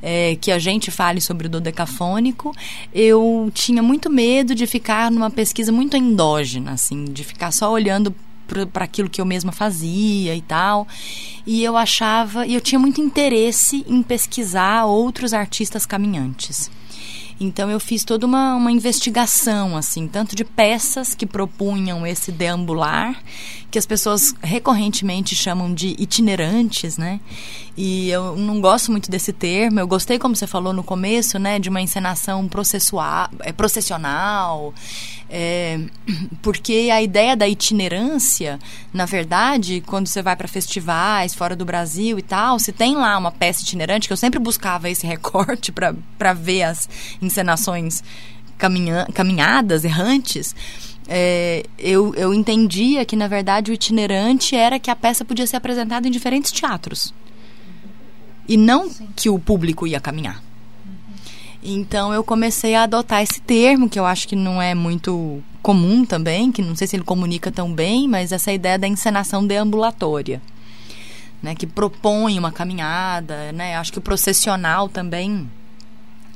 é, 0.03 0.37
que 0.40 0.51
a 0.51 0.59
gente 0.59 0.90
fale 0.90 1.20
sobre 1.20 1.47
o 1.47 1.51
dodecafônico, 1.51 2.53
eu 2.92 3.53
tinha 3.55 3.81
muito 3.85 4.11
medo 4.11 4.53
de 4.53 4.66
ficar 4.66 5.12
numa 5.12 5.31
pesquisa 5.31 5.70
muito 5.70 5.97
endógena, 5.97 6.73
assim, 6.73 7.05
de 7.05 7.23
ficar 7.23 7.53
só 7.53 7.70
olhando 7.70 8.12
para 8.73 8.85
aquilo 8.85 9.09
que 9.09 9.20
eu 9.20 9.25
mesma 9.25 9.53
fazia 9.53 10.35
e 10.35 10.42
tal. 10.42 10.88
E 11.47 11.62
eu 11.62 11.77
achava, 11.77 12.44
e 12.44 12.55
eu 12.55 12.61
tinha 12.61 12.81
muito 12.81 13.01
interesse 13.01 13.85
em 13.87 14.03
pesquisar 14.03 14.87
outros 14.87 15.33
artistas 15.33 15.87
caminhantes. 15.87 16.68
Então 17.40 17.70
eu 17.70 17.81
fiz 17.81 18.05
toda 18.05 18.27
uma, 18.27 18.55
uma 18.55 18.70
investigação, 18.70 19.77
assim, 19.77 20.07
tanto 20.07 20.37
de 20.37 20.44
peças 20.44 21.14
que 21.14 21.27
propunham 21.27 22.07
esse 22.07 22.31
deambular, 22.31 23.20
que 23.70 23.79
as 23.79 23.87
pessoas 23.87 24.35
recorrentemente 24.40 25.35
chamam 25.35 25.75
de 25.75 25.97
itinerantes, 25.99 26.97
né? 26.97 27.20
E 27.77 28.09
eu 28.09 28.37
não 28.37 28.61
gosto 28.61 28.92
muito 28.92 29.11
desse 29.11 29.33
termo. 29.33 29.81
Eu 29.81 29.87
gostei, 29.87 30.18
como 30.18 30.37
você 30.37 30.47
falou 30.47 30.73
no 30.73 30.85
começo, 30.85 31.38
né, 31.38 31.59
de 31.59 31.68
uma 31.68 31.81
encenação 31.81 32.47
processual, 32.47 33.29
é, 33.40 33.53
processional, 33.53 34.73
é, 35.28 35.80
porque 36.42 36.90
a 36.92 37.02
ideia 37.02 37.37
da 37.37 37.48
itinerância, 37.48 38.58
na 38.92 39.06
verdade, 39.06 39.82
quando 39.87 40.06
você 40.06 40.22
vai 40.22 40.37
para 40.37 40.46
festivais 40.46 41.34
fora 41.34 41.56
do 41.56 41.64
Brasil 41.64 42.18
e 42.18 42.22
tal, 42.22 42.58
se 42.58 42.72
tem 42.72 42.94
lá 42.94 43.16
uma 43.16 43.32
peça 43.32 43.62
itinerante, 43.62 44.06
que 44.06 44.12
eu 44.12 44.16
sempre 44.16 44.38
buscava 44.38 44.88
esse 44.88 45.06
recorte 45.06 45.72
para 45.72 46.32
ver 46.32 46.64
as 46.64 46.88
encenações 47.20 48.02
caminha, 48.58 49.06
caminhadas 49.14 49.84
errantes. 49.84 50.54
É, 51.06 51.64
eu, 51.78 52.14
eu 52.14 52.32
entendia 52.32 53.04
que, 53.04 53.16
na 53.16 53.28
verdade, 53.28 53.70
o 53.70 53.74
itinerante 53.74 54.56
era 54.56 54.78
que 54.78 54.90
a 54.90 54.96
peça 54.96 55.24
podia 55.24 55.46
ser 55.46 55.56
apresentada 55.56 56.08
em 56.08 56.10
diferentes 56.10 56.50
teatros. 56.50 57.12
E 58.48 58.56
não 58.56 58.90
Sim. 58.90 59.08
que 59.16 59.28
o 59.28 59.38
público 59.38 59.87
ia 59.87 60.00
caminhar. 60.00 60.42
Então 61.64 62.12
eu 62.12 62.22
comecei 62.22 62.74
a 62.74 62.83
adotar 62.83 63.22
esse 63.22 63.40
termo, 63.40 63.88
que 63.88 63.98
eu 63.98 64.05
acho 64.05 64.29
que 64.29 64.37
não 64.37 64.61
é 64.61 64.74
muito 64.74 65.42
comum 65.62 66.05
também, 66.05 66.53
que 66.53 66.61
não 66.61 66.77
sei 66.77 66.87
se 66.87 66.94
ele 66.94 67.05
comunica 67.05 67.50
tão 67.50 67.72
bem, 67.72 68.07
mas 68.07 68.33
essa 68.33 68.53
ideia 68.53 68.79
da 68.79 68.87
encenação 68.87 69.46
deambulatória. 69.46 70.42
Né, 71.42 71.55
que 71.55 71.66
propõe 71.66 72.38
uma 72.38 72.50
caminhada, 72.50 73.53
né? 73.53 73.77
Acho 73.77 73.92
que 73.92 73.98
o 73.98 74.03
processional 74.03 74.88
também 74.88 75.46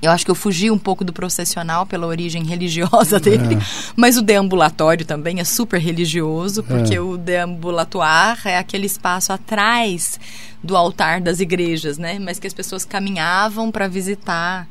eu 0.00 0.12
acho 0.12 0.24
que 0.24 0.30
eu 0.30 0.34
fugi 0.34 0.70
um 0.70 0.78
pouco 0.78 1.04
do 1.04 1.12
processional 1.12 1.84
pela 1.84 2.06
origem 2.06 2.44
religiosa 2.44 3.16
é. 3.16 3.20
dele, 3.20 3.54
é. 3.56 3.58
mas 3.96 4.16
o 4.16 4.22
deambulatório 4.22 5.04
também 5.04 5.40
é 5.40 5.44
super 5.44 5.80
religioso, 5.80 6.62
porque 6.62 6.94
é. 6.94 7.00
o 7.00 7.16
deambulatoire 7.16 8.40
é 8.44 8.58
aquele 8.58 8.86
espaço 8.86 9.32
atrás 9.32 10.20
do 10.62 10.76
altar 10.76 11.20
das 11.20 11.40
igrejas, 11.40 11.98
né? 11.98 12.18
Mas 12.18 12.38
que 12.38 12.46
as 12.46 12.54
pessoas 12.54 12.84
caminhavam 12.84 13.70
para 13.72 13.88
visitar. 13.88 14.68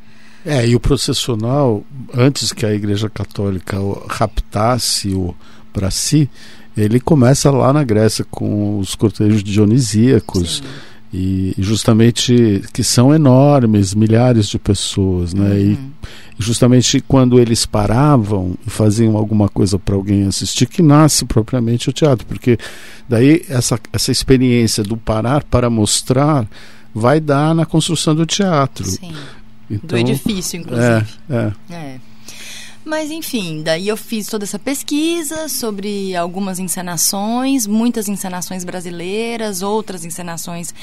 É, 0.47 0.67
e 0.67 0.75
o 0.75 0.79
processional, 0.79 1.83
antes 2.13 2.53
que 2.53 2.65
a 2.65 2.73
Igreja 2.73 3.09
Católica 3.09 3.77
raptasse-o 4.09 5.35
para 5.73 5.91
si, 5.91 6.29
ele 6.75 6.99
começa 6.99 7.51
lá 7.51 7.73
na 7.73 7.83
Grécia 7.83 8.25
com 8.29 8.79
os 8.79 8.95
cortejos 8.95 9.43
dionisíacos. 9.43 10.57
Sim 10.57 10.87
e 11.13 11.53
justamente 11.57 12.63
que 12.73 12.83
são 12.83 13.13
enormes, 13.13 13.93
milhares 13.93 14.47
de 14.47 14.59
pessoas, 14.59 15.33
né? 15.33 15.55
Uhum. 15.55 15.91
justamente 16.37 17.01
quando 17.01 17.39
eles 17.39 17.65
paravam 17.65 18.55
e 18.65 18.69
faziam 18.69 19.15
alguma 19.15 19.47
coisa 19.47 19.79
para 19.79 19.95
alguém 19.95 20.27
assistir, 20.27 20.67
que 20.67 20.81
nasce 20.81 21.25
propriamente 21.25 21.89
o 21.89 21.93
teatro, 21.93 22.25
porque 22.27 22.57
daí 23.07 23.43
essa, 23.49 23.79
essa 23.93 24.11
experiência 24.11 24.83
do 24.83 24.97
parar 24.97 25.43
para 25.43 25.69
mostrar 25.69 26.45
vai 26.93 27.19
dar 27.19 27.55
na 27.55 27.65
construção 27.65 28.13
do 28.13 28.25
teatro. 28.25 28.85
Sim. 28.85 29.13
Então, 29.69 29.87
do 29.87 29.97
edifício, 29.97 30.59
inclusive. 30.59 31.05
É, 31.29 31.53
é. 31.69 31.73
é. 31.73 31.99
Mas 32.87 33.11
enfim, 33.11 33.63
daí 33.63 33.89
eu 33.89 33.97
fiz 33.97 34.27
toda 34.27 34.45
essa 34.45 34.57
pesquisa 34.57 35.49
sobre 35.49 36.15
algumas 36.15 36.57
encenações, 36.57 37.67
muitas 37.67 38.07
encenações 38.07 38.63
brasileiras, 38.63 39.61
outras 39.61 40.05
encenações 40.05 40.73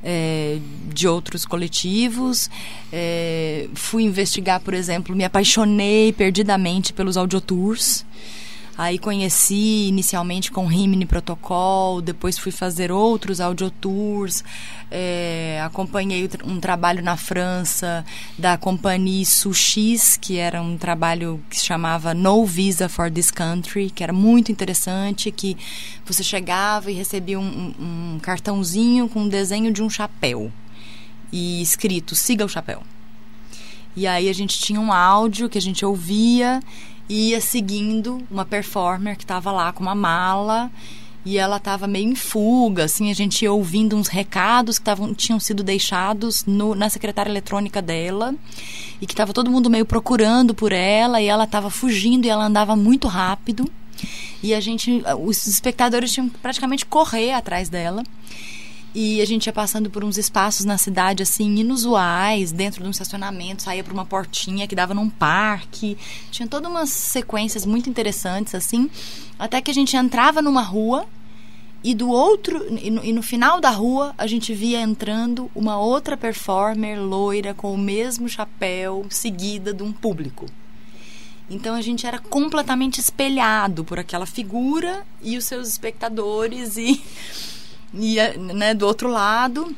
é, 0.00 0.60
de 0.94 1.08
outros 1.08 1.44
coletivos. 1.44 2.48
É, 2.92 3.66
fui 3.74 4.04
investigar, 4.04 4.60
por 4.60 4.72
exemplo, 4.72 5.16
me 5.16 5.24
apaixonei 5.24 6.12
perdidamente 6.12 6.92
pelos 6.92 7.16
audiotours. 7.16 8.06
Aí 8.78 8.96
conheci 8.96 9.88
inicialmente 9.88 10.52
com 10.52 10.64
Rimini 10.64 11.04
Protocol, 11.04 12.00
depois 12.00 12.38
fui 12.38 12.52
fazer 12.52 12.92
outros 12.92 13.40
audiotours, 13.40 14.44
é, 14.88 15.60
acompanhei 15.64 16.30
um 16.44 16.60
trabalho 16.60 17.02
na 17.02 17.16
França 17.16 18.06
da 18.38 18.56
companhia 18.56 19.24
Sushis, 19.24 20.16
que 20.16 20.38
era 20.38 20.62
um 20.62 20.78
trabalho 20.78 21.42
que 21.50 21.58
se 21.58 21.66
chamava 21.66 22.14
No 22.14 22.46
Visa 22.46 22.88
for 22.88 23.10
This 23.10 23.32
Country, 23.32 23.90
que 23.90 24.04
era 24.04 24.12
muito 24.12 24.52
interessante, 24.52 25.32
que 25.32 25.56
você 26.06 26.22
chegava 26.22 26.88
e 26.88 26.94
recebia 26.94 27.40
um, 27.40 27.74
um 27.80 28.18
cartãozinho 28.22 29.08
com 29.08 29.22
um 29.22 29.28
desenho 29.28 29.72
de 29.72 29.82
um 29.82 29.90
chapéu 29.90 30.52
e 31.32 31.60
escrito 31.60 32.14
siga 32.14 32.44
o 32.44 32.48
chapéu. 32.48 32.84
E 33.96 34.06
aí 34.06 34.28
a 34.28 34.32
gente 34.32 34.56
tinha 34.60 34.80
um 34.80 34.92
áudio 34.92 35.48
que 35.48 35.58
a 35.58 35.60
gente 35.60 35.84
ouvia 35.84 36.62
ia 37.08 37.40
seguindo 37.40 38.22
uma 38.30 38.44
performer 38.44 39.16
que 39.16 39.24
estava 39.24 39.50
lá 39.50 39.72
com 39.72 39.82
uma 39.82 39.94
mala 39.94 40.70
e 41.24 41.36
ela 41.36 41.56
estava 41.56 41.86
meio 41.86 42.08
em 42.10 42.14
fuga, 42.14 42.84
assim, 42.84 43.10
a 43.10 43.14
gente 43.14 43.42
ia 43.42 43.52
ouvindo 43.52 43.96
uns 43.96 44.08
recados 44.08 44.78
que 44.78 44.84
tavam, 44.84 45.12
tinham 45.12 45.38
sido 45.38 45.62
deixados 45.62 46.44
no, 46.44 46.74
na 46.74 46.88
secretária 46.88 47.30
eletrônica 47.30 47.82
dela 47.82 48.34
e 49.00 49.06
que 49.06 49.12
estava 49.12 49.32
todo 49.32 49.50
mundo 49.50 49.68
meio 49.68 49.84
procurando 49.84 50.54
por 50.54 50.72
ela 50.72 51.20
e 51.20 51.26
ela 51.26 51.44
estava 51.44 51.70
fugindo 51.70 52.24
e 52.24 52.28
ela 52.28 52.46
andava 52.46 52.76
muito 52.76 53.08
rápido 53.08 53.70
e 54.42 54.54
a 54.54 54.60
gente, 54.60 55.02
os 55.20 55.46
espectadores 55.46 56.12
tinham 56.12 56.28
que 56.28 56.38
praticamente 56.38 56.86
correr 56.86 57.32
atrás 57.32 57.68
dela 57.68 58.02
e 58.94 59.20
a 59.20 59.26
gente 59.26 59.46
ia 59.46 59.52
passando 59.52 59.90
por 59.90 60.02
uns 60.02 60.16
espaços 60.16 60.64
na 60.64 60.78
cidade, 60.78 61.22
assim, 61.22 61.56
inusuais, 61.56 62.52
dentro 62.52 62.82
de 62.82 62.88
um 62.88 62.90
estacionamento, 62.90 63.62
saía 63.62 63.84
por 63.84 63.92
uma 63.92 64.04
portinha 64.04 64.66
que 64.66 64.74
dava 64.74 64.94
num 64.94 65.10
parque. 65.10 65.96
Tinha 66.30 66.48
todas 66.48 66.70
umas 66.70 66.90
sequências 66.90 67.66
muito 67.66 67.90
interessantes, 67.90 68.54
assim. 68.54 68.90
Até 69.38 69.60
que 69.60 69.70
a 69.70 69.74
gente 69.74 69.96
entrava 69.96 70.40
numa 70.40 70.62
rua 70.62 71.06
e 71.82 71.94
do 71.94 72.08
outro 72.08 72.66
e 72.76 72.90
no, 72.90 73.04
e 73.04 73.12
no, 73.12 73.22
final 73.22 73.60
da 73.60 73.70
rua 73.70 74.12
a 74.18 74.26
gente 74.26 74.52
via 74.52 74.80
entrando 74.80 75.50
uma 75.54 75.78
outra 75.78 76.16
performer 76.16 77.00
loira 77.00 77.54
com 77.54 77.72
o 77.72 77.78
mesmo 77.78 78.28
chapéu 78.28 79.06
seguida 79.08 79.72
de 79.72 79.84
um 79.84 79.92
público 79.92 80.46
então 81.48 81.76
a 81.76 81.80
gente 81.80 82.04
era 82.04 82.18
completamente 82.18 83.00
espelhado 83.00 83.84
por 83.84 83.98
aquela 83.98 84.26
figura 84.26 85.06
e 85.22 85.36
os 85.36 85.44
seus 85.44 85.68
espectadores 85.68 86.76
e 86.76 87.00
ia 87.92 88.36
né, 88.36 88.74
do 88.74 88.86
outro 88.86 89.08
lado. 89.08 89.74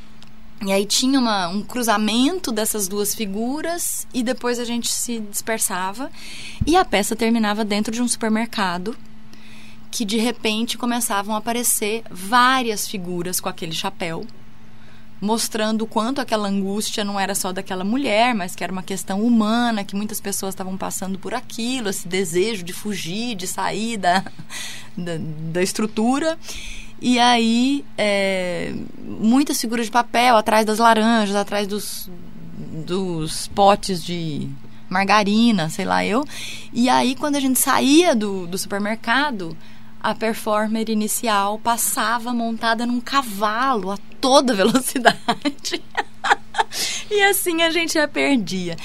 E 0.64 0.70
aí 0.72 0.84
tinha 0.84 1.18
uma, 1.18 1.48
um 1.48 1.62
cruzamento 1.62 2.52
dessas 2.52 2.86
duas 2.86 3.14
figuras 3.14 4.06
e 4.12 4.22
depois 4.22 4.58
a 4.58 4.64
gente 4.64 4.92
se 4.92 5.18
dispersava 5.18 6.10
e 6.66 6.76
a 6.76 6.84
peça 6.84 7.16
terminava 7.16 7.64
dentro 7.64 7.90
de 7.90 8.02
um 8.02 8.08
supermercado 8.08 8.94
que 9.90 10.04
de 10.04 10.18
repente 10.18 10.76
começavam 10.76 11.34
a 11.34 11.38
aparecer 11.38 12.02
várias 12.10 12.86
figuras 12.86 13.40
com 13.40 13.48
aquele 13.48 13.72
chapéu 13.72 14.26
mostrando 15.20 15.82
o 15.82 15.86
quanto 15.86 16.20
aquela 16.20 16.48
angústia 16.48 17.04
não 17.04 17.20
era 17.20 17.34
só 17.34 17.52
daquela 17.52 17.84
mulher, 17.84 18.34
mas 18.34 18.56
que 18.56 18.64
era 18.64 18.72
uma 18.72 18.82
questão 18.82 19.22
humana, 19.22 19.84
que 19.84 19.94
muitas 19.94 20.20
pessoas 20.20 20.54
estavam 20.54 20.76
passando 20.76 21.18
por 21.18 21.34
aquilo, 21.34 21.90
esse 21.90 22.08
desejo 22.08 22.62
de 22.62 22.72
fugir, 22.72 23.34
de 23.34 23.46
sair 23.46 23.98
da, 23.98 24.24
da, 24.96 25.18
da 25.52 25.62
estrutura. 25.62 26.38
E 27.00 27.18
aí, 27.18 27.84
é, 27.96 28.74
muitas 28.98 29.60
figuras 29.60 29.86
de 29.86 29.92
papel 29.92 30.36
atrás 30.36 30.66
das 30.66 30.78
laranjas, 30.78 31.34
atrás 31.34 31.66
dos, 31.66 32.10
dos 32.86 33.48
potes 33.48 34.04
de 34.04 34.48
margarina, 34.88 35.70
sei 35.70 35.84
lá 35.84 36.04
eu. 36.04 36.26
E 36.72 36.88
aí, 36.88 37.14
quando 37.14 37.36
a 37.36 37.40
gente 37.40 37.58
saía 37.58 38.14
do, 38.14 38.46
do 38.46 38.58
supermercado, 38.58 39.56
a 40.02 40.14
performer 40.14 40.88
inicial 40.90 41.58
passava 41.58 42.32
montada 42.32 42.86
num 42.86 43.00
cavalo 43.00 43.90
a 43.90 43.98
toda 44.20 44.52
velocidade. 44.54 45.82
E 47.10 47.22
assim 47.22 47.62
a 47.62 47.70
gente 47.70 47.98
a 47.98 48.06
perdia. 48.06 48.76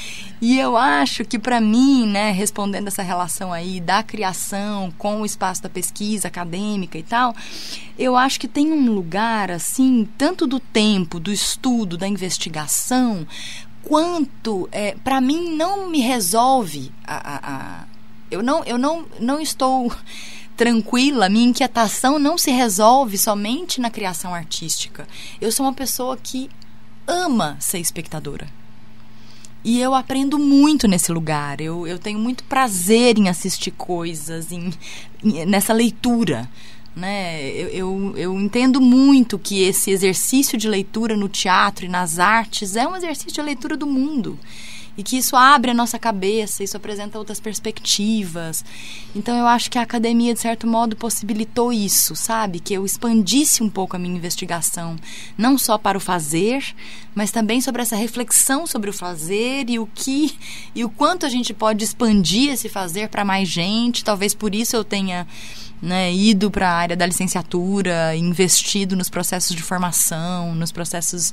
E 0.41 0.59
eu 0.59 0.75
acho 0.75 1.23
que 1.23 1.39
para 1.39 1.61
mim, 1.61 2.07
né, 2.07 2.31
respondendo 2.31 2.88
essa 2.88 3.01
relação 3.01 3.53
aí 3.53 3.79
da 3.79 4.03
criação 4.03 4.91
com 4.97 5.21
o 5.21 5.25
espaço 5.25 5.63
da 5.63 5.69
pesquisa 5.69 6.27
acadêmica 6.27 6.97
e 6.97 7.03
tal, 7.03 7.35
eu 7.97 8.15
acho 8.15 8.39
que 8.39 8.47
tem 8.47 8.71
um 8.71 8.91
lugar 8.93 9.51
assim, 9.51 10.07
tanto 10.17 10.45
do 10.45 10.59
tempo, 10.59 11.19
do 11.19 11.31
estudo, 11.31 11.97
da 11.97 12.07
investigação, 12.07 13.25
quanto 13.83 14.67
é, 14.71 14.95
para 15.03 15.21
mim 15.21 15.55
não 15.55 15.89
me 15.89 15.99
resolve 15.99 16.91
a, 17.05 17.15
a, 17.15 17.53
a, 17.53 17.83
eu 18.31 18.41
não 18.41 18.63
eu 18.63 18.77
não 18.77 19.05
não 19.19 19.39
estou 19.39 19.93
tranquila, 20.57 21.29
minha 21.29 21.49
inquietação 21.49 22.17
não 22.17 22.38
se 22.38 22.49
resolve 22.49 23.17
somente 23.17 23.79
na 23.79 23.91
criação 23.91 24.33
artística. 24.33 25.07
Eu 25.39 25.51
sou 25.51 25.65
uma 25.65 25.73
pessoa 25.73 26.17
que 26.17 26.49
ama 27.08 27.58
ser 27.60 27.80
espectadora. 27.80 28.48
E 29.63 29.82
eu 29.82 29.96
aprendo 29.96 30.38
muito 30.38 30.88
nesse 30.88 31.12
lugar. 31.12 31.60
Eu, 31.60 31.88
eu 31.88 31.98
tenho 31.98 32.20
muito 32.20 32.44
prazer 32.44 33.18
em 33.18 33.30
assistir 33.30 33.72
coisas, 33.72 34.52
em, 34.52 34.72
em 35.24 35.46
nessa 35.46 35.74
leitura. 35.74 36.50
Né? 36.96 37.50
Eu, 37.50 37.68
eu, 37.70 38.13
eu, 38.15 38.39
entendo 38.39 38.80
muito 38.80 39.39
que 39.39 39.63
esse 39.63 39.91
exercício 39.91 40.58
de 40.58 40.68
leitura 40.68 41.18
no 41.18 41.28
teatro 41.28 41.86
e 41.86 41.89
nas 41.89 42.20
artes 42.20 42.76
é 42.76 42.88
um 42.88 42.96
exercício 42.96 43.34
de 43.34 43.41
leitura 43.41 43.76
do 43.76 43.88
mundo 43.88 44.39
e 44.97 45.03
que 45.03 45.17
isso 45.17 45.36
abre 45.36 45.71
a 45.71 45.73
nossa 45.73 45.99
cabeça, 45.99 46.63
isso 46.63 46.77
apresenta 46.77 47.17
outras 47.17 47.39
perspectivas. 47.39 48.63
Então 49.15 49.36
eu 49.38 49.47
acho 49.47 49.69
que 49.69 49.77
a 49.77 49.81
academia 49.81 50.34
de 50.34 50.39
certo 50.39 50.65
modo 50.67 50.95
possibilitou 50.95 51.71
isso, 51.71 52.15
sabe? 52.15 52.60
Que 52.60 52.73
eu 52.73 52.86
expandisse 52.86 53.62
um 53.62 53.69
pouco 53.69 53.95
a 53.95 53.99
minha 53.99 54.15
investigação, 54.15 54.95
não 55.38 55.58
só 55.58 55.77
para 55.77 55.97
o 55.97 56.01
fazer, 56.01 56.63
mas 57.13 57.31
também 57.31 57.62
sobre 57.62 57.81
essa 57.81 57.95
reflexão 57.95 58.67
sobre 58.67 58.89
o 58.89 58.93
fazer 58.93 59.69
e 59.69 59.79
o 59.79 59.88
que 59.88 60.38
e 60.73 60.84
o 60.84 60.89
quanto 60.89 61.25
a 61.25 61.29
gente 61.29 61.53
pode 61.53 61.84
expandir 61.84 62.51
esse 62.51 62.69
fazer 62.69 63.10
para 63.10 63.25
mais 63.25 63.47
gente. 63.47 64.03
Talvez 64.03 64.34
por 64.34 64.53
isso 64.53 64.75
eu 64.75 64.84
tenha 64.84 65.25
né, 65.86 66.12
ido 66.12 66.50
para 66.50 66.67
a 66.67 66.74
área 66.74 66.98
da 66.98 67.06
licenciatura, 67.06 68.15
investido 68.15 68.95
nos 68.95 69.08
processos 69.08 69.56
de 69.56 69.62
formação, 69.62 70.56
nos 70.56 70.71
processos 70.71 71.32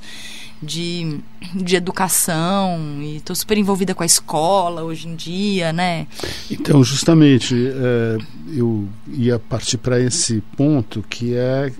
de, 0.62 1.18
de 1.54 1.74
educação 1.74 2.98
e 3.00 3.16
estou 3.16 3.34
super 3.34 3.56
envolvida 3.56 3.94
com 3.94 4.02
a 4.02 4.06
escola 4.06 4.84
hoje 4.84 5.08
em 5.08 5.16
dia, 5.16 5.72
né? 5.72 6.06
Então, 6.50 6.84
justamente, 6.84 7.54
é, 7.56 8.18
eu 8.54 8.86
ia 9.08 9.38
partir 9.38 9.78
para 9.78 9.98
esse 9.98 10.42
ponto 10.54 11.02
que 11.08 11.34
é, 11.34 11.72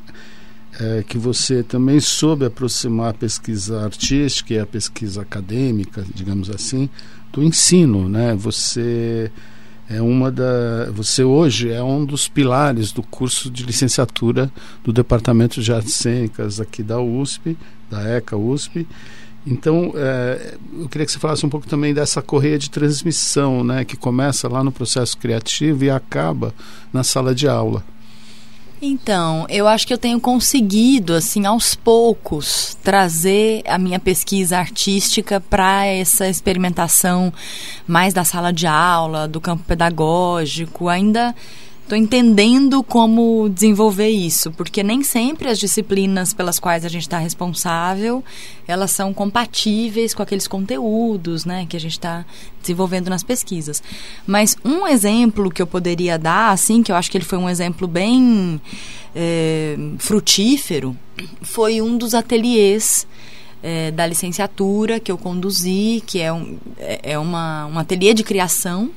é, 0.80 1.04
que 1.06 1.18
você 1.18 1.62
também 1.62 2.00
soube 2.00 2.46
aproximar 2.46 3.10
a 3.10 3.14
pesquisa 3.14 3.84
artística 3.84 4.54
e 4.54 4.58
a 4.58 4.66
pesquisa 4.66 5.20
acadêmica, 5.20 6.04
digamos 6.14 6.48
assim, 6.48 6.88
do 7.30 7.42
ensino, 7.42 8.08
né? 8.08 8.34
Você 8.34 9.30
é 9.88 10.00
uma 10.00 10.30
da 10.30 10.90
você 10.92 11.24
hoje 11.24 11.70
é 11.70 11.82
um 11.82 12.04
dos 12.04 12.28
pilares 12.28 12.92
do 12.92 13.02
curso 13.02 13.50
de 13.50 13.64
licenciatura 13.64 14.50
do 14.84 14.92
departamento 14.92 15.60
de 15.60 15.72
artes 15.72 15.94
cênicas 15.94 16.60
aqui 16.60 16.82
da 16.82 17.00
USP 17.00 17.56
da 17.90 18.02
ECA 18.08 18.36
USP. 18.36 18.86
Então 19.46 19.92
é, 19.96 20.56
eu 20.78 20.88
queria 20.88 21.04
que 21.04 21.12
você 21.12 21.18
falasse 21.18 21.44
um 21.44 21.48
pouco 21.48 21.66
também 21.66 21.92
dessa 21.92 22.22
correia 22.22 22.58
de 22.58 22.70
transmissão 22.70 23.64
né 23.64 23.84
que 23.84 23.96
começa 23.96 24.48
lá 24.48 24.62
no 24.62 24.72
processo 24.72 25.18
criativo 25.18 25.84
e 25.84 25.90
acaba 25.90 26.54
na 26.92 27.02
sala 27.02 27.34
de 27.34 27.48
aula 27.48 27.84
então, 28.84 29.46
eu 29.48 29.68
acho 29.68 29.86
que 29.86 29.94
eu 29.94 29.98
tenho 29.98 30.20
conseguido, 30.20 31.14
assim, 31.14 31.46
aos 31.46 31.76
poucos, 31.76 32.76
trazer 32.82 33.62
a 33.64 33.78
minha 33.78 34.00
pesquisa 34.00 34.58
artística 34.58 35.40
para 35.40 35.86
essa 35.86 36.28
experimentação 36.28 37.32
mais 37.86 38.12
da 38.12 38.24
sala 38.24 38.52
de 38.52 38.66
aula, 38.66 39.28
do 39.28 39.40
campo 39.40 39.62
pedagógico. 39.62 40.88
Ainda 40.88 41.32
estou 41.82 41.98
entendendo 41.98 42.82
como 42.82 43.48
desenvolver 43.48 44.08
isso, 44.08 44.50
porque 44.52 44.82
nem 44.82 45.02
sempre 45.02 45.48
as 45.48 45.58
disciplinas 45.58 46.32
pelas 46.32 46.58
quais 46.58 46.84
a 46.84 46.88
gente 46.88 47.02
está 47.02 47.18
responsável, 47.18 48.24
elas 48.66 48.90
são 48.92 49.12
compatíveis 49.12 50.14
com 50.14 50.22
aqueles 50.22 50.46
conteúdos, 50.46 51.44
né, 51.44 51.66
que 51.68 51.76
a 51.76 51.80
gente 51.80 51.92
está 51.92 52.24
desenvolvendo 52.60 53.10
nas 53.10 53.22
pesquisas. 53.22 53.82
Mas 54.26 54.56
um 54.64 54.86
exemplo 54.86 55.50
que 55.50 55.60
eu 55.60 55.66
poderia 55.66 56.18
dar, 56.18 56.50
assim, 56.50 56.82
que 56.82 56.90
eu 56.90 56.96
acho 56.96 57.10
que 57.10 57.18
ele 57.18 57.24
foi 57.24 57.38
um 57.38 57.48
exemplo 57.48 57.86
bem 57.86 58.60
é, 59.14 59.76
frutífero, 59.98 60.96
foi 61.42 61.82
um 61.82 61.98
dos 61.98 62.14
ateliês 62.14 63.06
é, 63.62 63.90
da 63.90 64.06
licenciatura 64.06 64.98
que 64.98 65.12
eu 65.12 65.18
conduzi, 65.18 66.02
que 66.06 66.20
é 66.20 66.32
um, 66.32 66.56
é, 66.78 67.12
é 67.12 67.18
uma, 67.18 67.66
um 67.66 67.78
ateliê 67.78 68.14
de 68.14 68.24
criação 68.24 68.90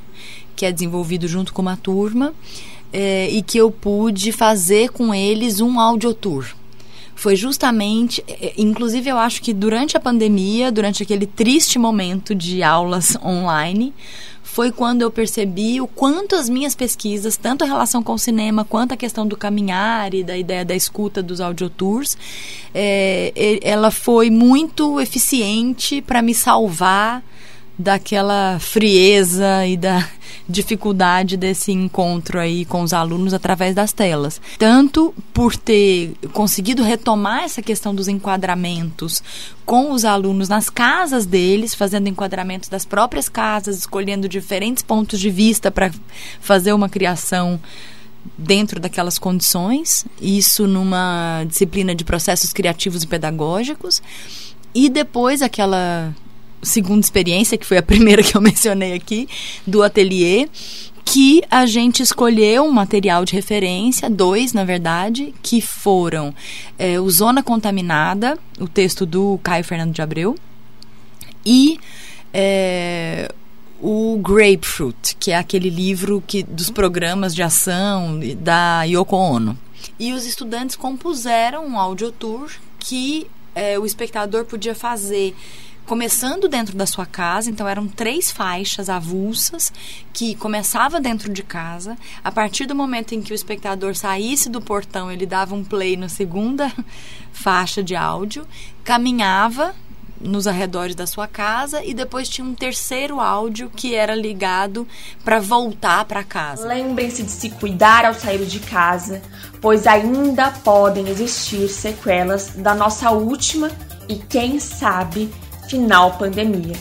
que 0.56 0.66
é 0.66 0.72
desenvolvido 0.72 1.28
junto 1.28 1.54
com 1.54 1.62
uma 1.62 1.76
turma 1.76 2.34
é, 2.98 3.30
e 3.30 3.42
que 3.42 3.58
eu 3.58 3.70
pude 3.70 4.32
fazer 4.32 4.90
com 4.90 5.14
eles 5.14 5.60
um 5.60 5.82
audiotour. 5.82 6.46
Foi 7.14 7.36
justamente, 7.36 8.24
é, 8.26 8.54
inclusive 8.58 9.10
eu 9.10 9.18
acho 9.18 9.42
que 9.42 9.54
durante 9.54 9.98
a 9.98 10.00
pandemia, 10.00 10.72
durante 10.72 11.04
aquele 11.04 11.26
triste 11.26 11.78
momento 11.78 12.34
de 12.34 12.64
aulas 12.64 13.18
online, 13.22 13.94
foi 14.42 14.72
quando 14.72 15.02
eu 15.02 15.12
percebi 15.12 15.82
o 15.82 15.88
quanto 15.88 16.36
as 16.36 16.48
minhas 16.48 16.74
pesquisas, 16.74 17.36
tanto 17.36 17.66
a 17.66 17.68
relação 17.68 18.02
com 18.02 18.14
o 18.14 18.18
cinema 18.18 18.64
quanto 18.64 18.94
a 18.94 18.98
questão 18.98 19.28
do 19.28 19.36
caminhar 19.36 20.14
e 20.14 20.24
da 20.24 20.38
ideia 20.38 20.64
da 20.64 20.74
escuta 20.74 21.22
dos 21.22 21.42
audiotours, 21.42 22.18
é, 22.74 23.60
ela 23.62 23.92
foi 23.92 24.30
muito 24.30 25.02
eficiente 25.02 26.02
para 26.02 26.22
me 26.22 26.34
salvar 26.34 27.22
daquela 27.78 28.58
frieza 28.60 29.66
e 29.66 29.76
da 29.76 30.08
dificuldade 30.48 31.36
desse 31.36 31.72
encontro 31.72 32.40
aí 32.40 32.66
com 32.66 32.82
os 32.82 32.94
alunos 32.94 33.34
através 33.34 33.76
das 33.76 33.92
telas. 33.92 34.40
Tanto 34.58 35.14
por 35.34 35.56
ter 35.56 36.14
conseguido 36.32 36.84
retomar 36.84 37.44
essa 37.44 37.62
questão 37.62 37.94
dos 37.94 38.08
enquadramentos 38.08 39.22
com 39.66 39.92
os 39.92 40.06
alunos 40.06 40.48
nas 40.48 40.70
casas 40.70 41.26
deles, 41.26 41.74
fazendo 41.74 42.08
enquadramentos 42.08 42.70
das 42.70 42.86
próprias 42.86 43.28
casas, 43.28 43.78
escolhendo 43.78 44.30
diferentes 44.30 44.84
pontos 44.84 45.20
de 45.20 45.30
vista 45.30 45.72
para 45.72 45.92
fazer 46.40 46.74
uma 46.74 46.88
criação 46.88 47.60
dentro 48.38 48.80
daquelas 48.80 49.20
condições, 49.20 50.06
isso 50.20 50.66
numa 50.66 51.44
disciplina 51.48 51.94
de 51.94 52.04
processos 52.04 52.52
criativos 52.52 53.04
e 53.04 53.08
pedagógicos. 53.08 54.02
E 54.74 54.90
depois 54.90 55.42
aquela 55.42 56.14
segunda 56.66 57.06
experiência, 57.06 57.58
que 57.58 57.66
foi 57.66 57.78
a 57.78 57.84
primeira 57.84 58.24
que 58.24 58.36
eu 58.36 58.42
mencionei 58.42 58.94
aqui, 58.94 59.28
do 59.66 59.84
ateliê, 59.84 60.50
que 61.06 61.44
a 61.52 61.66
gente 61.68 62.02
escolheu 62.02 62.64
um 62.64 62.72
material 62.72 63.24
de 63.24 63.34
referência, 63.34 64.10
dois, 64.10 64.54
na 64.54 64.64
verdade, 64.64 65.34
que 65.42 65.62
foram 65.62 66.34
é, 66.80 67.00
o 67.00 67.10
Zona 67.10 67.44
Contaminada, 67.44 68.38
o 68.60 68.68
texto 68.68 69.06
do 69.06 69.40
Caio 69.44 69.64
Fernando 69.64 69.94
de 69.94 70.02
Abreu, 70.02 70.36
e 71.46 71.80
é, 72.34 73.32
o 73.80 74.18
Grapefruit, 74.18 75.16
que 75.20 75.32
é 75.32 75.38
aquele 75.38 75.70
livro 75.70 76.24
que, 76.26 76.42
dos 76.42 76.72
programas 76.72 77.36
de 77.36 77.44
ação 77.44 78.20
da 78.40 78.84
Yoko 78.84 79.16
Ono. 79.16 79.58
E 80.00 80.12
os 80.12 80.26
estudantes 80.26 80.76
compuseram 80.76 81.66
um 81.68 81.80
audiotour 81.80 82.50
que 82.80 83.28
é, 83.54 83.78
o 83.80 83.86
espectador 83.86 84.46
podia 84.46 84.76
fazer 84.76 85.36
começando 85.86 86.48
dentro 86.48 86.76
da 86.76 86.86
sua 86.86 87.06
casa, 87.06 87.50
então 87.50 87.68
eram 87.68 87.88
três 87.88 88.32
faixas 88.32 88.90
avulsas 88.90 89.72
que 90.12 90.36
começava 90.36 91.00
dentro 91.00 91.32
de 91.32 91.44
casa. 91.44 91.98
A 92.24 92.32
partir 92.32 92.66
do 92.66 92.76
momento 92.76 93.14
em 93.14 93.22
que 93.22 93.32
o 93.32 93.36
espectador 93.36 93.96
saísse 93.96 94.50
do 94.50 94.62
portão, 94.62 95.12
ele 95.12 95.26
dava 95.26 95.54
um 95.56 95.64
play 95.64 95.96
na 95.96 96.10
segunda 96.10 96.72
faixa 97.32 97.84
de 97.84 97.96
áudio, 97.96 98.48
caminhava 98.84 99.76
nos 100.20 100.48
arredores 100.48 100.96
da 100.96 101.06
sua 101.06 101.28
casa 101.28 101.84
e 101.84 101.94
depois 101.94 102.28
tinha 102.28 102.46
um 102.46 102.56
terceiro 102.56 103.20
áudio 103.20 103.70
que 103.70 103.94
era 103.94 104.16
ligado 104.16 104.88
para 105.24 105.40
voltar 105.40 106.06
para 106.06 106.24
casa. 106.24 106.68
Lembrem-se 106.68 107.24
de 107.24 107.32
se 107.32 107.50
cuidar 107.50 108.06
ao 108.06 108.14
sair 108.14 108.46
de 108.46 108.60
casa, 108.60 109.22
pois 109.62 109.86
ainda 109.86 110.52
podem 110.52 111.10
existir 111.10 111.68
sequelas 111.68 112.52
da 112.56 112.74
nossa 112.74 113.12
última 113.12 113.70
e 114.08 114.16
quem 114.16 114.60
sabe 114.60 115.30
final 115.68 116.18
pandemia. 116.18 116.76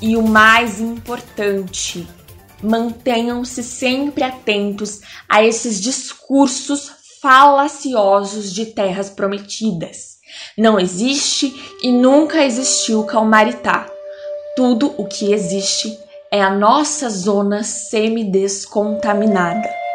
E 0.00 0.16
o 0.16 0.22
mais 0.22 0.80
importante, 0.80 2.08
mantenham-se 2.62 3.62
sempre 3.62 4.24
atentos 4.24 5.00
a 5.28 5.42
esses 5.42 5.78
discursos 5.80 6.92
falaciosos 7.20 8.50
de 8.52 8.66
terras 8.66 9.10
prometidas. 9.10 10.16
Não 10.56 10.78
existe 10.78 11.52
e 11.82 11.90
nunca 11.90 12.44
existiu 12.44 13.02
Calmaritá. 13.04 13.90
Tudo 14.54 14.94
o 14.98 15.06
que 15.06 15.32
existe 15.32 15.98
é 16.30 16.42
a 16.42 16.50
nossa 16.50 17.08
zona 17.08 17.62
semidescontaminada. 17.62 19.85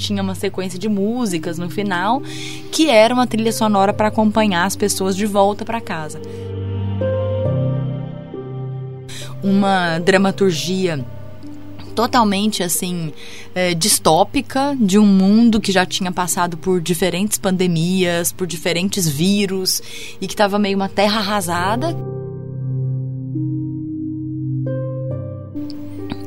Tinha 0.00 0.22
uma 0.22 0.34
sequência 0.34 0.78
de 0.78 0.88
músicas 0.88 1.58
no 1.58 1.70
final, 1.70 2.22
que 2.72 2.88
era 2.88 3.14
uma 3.14 3.26
trilha 3.26 3.52
sonora 3.52 3.92
para 3.92 4.08
acompanhar 4.08 4.64
as 4.64 4.74
pessoas 4.74 5.14
de 5.14 5.26
volta 5.26 5.64
para 5.64 5.80
casa. 5.80 6.20
Uma 9.42 9.98
dramaturgia 9.98 11.04
totalmente 11.94 12.62
assim 12.62 13.12
é, 13.54 13.74
distópica 13.74 14.76
de 14.80 14.98
um 14.98 15.04
mundo 15.04 15.60
que 15.60 15.72
já 15.72 15.84
tinha 15.84 16.10
passado 16.10 16.56
por 16.56 16.80
diferentes 16.80 17.38
pandemias, 17.38 18.32
por 18.32 18.46
diferentes 18.46 19.08
vírus 19.08 19.82
e 20.20 20.26
que 20.26 20.32
estava 20.32 20.58
meio 20.58 20.76
uma 20.76 20.88
terra 20.88 21.18
arrasada. 21.18 21.94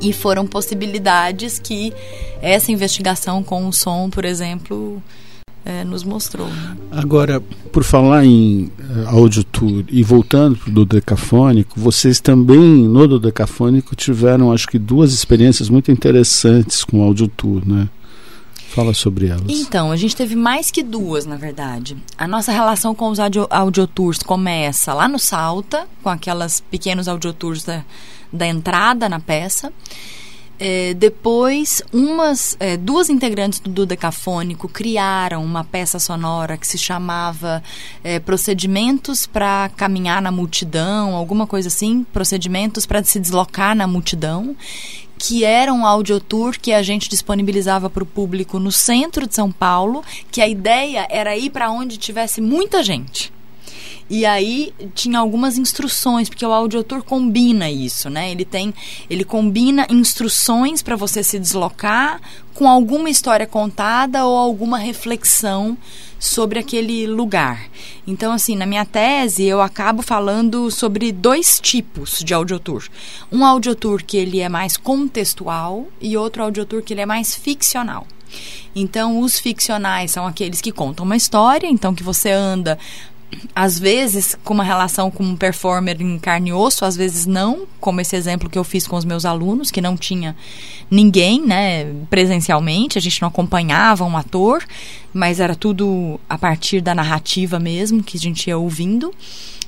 E 0.03 0.11
foram 0.11 0.45
possibilidades 0.45 1.59
que 1.59 1.93
essa 2.41 2.71
investigação 2.71 3.41
com 3.41 3.67
o 3.67 3.73
som, 3.73 4.09
por 4.09 4.25
exemplo, 4.25 5.01
é, 5.65 5.83
nos 5.83 6.03
mostrou. 6.03 6.47
Né? 6.47 6.77
Agora, 6.91 7.41
por 7.71 7.83
falar 7.83 8.25
em 8.25 8.69
uh, 9.09 9.43
tour 9.45 9.85
e 9.89 10.03
voltando 10.03 10.59
do 10.67 10.85
decafônico, 10.85 11.79
vocês 11.79 12.19
também 12.19 12.59
no 12.59 13.07
do 13.07 13.19
decafônico 13.19 13.95
tiveram, 13.95 14.51
acho 14.51 14.67
que 14.67 14.77
duas 14.77 15.13
experiências 15.13 15.69
muito 15.69 15.91
interessantes 15.91 16.83
com 16.83 17.01
audio 17.01 17.27
tour, 17.27 17.61
né? 17.65 17.87
Fala 18.73 18.91
sobre 18.91 19.27
elas. 19.27 19.43
Então, 19.47 19.91
a 19.91 19.95
gente 19.95 20.15
teve 20.15 20.35
mais 20.35 20.71
que 20.71 20.81
duas, 20.81 21.27
na 21.27 21.35
verdade. 21.35 21.95
A 22.17 22.27
nossa 22.27 22.51
relação 22.51 22.95
com 22.95 23.09
os 23.09 23.19
audio, 23.19 23.45
audiotours 23.47 24.17
começa 24.17 24.95
lá 24.95 25.07
no 25.07 25.19
Salta, 25.19 25.87
com 26.01 26.09
aquelas 26.09 26.59
pequenos 26.59 27.07
audiotours 27.07 27.63
da, 27.63 27.85
da 28.31 28.47
entrada 28.47 29.07
na 29.07 29.19
peça. 29.19 29.71
É, 30.59 30.95
depois, 30.95 31.83
umas, 31.93 32.57
é, 32.59 32.75
duas 32.75 33.11
integrantes 33.11 33.59
do 33.59 33.85
Decafônico 33.85 34.67
criaram 34.67 35.43
uma 35.43 35.63
peça 35.63 35.99
sonora 35.99 36.57
que 36.57 36.65
se 36.65 36.77
chamava 36.77 37.61
é, 38.03 38.19
Procedimentos 38.19 39.27
para 39.27 39.69
Caminhar 39.75 40.19
na 40.19 40.31
Multidão, 40.31 41.15
alguma 41.15 41.45
coisa 41.45 41.67
assim, 41.67 42.03
Procedimentos 42.11 42.87
para 42.87 43.03
se 43.03 43.19
deslocar 43.19 43.75
na 43.75 43.85
multidão, 43.85 44.55
que 45.25 45.45
era 45.45 45.73
um 45.73 45.85
audiotour 45.85 46.59
que 46.59 46.73
a 46.73 46.83
gente 46.83 47.07
disponibilizava 47.07 47.89
para 47.89 48.03
o 48.03 48.05
público 48.05 48.59
no 48.59 48.73
centro 48.73 49.25
de 49.25 49.33
São 49.33 49.49
Paulo, 49.49 50.03
que 50.29 50.41
a 50.41 50.49
ideia 50.49 51.07
era 51.09 51.37
ir 51.37 51.49
para 51.49 51.71
onde 51.71 51.95
tivesse 51.95 52.41
muita 52.41 52.83
gente 52.83 53.31
E 54.09 54.25
aí 54.25 54.73
tinha 54.93 55.19
algumas 55.19 55.57
instruções, 55.57 56.27
porque 56.27 56.45
o 56.45 56.51
audiotour 56.51 57.03
combina 57.03 57.71
isso, 57.71 58.09
né? 58.09 58.31
Ele 58.31 58.43
tem, 58.43 58.73
ele 59.09 59.23
combina 59.23 59.87
instruções 59.89 60.81
para 60.81 60.97
você 60.97 61.23
se 61.23 61.39
deslocar 61.39 62.19
com 62.53 62.67
alguma 62.67 63.09
história 63.09 63.47
contada 63.47 64.25
ou 64.25 64.37
alguma 64.37 64.77
reflexão 64.77 65.77
sobre 66.23 66.57
aquele 66.57 67.05
lugar. 67.05 67.69
Então, 68.07 68.31
assim, 68.31 68.55
na 68.55 68.65
minha 68.65 68.85
tese, 68.85 69.43
eu 69.43 69.61
acabo 69.61 70.01
falando 70.01 70.71
sobre 70.71 71.11
dois 71.11 71.59
tipos 71.59 72.19
de 72.23 72.33
audiotour. 72.33 72.87
Um 73.29 73.45
audiotour 73.45 74.01
que 74.01 74.15
ele 74.15 74.39
é 74.39 74.47
mais 74.47 74.77
contextual 74.77 75.85
e 75.99 76.15
outro 76.15 76.41
audiotour 76.41 76.81
que 76.81 76.93
ele 76.93 77.01
é 77.01 77.05
mais 77.05 77.35
ficcional. 77.35 78.07
Então, 78.73 79.19
os 79.19 79.37
ficcionais 79.37 80.11
são 80.11 80.25
aqueles 80.25 80.61
que 80.61 80.71
contam 80.71 81.05
uma 81.05 81.17
história, 81.17 81.67
então 81.67 81.93
que 81.93 82.01
você 82.01 82.31
anda 82.31 82.79
às 83.55 83.79
vezes 83.79 84.37
com 84.43 84.53
uma 84.53 84.63
relação 84.63 85.09
com 85.11 85.23
um 85.23 85.35
performer 85.35 86.01
em 86.01 86.17
carne 86.19 86.49
e 86.49 86.53
osso, 86.53 86.85
às 86.85 86.95
vezes 86.95 87.25
não, 87.25 87.65
como 87.79 88.01
esse 88.01 88.15
exemplo 88.15 88.49
que 88.49 88.57
eu 88.57 88.63
fiz 88.63 88.87
com 88.87 88.95
os 88.95 89.05
meus 89.05 89.25
alunos, 89.25 89.71
que 89.71 89.81
não 89.81 89.95
tinha 89.95 90.35
ninguém, 90.89 91.41
né, 91.45 91.85
presencialmente, 92.09 92.97
a 92.97 93.01
gente 93.01 93.21
não 93.21 93.29
acompanhava 93.29 94.03
um 94.03 94.17
ator, 94.17 94.63
mas 95.13 95.39
era 95.39 95.55
tudo 95.55 96.19
a 96.29 96.37
partir 96.37 96.81
da 96.81 96.95
narrativa 96.95 97.59
mesmo 97.59 98.03
que 98.03 98.17
a 98.17 98.19
gente 98.19 98.47
ia 98.47 98.57
ouvindo. 98.57 99.13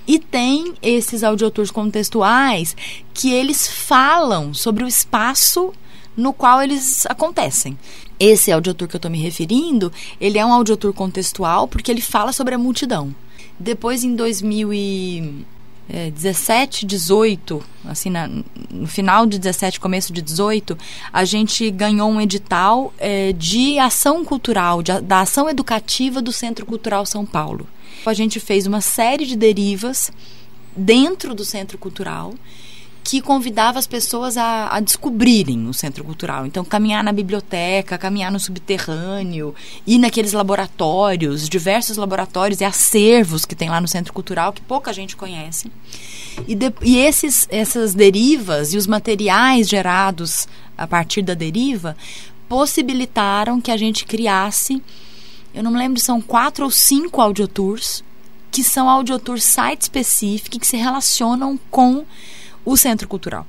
E 0.07 0.19
tem 0.19 0.75
esses 0.83 1.23
audiotours 1.23 1.71
contextuais 1.71 2.75
que 3.13 3.33
eles 3.33 3.67
falam 3.67 4.53
sobre 4.53 4.83
o 4.83 4.87
espaço 4.87 5.73
no 6.15 6.31
qual 6.31 6.61
eles 6.61 7.05
acontecem. 7.07 7.77
Esse 8.19 8.51
audiotour 8.51 8.87
que 8.87 8.95
eu 8.95 8.99
estou 8.99 9.11
me 9.11 9.17
referindo, 9.17 9.91
ele 10.21 10.37
é 10.37 10.45
um 10.45 10.53
audiotour 10.53 10.93
contextual 10.93 11.67
porque 11.67 11.91
ele 11.91 12.01
fala 12.01 12.31
sobre 12.31 12.55
a 12.55 12.57
multidão. 12.57 13.13
Depois, 13.59 14.03
em 14.03 14.15
2017, 14.15 16.85
18, 16.85 17.63
assim, 17.85 18.09
na, 18.09 18.27
no 18.27 18.87
final 18.87 19.25
de 19.25 19.39
17, 19.39 19.79
começo 19.79 20.11
de 20.11 20.21
18, 20.21 20.77
a 21.11 21.23
gente 21.23 21.71
ganhou 21.71 22.09
um 22.09 22.19
edital 22.19 22.93
é, 22.97 23.31
de 23.33 23.79
ação 23.79 24.25
cultural, 24.25 24.83
de, 24.83 24.99
da 25.01 25.21
ação 25.21 25.49
educativa 25.49 26.21
do 26.21 26.33
Centro 26.33 26.65
Cultural 26.65 27.05
São 27.05 27.25
Paulo. 27.25 27.65
A 28.05 28.13
gente 28.13 28.39
fez 28.39 28.67
uma 28.67 28.81
série 28.81 29.25
de 29.25 29.35
derivas 29.35 30.11
dentro 30.75 31.33
do 31.33 31.43
Centro 31.45 31.77
Cultural 31.77 32.33
que 33.05 33.21
convidava 33.21 33.77
as 33.77 33.85
pessoas 33.85 34.35
a, 34.35 34.67
a, 34.75 34.79
descobrirem 34.79 35.67
o 35.67 35.73
centro 35.75 36.03
cultural. 36.03 36.43
Então, 36.43 36.65
caminhar 36.65 37.03
na 37.03 37.11
biblioteca, 37.11 37.99
caminhar 37.99 38.31
no 38.31 38.39
subterrâneo, 38.39 39.53
ir 39.85 39.99
naqueles 39.99 40.33
laboratórios, 40.33 41.47
diversos 41.47 41.97
laboratórios 41.97 42.61
e 42.61 42.65
acervos 42.65 43.45
que 43.45 43.53
tem 43.53 43.69
lá 43.69 43.79
no 43.79 43.87
centro 43.87 44.11
cultural 44.11 44.51
que 44.51 44.61
pouca 44.61 44.91
gente 44.91 45.15
conhece. 45.15 45.71
E, 46.47 46.55
de, 46.55 46.73
e 46.81 46.97
esses, 46.97 47.47
essas 47.51 47.93
derivas 47.93 48.73
e 48.73 48.77
os 48.77 48.87
materiais 48.87 49.69
gerados 49.69 50.47
a 50.75 50.87
partir 50.87 51.21
da 51.21 51.35
deriva 51.35 51.95
possibilitaram 52.49 53.61
que 53.61 53.69
a 53.69 53.77
gente 53.77 54.03
criasse, 54.03 54.81
eu 55.53 55.61
não 55.61 55.69
me 55.69 55.77
lembro, 55.77 55.99
são 55.99 56.19
quatro 56.19 56.65
ou 56.65 56.71
cinco 56.71 57.21
audiotours, 57.21 58.03
que 58.49 58.63
são 58.63 58.89
audiotours 58.89 59.43
site-specific, 59.43 60.57
que 60.57 60.65
se 60.65 60.75
relacionam 60.75 61.59
com 61.69 62.03
o 62.65 62.75
Centro 62.75 63.07
Cultural. 63.07 63.45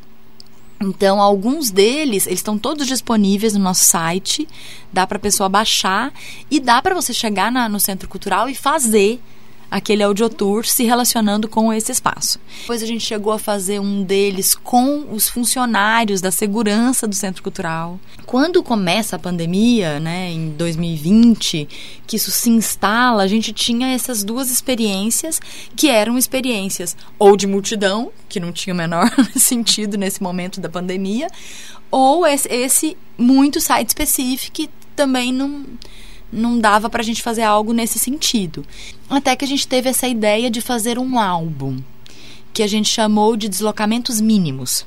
Então, 0.80 1.20
alguns 1.22 1.70
deles, 1.70 2.26
eles 2.26 2.40
estão 2.40 2.58
todos 2.58 2.86
disponíveis 2.86 3.54
no 3.54 3.60
nosso 3.60 3.84
site, 3.84 4.46
dá 4.92 5.06
para 5.06 5.16
a 5.16 5.20
pessoa 5.20 5.48
baixar 5.48 6.12
e 6.50 6.60
dá 6.60 6.82
para 6.82 6.94
você 6.94 7.14
chegar 7.14 7.50
na, 7.50 7.68
no 7.68 7.80
Centro 7.80 8.08
Cultural 8.08 8.48
e 8.48 8.54
fazer 8.54 9.20
aquele 9.70 10.02
audiotour 10.02 10.64
se 10.64 10.84
relacionando 10.84 11.48
com 11.48 11.72
esse 11.72 11.92
espaço. 11.92 12.38
Depois 12.60 12.82
a 12.82 12.86
gente 12.86 13.04
chegou 13.04 13.32
a 13.32 13.38
fazer 13.38 13.80
um 13.80 14.02
deles 14.02 14.54
com 14.54 15.06
os 15.12 15.28
funcionários 15.28 16.20
da 16.20 16.30
segurança 16.30 17.06
do 17.06 17.14
Centro 17.14 17.42
Cultural. 17.42 17.98
Quando 18.24 18.62
começa 18.62 19.16
a 19.16 19.18
pandemia, 19.18 19.98
né, 20.00 20.30
em 20.30 20.50
2020, 20.50 21.68
que 22.06 22.16
isso 22.16 22.30
se 22.30 22.50
instala, 22.50 23.22
a 23.22 23.26
gente 23.26 23.52
tinha 23.52 23.88
essas 23.88 24.24
duas 24.24 24.50
experiências 24.50 25.40
que 25.74 25.88
eram 25.88 26.16
experiências 26.16 26.96
ou 27.18 27.36
de 27.36 27.46
multidão, 27.46 28.10
que 28.28 28.40
não 28.40 28.52
tinha 28.52 28.72
o 28.72 28.76
menor 28.76 29.10
sentido 29.36 29.96
nesse 29.96 30.22
momento 30.22 30.60
da 30.60 30.68
pandemia, 30.68 31.28
ou 31.90 32.26
esse, 32.26 32.96
muito 33.16 33.60
site 33.60 33.88
específico 33.88 34.52
que 34.52 34.70
também 34.94 35.32
não 35.32 35.64
não 36.32 36.58
dava 36.58 36.90
para 36.90 37.00
a 37.00 37.04
gente 37.04 37.22
fazer 37.22 37.42
algo 37.42 37.72
nesse 37.72 37.98
sentido. 37.98 38.64
Até 39.08 39.36
que 39.36 39.44
a 39.44 39.48
gente 39.48 39.66
teve 39.66 39.88
essa 39.88 40.08
ideia 40.08 40.50
de 40.50 40.60
fazer 40.60 40.98
um 40.98 41.18
álbum, 41.18 41.78
que 42.52 42.62
a 42.62 42.66
gente 42.66 42.88
chamou 42.88 43.36
de 43.36 43.48
Deslocamentos 43.48 44.20
Mínimos. 44.20 44.86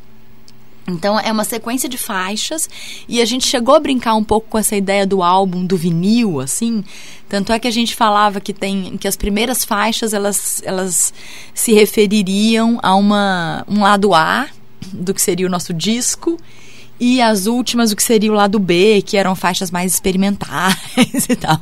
Então 0.87 1.19
é 1.19 1.31
uma 1.31 1.43
sequência 1.43 1.87
de 1.87 1.97
faixas 1.97 2.67
e 3.07 3.21
a 3.21 3.25
gente 3.25 3.47
chegou 3.47 3.75
a 3.75 3.79
brincar 3.79 4.15
um 4.15 4.23
pouco 4.23 4.47
com 4.49 4.57
essa 4.57 4.75
ideia 4.75 5.05
do 5.05 5.21
álbum 5.21 5.65
do 5.65 5.77
vinil, 5.77 6.39
assim. 6.39 6.83
Tanto 7.27 7.53
é 7.53 7.59
que 7.59 7.67
a 7.67 7.71
gente 7.71 7.95
falava 7.95 8.41
que 8.41 8.53
tem 8.53 8.97
que 8.97 9.07
as 9.07 9.15
primeiras 9.15 9.63
faixas 9.63 10.13
elas, 10.13 10.61
elas 10.65 11.13
se 11.53 11.73
refeririam 11.73 12.79
a 12.81 12.95
uma 12.95 13.63
um 13.67 13.81
lado 13.81 14.13
A 14.13 14.47
do 14.91 15.13
que 15.13 15.21
seria 15.21 15.45
o 15.45 15.49
nosso 15.49 15.73
disco 15.73 16.39
e 16.99 17.21
as 17.21 17.45
últimas, 17.45 17.91
o 17.91 17.95
que 17.95 18.03
seria 18.03 18.31
o 18.31 18.35
lado 18.35 18.59
B, 18.59 19.01
que 19.01 19.15
eram 19.15 19.35
faixas 19.35 19.71
mais 19.71 19.93
experimentais 19.93 20.75
e 21.29 21.35
tal. 21.35 21.61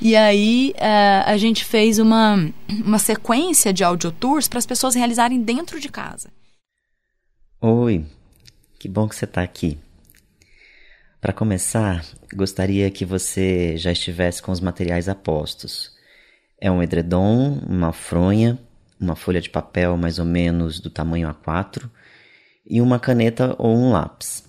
E 0.00 0.14
aí 0.14 0.72
uh, 0.76 1.28
a 1.28 1.36
gente 1.36 1.64
fez 1.64 1.98
uma, 1.98 2.48
uma 2.68 2.98
sequência 2.98 3.72
de 3.72 3.82
audiotours 3.82 4.46
para 4.46 4.58
as 4.58 4.66
pessoas 4.66 4.94
realizarem 4.94 5.42
dentro 5.42 5.80
de 5.80 5.88
casa. 5.88 6.30
Oi, 7.60 8.06
que 8.78 8.88
bom 8.88 9.08
que 9.08 9.16
você 9.16 9.24
está 9.24 9.42
aqui. 9.42 9.76
Para 11.20 11.32
começar, 11.34 12.02
gostaria 12.32 12.90
que 12.90 13.04
você 13.04 13.76
já 13.76 13.92
estivesse 13.92 14.40
com 14.40 14.52
os 14.52 14.60
materiais 14.60 15.08
apostos. 15.08 15.90
É 16.58 16.70
um 16.70 16.82
edredom, 16.82 17.60
uma 17.68 17.92
fronha, 17.92 18.58
uma 18.98 19.16
folha 19.16 19.40
de 19.40 19.50
papel 19.50 19.96
mais 19.96 20.18
ou 20.18 20.24
menos 20.24 20.80
do 20.80 20.88
tamanho 20.88 21.28
A4 21.28 21.90
e 22.66 22.80
uma 22.80 22.98
caneta 22.98 23.54
ou 23.58 23.76
um 23.76 23.90
lápis 23.90 24.48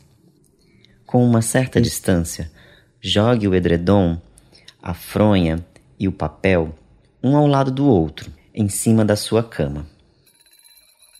com 1.11 1.25
uma 1.25 1.41
certa 1.41 1.81
distância, 1.81 2.49
jogue 3.01 3.45
o 3.45 3.53
edredom, 3.53 4.17
a 4.81 4.93
fronha 4.93 5.63
e 5.99 6.07
o 6.07 6.11
papel 6.11 6.73
um 7.21 7.35
ao 7.35 7.45
lado 7.45 7.69
do 7.69 7.85
outro, 7.85 8.31
em 8.55 8.69
cima 8.69 9.03
da 9.03 9.17
sua 9.17 9.43
cama. 9.43 9.85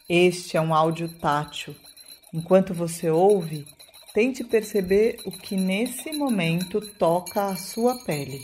Este 0.08 0.56
é 0.56 0.62
um 0.62 0.74
áudio 0.74 1.10
tátil. 1.20 1.76
Enquanto 2.34 2.74
você 2.74 3.10
ouve, 3.10 3.68
tente 4.14 4.46
perceber 4.46 5.18
o 5.26 5.32
que 5.32 5.58
nesse 5.58 6.14
momento 6.14 6.80
toca 6.98 7.48
a 7.48 7.58
sua 7.58 7.96
pele. 8.06 8.40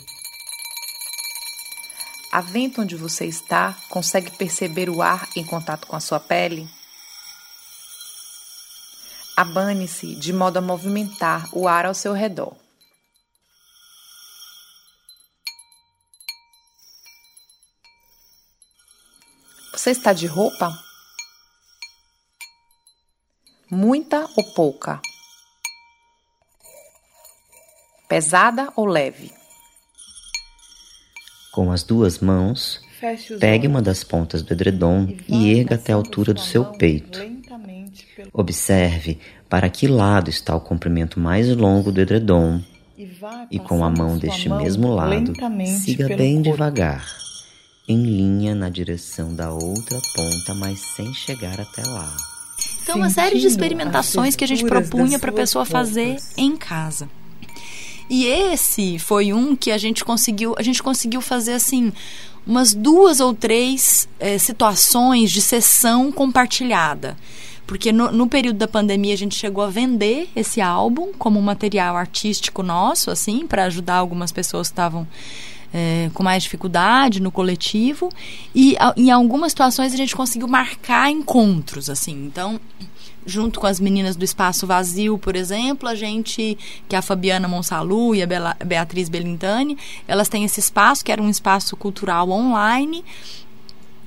A 2.29 2.41
vento 2.41 2.81
onde 2.81 2.97
você 2.97 3.25
está 3.25 3.73
consegue 3.89 4.31
perceber 4.31 4.89
o 4.89 5.01
ar 5.01 5.29
em 5.33 5.45
contato 5.45 5.87
com 5.87 5.95
a 5.95 6.01
sua 6.01 6.19
pele? 6.19 6.67
Abane-se 9.39 10.15
de 10.15 10.33
modo 10.33 10.57
a 10.57 10.61
movimentar 10.61 11.47
o 11.53 11.67
ar 11.67 11.85
ao 11.85 11.93
seu 11.93 12.11
redor. 12.11 12.57
Você 19.71 19.91
está 19.91 20.11
de 20.11 20.25
roupa? 20.25 20.71
Muita 23.69 24.27
ou 24.35 24.55
pouca? 24.55 24.99
Pesada 28.09 28.73
ou 28.75 28.87
leve? 28.87 29.31
Com 31.51 31.71
as 31.71 31.83
duas 31.83 32.17
mãos, 32.17 32.81
pegue 33.39 33.67
uma 33.67 33.81
das 33.81 34.03
pontas 34.03 34.41
do 34.41 34.53
edredom 34.53 35.07
e 35.27 35.53
erga 35.53 35.75
até 35.75 35.93
a 35.93 35.95
altura 35.95 36.33
do 36.33 36.41
seu 36.41 36.65
peito. 36.65 37.19
Observe 38.33 39.19
para 39.49 39.69
que 39.69 39.87
lado 39.87 40.29
está 40.29 40.55
o 40.55 40.61
comprimento 40.61 41.19
mais 41.19 41.55
longo 41.55 41.91
do 41.91 42.01
edredom 42.01 42.61
e 43.51 43.59
com 43.59 43.83
a 43.83 43.89
mão 43.89 44.17
deste 44.17 44.49
mesmo 44.49 44.93
lado, 44.93 45.33
siga 45.83 46.07
bem 46.15 46.41
devagar, 46.41 47.05
em 47.87 48.03
linha 48.03 48.55
na 48.55 48.69
direção 48.69 49.33
da 49.33 49.51
outra 49.51 49.99
ponta, 50.15 50.53
mas 50.55 50.79
sem 50.95 51.13
chegar 51.13 51.59
até 51.59 51.83
lá. 51.83 52.15
Então, 52.81 52.97
uma 52.97 53.09
série 53.09 53.39
de 53.39 53.45
experimentações 53.45 54.35
que 54.35 54.43
a 54.43 54.47
gente 54.47 54.65
propunha 54.65 55.19
para 55.19 55.29
a 55.29 55.33
pessoa 55.33 55.65
fazer 55.65 56.17
em 56.35 56.55
casa. 56.57 57.09
E 58.09 58.25
esse 58.25 58.97
foi 58.97 59.33
um 59.33 59.55
que 59.55 59.71
a 59.71 59.77
gente 59.77 60.03
conseguiu, 60.03 60.55
a 60.57 60.63
gente 60.63 60.81
conseguiu 60.81 61.21
fazer 61.21 61.53
assim 61.53 61.91
umas 62.47 62.73
duas 62.73 63.19
ou 63.19 63.33
três 63.33 64.07
é, 64.19 64.37
situações 64.37 65.31
de 65.31 65.41
sessão 65.41 66.11
compartilhada. 66.11 67.17
Porque 67.67 67.91
no, 67.91 68.09
no, 68.11 68.27
período 68.27 68.57
da 68.57 68.67
pandemia 68.67 69.13
a 69.13 69.17
gente 69.17 69.35
chegou 69.35 69.61
a 69.61 69.69
vender 69.69 70.29
esse 70.33 70.61
álbum 70.61 71.11
como 71.11 71.37
um 71.37 71.41
material 71.41 71.97
artístico 71.97 72.63
nosso, 72.63 73.11
assim, 73.11 73.45
para 73.45 73.65
ajudar 73.65 73.95
algumas 73.95 74.31
pessoas 74.31 74.69
que 74.69 74.71
estavam 74.71 75.05
é, 75.73 76.09
com 76.13 76.23
mais 76.23 76.43
dificuldade 76.43 77.21
no 77.21 77.29
coletivo 77.29 78.09
e 78.55 78.77
a, 78.79 78.93
em 78.95 79.11
algumas 79.11 79.51
situações 79.51 79.93
a 79.93 79.97
gente 79.97 80.15
conseguiu 80.15 80.47
marcar 80.47 81.11
encontros 81.11 81.89
assim 81.89 82.25
então 82.25 82.57
junto 83.27 83.59
com 83.59 83.67
as 83.67 83.79
meninas 83.79 84.15
do 84.15 84.23
Espaço 84.23 84.65
Vazio, 84.65 85.17
por 85.17 85.35
exemplo, 85.35 85.87
a 85.87 85.93
gente, 85.93 86.57
que 86.87 86.95
é 86.95 86.99
a 86.99 87.01
Fabiana 87.01 87.47
Monsalu 87.47 88.15
e 88.15 88.23
a 88.23 88.25
Bela, 88.25 88.55
Beatriz 88.65 89.09
Belintani, 89.09 89.77
elas 90.07 90.29
têm 90.29 90.45
esse 90.45 90.61
espaço, 90.61 91.03
que 91.03 91.11
era 91.11 91.21
um 91.21 91.29
espaço 91.29 91.75
cultural 91.75 92.31
online, 92.31 93.03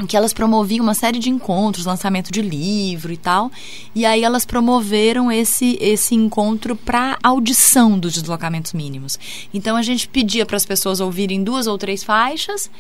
em 0.01 0.07
que 0.07 0.17
elas 0.17 0.33
promoviam 0.33 0.83
uma 0.83 0.95
série 0.95 1.19
de 1.19 1.29
encontros, 1.29 1.85
lançamento 1.85 2.33
de 2.33 2.41
livro 2.41 3.13
e 3.13 3.19
tal. 3.19 3.51
E 3.95 4.07
aí 4.07 4.25
elas 4.25 4.47
promoveram 4.47 5.31
esse 5.31 5.77
esse 5.79 6.15
encontro 6.15 6.75
para 6.75 7.19
audição 7.23 7.99
dos 7.99 8.15
deslocamentos 8.15 8.73
mínimos. 8.73 9.19
Então 9.53 9.77
a 9.77 9.83
gente 9.83 10.09
pedia 10.09 10.47
para 10.47 10.57
as 10.57 10.65
pessoas 10.65 11.01
ouvirem 11.01 11.45
duas 11.45 11.67
ou 11.67 11.77
três 11.77 12.03
faixas 12.03 12.71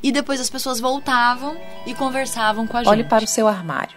e 0.00 0.12
depois 0.12 0.40
as 0.40 0.48
pessoas 0.48 0.78
voltavam 0.78 1.56
e 1.84 1.92
conversavam 1.94 2.64
com 2.64 2.76
a 2.76 2.84
gente. 2.84 2.90
Olhe 2.90 3.04
para 3.04 3.24
o 3.24 3.26
seu 3.26 3.48
armário, 3.48 3.96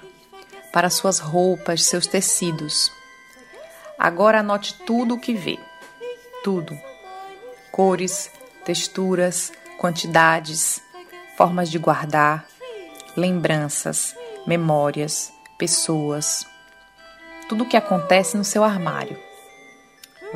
para 0.72 0.90
suas 0.90 1.20
roupas, 1.20 1.84
seus 1.84 2.08
tecidos. 2.08 2.92
Agora 3.98 4.40
anote 4.40 4.74
tudo 4.86 5.16
o 5.16 5.20
que 5.20 5.34
vê. 5.34 5.60
Tudo. 6.44 6.78
Cores, 7.72 8.32
texturas, 8.66 9.52
quantidades, 9.78 10.82
formas 11.38 11.70
de 11.70 11.78
guardar, 11.78 12.46
lembranças, 13.16 14.16
memórias, 14.46 15.32
pessoas, 15.58 16.46
tudo 17.48 17.64
o 17.64 17.68
que 17.68 17.78
acontece 17.78 18.38
no 18.38 18.44
seu 18.44 18.64
armário. 18.64 19.20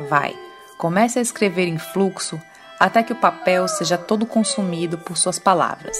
Vai, 0.08 0.38
comece 0.76 1.18
a 1.18 1.22
escrever 1.22 1.66
em 1.66 1.78
fluxo 1.78 2.40
até 2.78 3.02
que 3.02 3.12
o 3.12 3.16
papel 3.16 3.66
seja 3.68 3.96
todo 3.96 4.26
consumido 4.26 4.98
por 4.98 5.16
suas 5.16 5.38
palavras. 5.38 5.96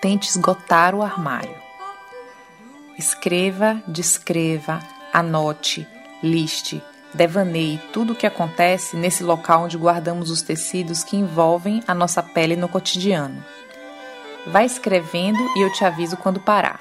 Tente 0.00 0.28
esgotar 0.28 0.94
o 0.94 1.02
armário. 1.02 1.65
Escreva, 2.98 3.82
descreva, 3.86 4.80
anote, 5.12 5.86
liste, 6.22 6.82
devaneie 7.12 7.78
tudo 7.92 8.14
o 8.14 8.16
que 8.16 8.26
acontece 8.26 8.96
nesse 8.96 9.22
local 9.22 9.64
onde 9.64 9.76
guardamos 9.76 10.30
os 10.30 10.40
tecidos 10.40 11.04
que 11.04 11.14
envolvem 11.14 11.82
a 11.86 11.94
nossa 11.94 12.22
pele 12.22 12.56
no 12.56 12.68
cotidiano. 12.68 13.44
Vai 14.46 14.64
escrevendo 14.64 15.38
e 15.56 15.60
eu 15.60 15.70
te 15.72 15.84
aviso 15.84 16.16
quando 16.16 16.40
parar. 16.40 16.78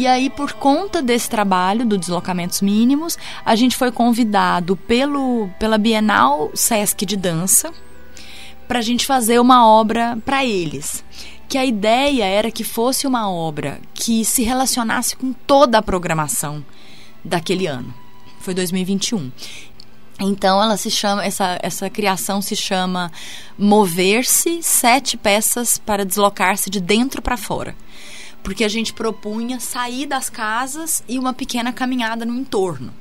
E 0.00 0.06
aí, 0.06 0.30
por 0.30 0.54
conta 0.54 1.02
desse 1.02 1.28
trabalho 1.28 1.84
do 1.84 1.98
Deslocamentos 1.98 2.62
Mínimos, 2.62 3.18
a 3.44 3.54
gente 3.54 3.76
foi 3.76 3.92
convidado 3.92 4.74
pelo, 4.74 5.50
pela 5.58 5.76
Bienal 5.76 6.50
Sesc 6.54 7.04
de 7.04 7.18
Dança 7.18 7.70
para 8.66 8.78
a 8.78 8.82
gente 8.82 9.04
fazer 9.04 9.38
uma 9.38 9.68
obra 9.68 10.16
para 10.24 10.42
eles. 10.42 11.04
Que 11.46 11.58
a 11.58 11.66
ideia 11.66 12.24
era 12.24 12.50
que 12.50 12.64
fosse 12.64 13.06
uma 13.06 13.30
obra 13.30 13.78
que 13.92 14.24
se 14.24 14.42
relacionasse 14.42 15.14
com 15.14 15.34
toda 15.34 15.76
a 15.76 15.82
programação 15.82 16.64
daquele 17.22 17.66
ano. 17.66 17.92
Foi 18.40 18.54
2021. 18.54 19.30
Então 20.18 20.62
ela 20.62 20.78
se 20.78 20.90
chama, 20.90 21.22
essa, 21.22 21.58
essa 21.62 21.90
criação 21.90 22.40
se 22.40 22.56
chama 22.56 23.12
Mover-se 23.58 24.62
sete 24.62 25.18
peças 25.18 25.76
para 25.76 26.06
deslocar-se 26.06 26.70
de 26.70 26.80
dentro 26.80 27.20
para 27.20 27.36
fora 27.36 27.76
porque 28.42 28.64
a 28.64 28.68
gente 28.68 28.92
propunha 28.92 29.60
sair 29.60 30.06
das 30.06 30.28
casas 30.28 31.02
e 31.08 31.18
uma 31.18 31.32
pequena 31.32 31.72
caminhada 31.72 32.24
no 32.24 32.34
entorno. 32.34 32.92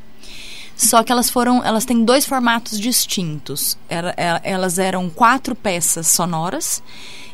Só 0.75 1.03
que 1.03 1.11
elas 1.11 1.29
foram, 1.29 1.63
elas 1.63 1.83
têm 1.83 2.05
dois 2.05 2.25
formatos 2.25 2.79
distintos. 2.79 3.77
É, 3.89 4.39
elas 4.43 4.79
eram 4.79 5.09
quatro 5.09 5.53
peças 5.53 6.07
sonoras 6.07 6.81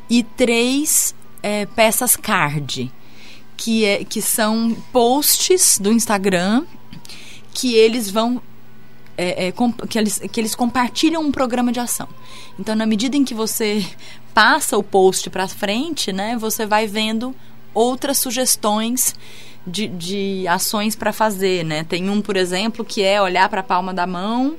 e 0.09 0.23
três 0.23 1.13
é, 1.43 1.65
peças 1.67 2.15
card, 2.15 2.91
que, 3.55 3.85
é, 3.85 4.03
que 4.03 4.21
são 4.21 4.75
posts 4.91 5.77
do 5.79 5.91
Instagram 5.91 6.65
que 7.53 7.73
eles 7.73 8.09
vão 8.09 8.41
é, 9.17 9.47
é, 9.47 9.53
que, 9.87 9.97
eles, 9.97 10.19
que 10.31 10.41
eles 10.41 10.55
compartilham 10.55 11.21
um 11.21 11.31
programa 11.31 11.71
de 11.71 11.79
ação. 11.79 12.07
Então, 12.59 12.75
na 12.75 12.85
medida 12.85 13.15
em 13.15 13.23
que 13.23 13.33
você 13.33 13.85
passa 14.33 14.77
o 14.77 14.83
post 14.83 15.29
para 15.29 15.47
frente, 15.47 16.11
né, 16.11 16.35
você 16.37 16.65
vai 16.65 16.85
vendo 16.85 17.33
outras 17.75 18.17
sugestões 18.17 19.13
de, 19.67 19.87
de 19.87 20.47
ações 20.47 20.95
para 20.95 21.11
fazer, 21.11 21.63
né? 21.63 21.83
Tem 21.83 22.09
um, 22.09 22.21
por 22.21 22.37
exemplo, 22.37 22.85
que 22.85 23.03
é 23.03 23.21
olhar 23.21 23.49
para 23.49 23.59
a 23.59 23.63
palma 23.63 23.93
da 23.93 24.07
mão, 24.07 24.55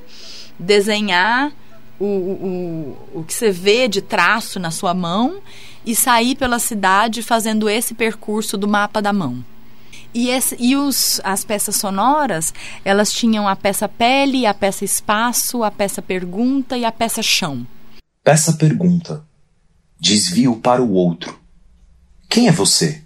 desenhar 0.59 1.51
o, 1.99 2.05
o, 2.05 2.97
o 3.19 3.23
que 3.23 3.33
você 3.33 3.51
vê 3.51 3.87
de 3.87 4.01
traço 4.01 4.59
na 4.59 4.71
sua 4.71 4.93
mão 4.93 5.41
e 5.85 5.95
sair 5.95 6.35
pela 6.35 6.59
cidade 6.59 7.23
fazendo 7.23 7.69
esse 7.69 7.93
percurso 7.93 8.57
do 8.57 8.67
mapa 8.67 9.01
da 9.01 9.11
mão. 9.11 9.43
E, 10.13 10.29
esse, 10.29 10.55
e 10.59 10.75
os, 10.75 11.21
as 11.23 11.43
peças 11.43 11.75
sonoras, 11.75 12.53
elas 12.83 13.11
tinham 13.11 13.47
a 13.47 13.55
peça 13.55 13.87
pele, 13.87 14.45
a 14.45 14.53
peça 14.53 14.83
espaço, 14.85 15.63
a 15.63 15.71
peça 15.71 16.01
pergunta 16.01 16.77
e 16.77 16.85
a 16.85 16.91
peça 16.91 17.21
chão. 17.21 17.65
Peça 18.23 18.53
pergunta. 18.53 19.23
Desvio 19.99 20.57
para 20.57 20.81
o 20.81 20.93
outro. 20.93 21.39
Quem 22.29 22.47
é 22.47 22.51
você? 22.51 23.01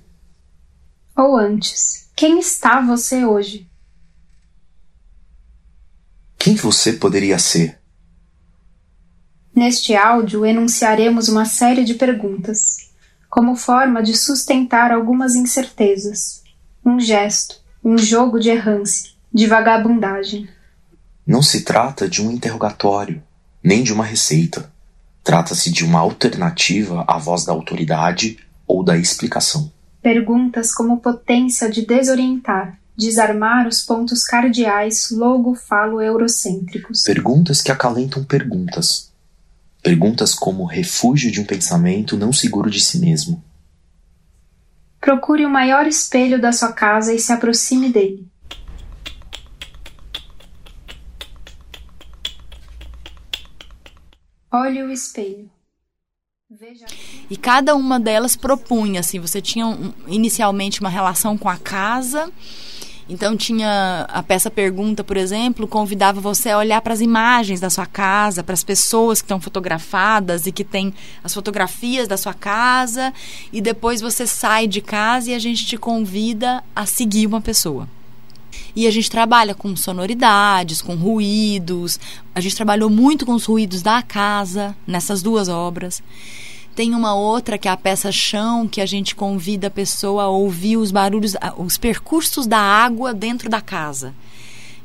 Ou 1.22 1.38
antes, 1.38 2.09
quem 2.15 2.39
está 2.39 2.82
você 2.82 3.24
hoje? 3.24 3.69
Quem 6.36 6.55
você 6.55 6.93
poderia 6.93 7.38
ser? 7.38 7.80
Neste 9.55 9.95
áudio 9.95 10.43
enunciaremos 10.43 11.30
uma 11.30 11.45
série 11.45 11.84
de 11.84 11.93
perguntas, 11.93 12.89
como 13.30 13.55
forma 13.55 14.01
de 14.01 14.17
sustentar 14.17 14.91
algumas 14.91 15.36
incertezas, 15.36 16.41
um 16.84 16.99
gesto, 16.99 17.61
um 17.84 17.99
jogo 17.99 18.39
de 18.39 18.49
errância, 18.49 19.11
de 19.32 19.45
vagabundagem. 19.45 20.49
Não 21.24 21.43
se 21.43 21.61
trata 21.61 22.09
de 22.09 22.19
um 22.19 22.32
interrogatório, 22.32 23.22
nem 23.63 23.84
de 23.84 23.93
uma 23.93 24.03
receita. 24.03 24.74
Trata-se 25.24 25.72
de 25.72 25.86
uma 25.86 25.99
alternativa 25.99 27.05
à 27.07 27.19
voz 27.19 27.45
da 27.45 27.53
autoridade 27.53 28.39
ou 28.65 28.84
da 28.84 28.97
explicação. 28.97 29.72
Perguntas 30.02 30.74
como 30.74 30.99
potência 30.99 31.70
de 31.70 31.86
desorientar, 31.86 32.80
desarmar 32.97 33.68
os 33.68 33.82
pontos 33.82 34.24
cardeais 34.24 35.12
logo-falo-eurocêntricos. 35.12 37.04
Perguntas 37.04 37.62
que 37.62 37.72
acalentam 37.72 38.24
perguntas. 38.24 39.12
Perguntas 39.84 40.34
como 40.34 40.66
refúgio 40.66 41.32
de 41.32 41.39
um 41.39 41.45
pensamento 41.45 42.18
não 42.18 42.34
seguro 42.34 42.70
de 42.70 42.80
si 42.80 42.99
mesmo. 42.99 43.43
Procure 44.99 45.45
o 45.45 45.49
maior 45.49 45.86
espelho 45.86 46.41
da 46.41 46.52
sua 46.52 46.74
casa 46.74 47.14
e 47.14 47.20
se 47.20 47.32
aproxime 47.32 47.91
dele. 47.91 48.28
Olhe 54.52 54.84
o 54.84 54.91
espelho. 54.91 55.49
E 57.30 57.38
cada 57.38 57.76
uma 57.76 57.99
delas 57.99 58.36
propunha, 58.36 58.99
assim, 58.99 59.20
você 59.20 59.41
tinha 59.41 59.66
um, 59.66 59.93
inicialmente 60.08 60.82
uma 60.82 60.89
relação 60.89 61.38
com 61.38 61.47
a 61.47 61.58
casa. 61.58 62.30
Então 63.10 63.36
tinha 63.36 64.06
a 64.10 64.24
peça 64.24 64.49
pergunta, 64.49 65.04
por 65.04 65.18
exemplo, 65.18 65.68
convidava 65.68 66.22
você 66.22 66.49
a 66.49 66.58
olhar 66.58 66.82
para 66.82 66.93
as 66.93 67.02
imagens 67.02 67.60
da 67.60 67.70
sua 67.70 67.86
casa, 67.86 68.43
para 68.43 68.54
as 68.54 68.64
pessoas 68.64 69.22
que 69.22 69.26
estão 69.26 69.39
fotografadas 69.39 70.45
e 70.45 70.52
que 70.52 70.64
tem 70.64 70.93
as 71.24 71.34
fotografias 71.34 72.08
da 72.08 72.16
sua 72.16 72.34
casa, 72.34 73.14
e 73.52 73.60
depois 73.60 73.99
você 73.99 74.26
sai 74.26 74.68
de 74.68 74.80
casa 74.80 75.32
e 75.32 75.34
a 75.34 75.39
gente 75.39 75.66
te 75.66 75.78
convida 75.78 76.64
a 76.76 76.86
seguir 76.86 77.28
uma 77.28 77.41
pessoa. 77.41 77.88
E 78.76 78.88
a 78.88 78.91
gente 78.91 79.09
trabalha 79.09 79.53
com 79.53 79.76
sonoridades, 79.76 80.82
com 80.82 80.95
ruídos. 80.95 81.99
A 82.34 82.39
gente 82.39 82.55
trabalhou 82.55 82.89
muito 82.89 83.26
com 83.26 83.34
os 83.34 83.45
ruídos 83.45 83.82
da 83.82 84.01
casa 84.01 84.76
nessas 84.88 85.22
duas 85.22 85.49
obras. 85.49 86.01
Tem 86.76 86.95
uma 86.95 87.13
outra 87.13 87.57
que 87.57 87.67
é 87.67 87.72
a 87.72 87.78
peça 87.78 88.11
chão, 88.11 88.67
que 88.67 88.80
a 88.80 88.86
gente 88.86 89.13
convida 89.13 89.67
a 89.67 89.72
pessoa 89.72 90.24
a 90.24 90.30
ouvir 90.30 90.78
os 90.78 90.89
barulhos, 90.89 91.36
os 91.57 91.78
percursos 91.78 92.47
da 92.47 92.59
água 92.59 93.13
dentro 93.13 93.49
da 93.49 93.59
casa. 93.59 94.13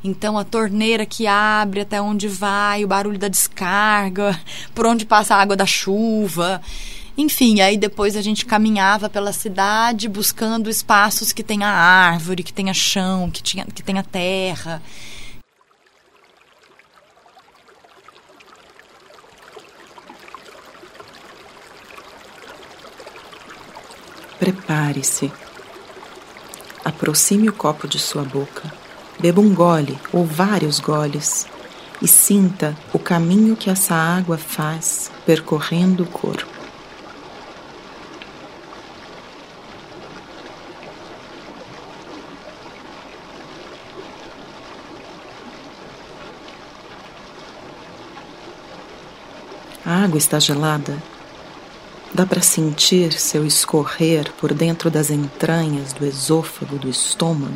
Então 0.03 0.37
a 0.37 0.43
torneira 0.43 1.05
que 1.05 1.27
abre 1.27 1.81
até 1.81 2.01
onde 2.01 2.27
vai, 2.27 2.83
o 2.83 2.87
barulho 2.87 3.17
da 3.17 3.27
descarga, 3.27 4.39
por 4.75 4.85
onde 4.85 5.05
passa 5.05 5.35
a 5.35 5.41
água 5.41 5.55
da 5.55 5.65
chuva. 5.65 6.61
Enfim, 7.17 7.61
aí 7.61 7.77
depois 7.77 8.15
a 8.15 8.21
gente 8.21 8.45
caminhava 8.45 9.09
pela 9.09 9.33
cidade 9.33 10.07
buscando 10.07 10.69
espaços 10.69 11.31
que 11.33 11.41
tenha 11.41 11.67
árvore, 11.67 12.43
que 12.43 12.53
tenha 12.53 12.75
chão, 12.75 13.31
que, 13.31 13.41
tinha, 13.41 13.65
que 13.65 13.81
tenha 13.81 14.03
terra. 14.03 14.79
Prepare-se. 24.37 25.31
Aproxime 26.85 27.49
o 27.49 27.53
copo 27.53 27.87
de 27.87 27.97
sua 27.97 28.23
boca. 28.23 28.71
Beba 29.19 29.41
um 29.41 29.55
gole 29.55 29.97
ou 30.13 30.23
vários 30.23 30.79
goles 30.79 31.47
e 31.99 32.07
sinta 32.07 32.77
o 32.93 32.99
caminho 32.99 33.55
que 33.55 33.71
essa 33.71 33.95
água 33.95 34.37
faz 34.37 35.11
percorrendo 35.25 36.03
o 36.03 36.07
corpo. 36.07 36.56
A 49.85 50.03
água 50.03 50.17
está 50.17 50.39
gelada? 50.39 51.01
Dá 52.13 52.25
para 52.25 52.41
sentir 52.41 53.13
seu 53.13 53.45
escorrer 53.45 54.31
por 54.33 54.53
dentro 54.53 54.89
das 54.89 55.09
entranhas 55.09 55.93
do 55.93 56.05
esôfago 56.05 56.77
do 56.77 56.89
estômago? 56.89 57.53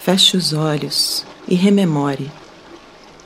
Feche 0.00 0.36
os 0.36 0.52
olhos 0.52 1.24
e 1.48 1.54
rememore 1.54 2.30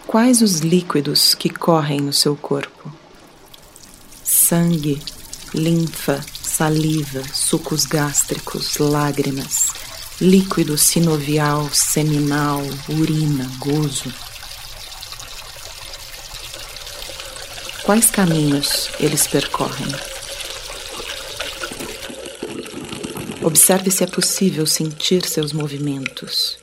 quais 0.06 0.40
os 0.40 0.60
líquidos 0.60 1.34
que 1.34 1.50
correm 1.50 2.00
no 2.00 2.12
seu 2.12 2.36
corpo: 2.36 2.90
sangue, 4.22 5.02
linfa, 5.54 6.24
saliva, 6.42 7.22
sucos 7.32 7.86
gástricos, 7.86 8.78
lágrimas, 8.78 9.68
líquido 10.20 10.76
sinovial, 10.76 11.68
seminal, 11.72 12.62
urina, 12.88 13.50
gozo. 13.58 14.12
Quais 17.84 18.10
caminhos 18.10 18.90
eles 19.00 19.26
percorrem? 19.26 19.88
Observe 23.42 23.90
se 23.90 24.04
é 24.04 24.06
possível 24.06 24.66
sentir 24.66 25.24
seus 25.24 25.52
movimentos. 25.52 26.58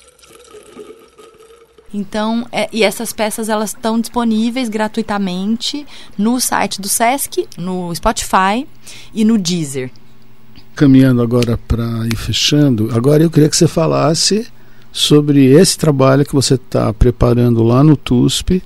Então, 1.95 2.45
é, 2.51 2.67
e 2.73 2.83
essas 2.83 3.13
peças 3.13 3.47
elas 3.47 3.69
estão 3.69 3.97
disponíveis 3.97 4.67
gratuitamente 4.67 5.85
no 6.17 6.41
site 6.41 6.81
do 6.81 6.89
Sesc, 6.89 7.47
no 7.57 7.95
Spotify 7.95 8.67
e 9.13 9.23
no 9.23 9.37
Deezer. 9.37 9.89
Caminhando 10.75 11.21
agora 11.21 11.57
para 11.57 11.85
ir 12.05 12.17
fechando, 12.17 12.89
agora 12.93 13.23
eu 13.23 13.29
queria 13.29 13.47
que 13.47 13.55
você 13.55 13.65
falasse 13.65 14.45
sobre 14.91 15.45
esse 15.45 15.77
trabalho 15.77 16.25
que 16.25 16.33
você 16.33 16.55
está 16.55 16.93
preparando 16.93 17.63
lá 17.63 17.81
no 17.81 17.95
TUSP 17.95 18.61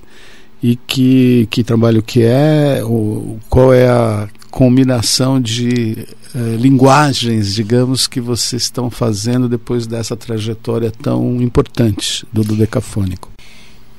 e 0.60 0.74
que, 0.74 1.46
que 1.50 1.62
trabalho 1.62 2.02
que 2.02 2.24
é, 2.24 2.82
o, 2.84 3.38
qual 3.48 3.72
é 3.72 3.88
a 3.88 4.28
combinação 4.50 5.40
de 5.40 6.06
eh, 6.34 6.56
linguagens, 6.58 7.54
digamos, 7.54 8.06
que 8.06 8.20
vocês 8.20 8.62
estão 8.62 8.90
fazendo 8.90 9.48
depois 9.48 9.86
dessa 9.86 10.16
trajetória 10.16 10.90
tão 10.90 11.40
importante 11.40 12.26
do, 12.32 12.44
decafônico? 12.44 13.30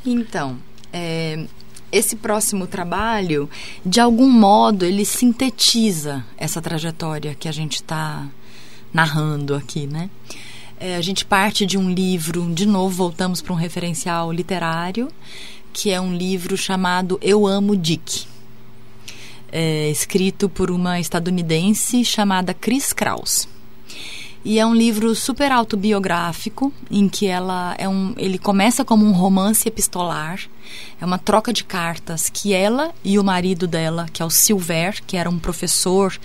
Então, 0.05 0.57
é, 0.91 1.45
esse 1.91 2.15
próximo 2.15 2.67
trabalho, 2.67 3.49
de 3.85 3.99
algum 3.99 4.29
modo, 4.29 4.85
ele 4.85 5.05
sintetiza 5.05 6.23
essa 6.37 6.61
trajetória 6.61 7.35
que 7.35 7.47
a 7.47 7.51
gente 7.51 7.75
está 7.75 8.27
narrando 8.93 9.55
aqui, 9.55 9.87
né? 9.87 10.09
É, 10.79 10.95
a 10.95 11.01
gente 11.01 11.23
parte 11.23 11.65
de 11.65 11.77
um 11.77 11.91
livro, 11.91 12.51
de 12.53 12.65
novo 12.65 12.95
voltamos 12.95 13.41
para 13.41 13.53
um 13.53 13.55
referencial 13.55 14.31
literário, 14.31 15.09
que 15.71 15.91
é 15.91 16.01
um 16.01 16.15
livro 16.15 16.57
chamado 16.57 17.19
Eu 17.21 17.45
Amo 17.45 17.77
Dick 17.77 18.30
é, 19.51 19.89
escrito 19.89 20.47
por 20.47 20.71
uma 20.71 20.99
estadunidense 20.99 22.05
chamada 22.05 22.53
Chris 22.53 22.93
Kraus. 22.93 23.47
E 24.43 24.57
é 24.57 24.65
um 24.65 24.73
livro 24.73 25.13
super 25.13 25.51
autobiográfico, 25.51 26.73
em 26.89 27.07
que 27.07 27.27
ela 27.27 27.75
é 27.77 27.87
um, 27.87 28.15
ele 28.17 28.39
começa 28.39 28.83
como 28.83 29.05
um 29.05 29.11
romance 29.11 29.67
epistolar, 29.67 30.39
é 30.99 31.05
uma 31.05 31.19
troca 31.19 31.53
de 31.53 31.63
cartas 31.63 32.27
que 32.27 32.51
ela 32.51 32.91
e 33.03 33.19
o 33.19 33.23
marido 33.23 33.67
dela, 33.67 34.07
que 34.11 34.19
é 34.19 34.25
o 34.25 34.31
Silver, 34.31 34.99
que 35.05 35.15
era 35.15 35.29
um 35.29 35.37
professor 35.37 36.17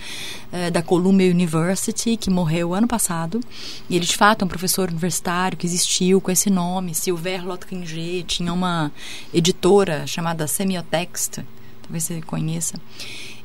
eh, 0.51 0.71
da 0.71 0.81
Columbia 0.81 1.29
University, 1.29 2.17
que 2.17 2.31
morreu 2.31 2.73
ano 2.73 2.87
passado, 2.87 3.39
e 3.87 3.95
ele 3.95 4.05
de 4.05 4.17
fato 4.17 4.41
é 4.41 4.45
um 4.45 4.49
professor 4.49 4.89
universitário 4.89 5.55
que 5.55 5.67
existiu 5.67 6.19
com 6.19 6.31
esse 6.31 6.49
nome, 6.49 6.95
Silver 6.95 7.45
Lotkinger, 7.45 8.23
tinha 8.25 8.51
uma 8.51 8.91
editora 9.31 10.07
chamada 10.07 10.47
Semiotext, 10.47 11.43
talvez 11.87 12.03
você 12.03 12.21
conheça. 12.21 12.75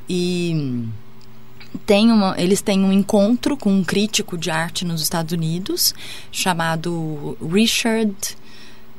E 0.08 0.84
tem 1.86 2.10
uma, 2.10 2.34
eles 2.38 2.60
têm 2.60 2.84
um 2.84 2.92
encontro 2.92 3.56
com 3.56 3.72
um 3.72 3.84
crítico 3.84 4.36
de 4.36 4.50
arte 4.50 4.84
nos 4.84 5.00
Estados 5.00 5.32
Unidos 5.32 5.94
chamado 6.30 7.36
Richard. 7.40 8.14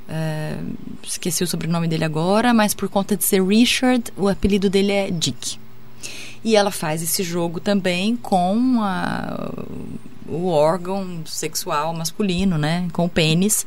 Uh, 0.07 0.75
esqueci 1.03 1.43
o 1.43 1.47
sobrenome 1.47 1.87
dele 1.87 2.03
agora, 2.03 2.53
mas 2.53 2.73
por 2.73 2.89
conta 2.89 3.15
de 3.15 3.23
ser 3.23 3.43
Richard, 3.45 4.11
o 4.17 4.27
apelido 4.27 4.69
dele 4.69 4.91
é 4.91 5.11
Dick. 5.11 5.57
E 6.43 6.55
ela 6.55 6.71
faz 6.71 7.01
esse 7.01 7.23
jogo 7.23 7.59
também 7.59 8.15
com 8.15 8.81
a, 8.81 9.53
o 10.27 10.47
órgão 10.47 11.21
sexual 11.25 11.93
masculino, 11.93 12.57
né? 12.57 12.87
Com 12.91 13.05
o 13.05 13.09
pênis 13.09 13.65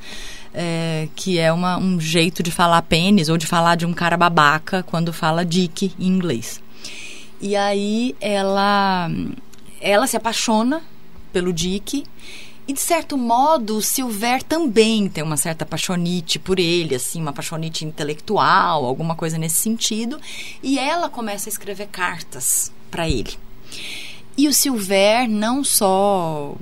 é, 0.52 1.08
que 1.14 1.38
é 1.38 1.52
uma, 1.52 1.76
um 1.78 2.00
jeito 2.00 2.42
de 2.42 2.50
falar 2.50 2.80
pênis 2.82 3.28
ou 3.28 3.36
de 3.36 3.46
falar 3.46 3.76
de 3.76 3.84
um 3.84 3.92
cara 3.92 4.16
babaca 4.16 4.82
quando 4.82 5.12
fala 5.12 5.44
dick 5.44 5.92
em 5.98 6.06
inglês. 6.06 6.60
E 7.40 7.54
aí 7.54 8.16
ela, 8.20 9.10
ela 9.80 10.06
se 10.06 10.16
apaixona 10.16 10.82
pelo 11.32 11.52
Dick 11.52 12.04
e 12.68 12.72
de 12.72 12.80
certo 12.80 13.16
modo, 13.16 13.76
o 13.76 13.82
Silver 13.82 14.42
também 14.42 15.08
tem 15.08 15.22
uma 15.22 15.36
certa 15.36 15.64
paixonite 15.64 16.38
por 16.38 16.58
ele, 16.58 16.96
assim, 16.96 17.22
uma 17.22 17.32
paixonite 17.32 17.84
intelectual, 17.84 18.84
alguma 18.84 19.14
coisa 19.14 19.38
nesse 19.38 19.56
sentido. 19.56 20.20
E 20.62 20.78
ela 20.78 21.08
começa 21.08 21.48
a 21.48 21.52
escrever 21.52 21.86
cartas 21.86 22.72
para 22.90 23.08
ele. 23.08 23.34
E 24.36 24.48
o 24.48 24.52
Silver 24.52 25.28
não 25.28 25.62
só 25.62 26.56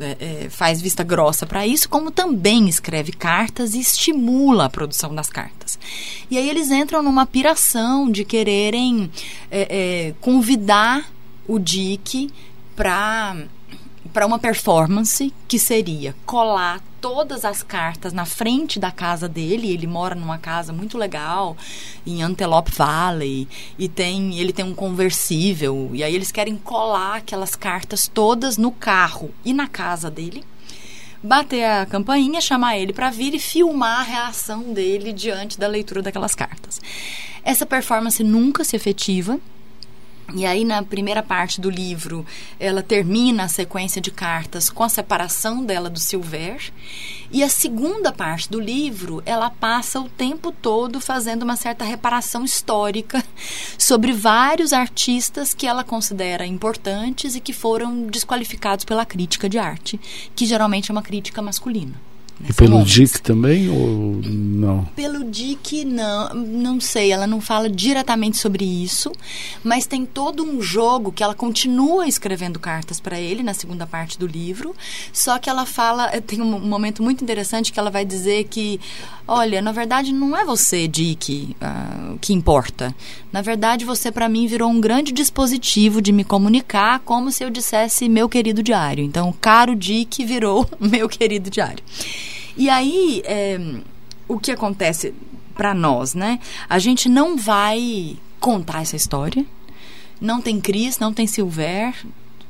é, 0.00 0.44
é, 0.44 0.48
faz 0.48 0.80
vista 0.80 1.04
grossa 1.04 1.44
para 1.44 1.66
isso, 1.66 1.86
como 1.86 2.10
também 2.10 2.66
escreve 2.66 3.12
cartas 3.12 3.74
e 3.74 3.80
estimula 3.80 4.64
a 4.64 4.70
produção 4.70 5.14
das 5.14 5.28
cartas. 5.28 5.78
E 6.30 6.38
aí 6.38 6.48
eles 6.48 6.70
entram 6.70 7.02
numa 7.02 7.26
piração 7.26 8.10
de 8.10 8.24
quererem 8.24 9.10
é, 9.50 10.08
é 10.08 10.14
convidar 10.18 11.12
o 11.46 11.58
Dick 11.58 12.30
para 12.74 13.36
para 14.12 14.26
uma 14.26 14.38
performance 14.38 15.32
que 15.48 15.58
seria 15.58 16.14
colar 16.26 16.80
todas 17.00 17.44
as 17.44 17.62
cartas 17.62 18.12
na 18.12 18.24
frente 18.24 18.78
da 18.78 18.90
casa 18.90 19.28
dele. 19.28 19.72
Ele 19.72 19.86
mora 19.86 20.14
numa 20.14 20.38
casa 20.38 20.72
muito 20.72 20.98
legal 20.98 21.56
em 22.06 22.22
Antelope 22.22 22.70
Valley 22.70 23.48
e 23.78 23.88
tem 23.88 24.38
ele 24.38 24.52
tem 24.52 24.64
um 24.64 24.74
conversível 24.74 25.90
e 25.92 26.04
aí 26.04 26.14
eles 26.14 26.30
querem 26.30 26.56
colar 26.56 27.16
aquelas 27.16 27.56
cartas 27.56 28.08
todas 28.12 28.56
no 28.56 28.70
carro 28.70 29.30
e 29.44 29.52
na 29.52 29.66
casa 29.66 30.10
dele. 30.10 30.44
Bater 31.24 31.64
a 31.64 31.86
campainha, 31.86 32.40
chamar 32.40 32.76
ele 32.78 32.92
para 32.92 33.08
vir 33.08 33.32
e 33.34 33.38
filmar 33.38 34.00
a 34.00 34.02
reação 34.02 34.72
dele 34.72 35.12
diante 35.12 35.58
da 35.58 35.68
leitura 35.68 36.02
daquelas 36.02 36.34
cartas. 36.34 36.80
Essa 37.44 37.64
performance 37.64 38.22
nunca 38.24 38.64
se 38.64 38.74
efetiva, 38.74 39.38
e 40.34 40.46
aí, 40.46 40.64
na 40.64 40.82
primeira 40.82 41.22
parte 41.22 41.60
do 41.60 41.68
livro, 41.68 42.24
ela 42.58 42.82
termina 42.82 43.44
a 43.44 43.48
sequência 43.48 44.00
de 44.00 44.10
cartas 44.10 44.70
com 44.70 44.82
a 44.82 44.88
separação 44.88 45.64
dela 45.64 45.90
do 45.90 45.98
Silver. 45.98 46.72
E 47.30 47.42
a 47.42 47.48
segunda 47.48 48.12
parte 48.12 48.50
do 48.50 48.58
livro, 48.58 49.22
ela 49.26 49.50
passa 49.50 50.00
o 50.00 50.08
tempo 50.08 50.50
todo 50.50 51.00
fazendo 51.00 51.42
uma 51.42 51.56
certa 51.56 51.84
reparação 51.84 52.44
histórica 52.44 53.22
sobre 53.76 54.12
vários 54.12 54.72
artistas 54.72 55.52
que 55.52 55.66
ela 55.66 55.84
considera 55.84 56.46
importantes 56.46 57.34
e 57.34 57.40
que 57.40 57.52
foram 57.52 58.06
desqualificados 58.06 58.84
pela 58.84 59.04
crítica 59.04 59.48
de 59.48 59.58
arte, 59.58 60.00
que 60.34 60.46
geralmente 60.46 60.90
é 60.90 60.92
uma 60.92 61.02
crítica 61.02 61.42
masculina. 61.42 62.11
E 62.48 62.52
pelo. 62.52 62.82
Dick 62.84 63.22
também 63.22 63.68
ou 63.68 64.20
não? 64.24 64.84
Pelo 64.96 65.24
Dick, 65.24 65.84
não, 65.84 66.34
não 66.34 66.80
sei. 66.80 67.12
Ela 67.12 67.26
não 67.26 67.40
fala 67.40 67.68
diretamente 67.68 68.36
sobre 68.36 68.64
isso, 68.64 69.12
mas 69.62 69.86
tem 69.86 70.04
todo 70.04 70.42
um 70.42 70.60
jogo 70.60 71.12
que 71.12 71.22
ela 71.22 71.34
continua 71.34 72.06
escrevendo 72.06 72.58
cartas 72.58 72.98
para 72.98 73.20
ele 73.20 73.42
na 73.42 73.54
segunda 73.54 73.86
parte 73.86 74.18
do 74.18 74.26
livro. 74.26 74.74
Só 75.12 75.38
que 75.38 75.48
ela 75.48 75.64
fala, 75.64 76.10
eh, 76.12 76.20
tem 76.20 76.40
um 76.40 76.58
momento 76.58 77.02
muito 77.02 77.22
interessante 77.22 77.72
que 77.72 77.78
ela 77.78 77.90
vai 77.90 78.04
dizer 78.04 78.44
que, 78.44 78.80
olha, 79.26 79.62
na 79.62 79.72
verdade 79.72 80.12
não 80.12 80.36
é 80.36 80.44
você, 80.44 80.88
Dick, 80.88 81.56
uh, 81.60 82.18
que 82.18 82.32
importa. 82.32 82.94
Na 83.32 83.40
verdade, 83.40 83.84
você 83.84 84.12
para 84.12 84.28
mim 84.28 84.46
virou 84.46 84.70
um 84.70 84.80
grande 84.80 85.10
dispositivo 85.10 86.02
de 86.02 86.12
me 86.12 86.22
comunicar, 86.22 87.00
como 87.00 87.30
se 87.30 87.42
eu 87.42 87.50
dissesse 87.50 88.08
meu 88.08 88.28
querido 88.28 88.62
diário. 88.62 89.02
Então, 89.02 89.32
caro 89.40 89.74
Dick 89.74 90.24
virou 90.24 90.68
meu 90.78 91.08
querido 91.08 91.48
diário. 91.48 91.82
E 92.56 92.68
aí, 92.68 93.22
é, 93.24 93.58
o 94.28 94.38
que 94.38 94.50
acontece 94.50 95.14
para 95.54 95.72
nós, 95.72 96.14
né? 96.14 96.38
A 96.68 96.78
gente 96.78 97.08
não 97.08 97.36
vai 97.36 98.16
contar 98.38 98.82
essa 98.82 98.96
história. 98.96 99.46
Não 100.20 100.40
tem 100.40 100.60
Cris, 100.60 100.98
não 100.98 101.12
tem 101.12 101.26
Silver, 101.26 101.94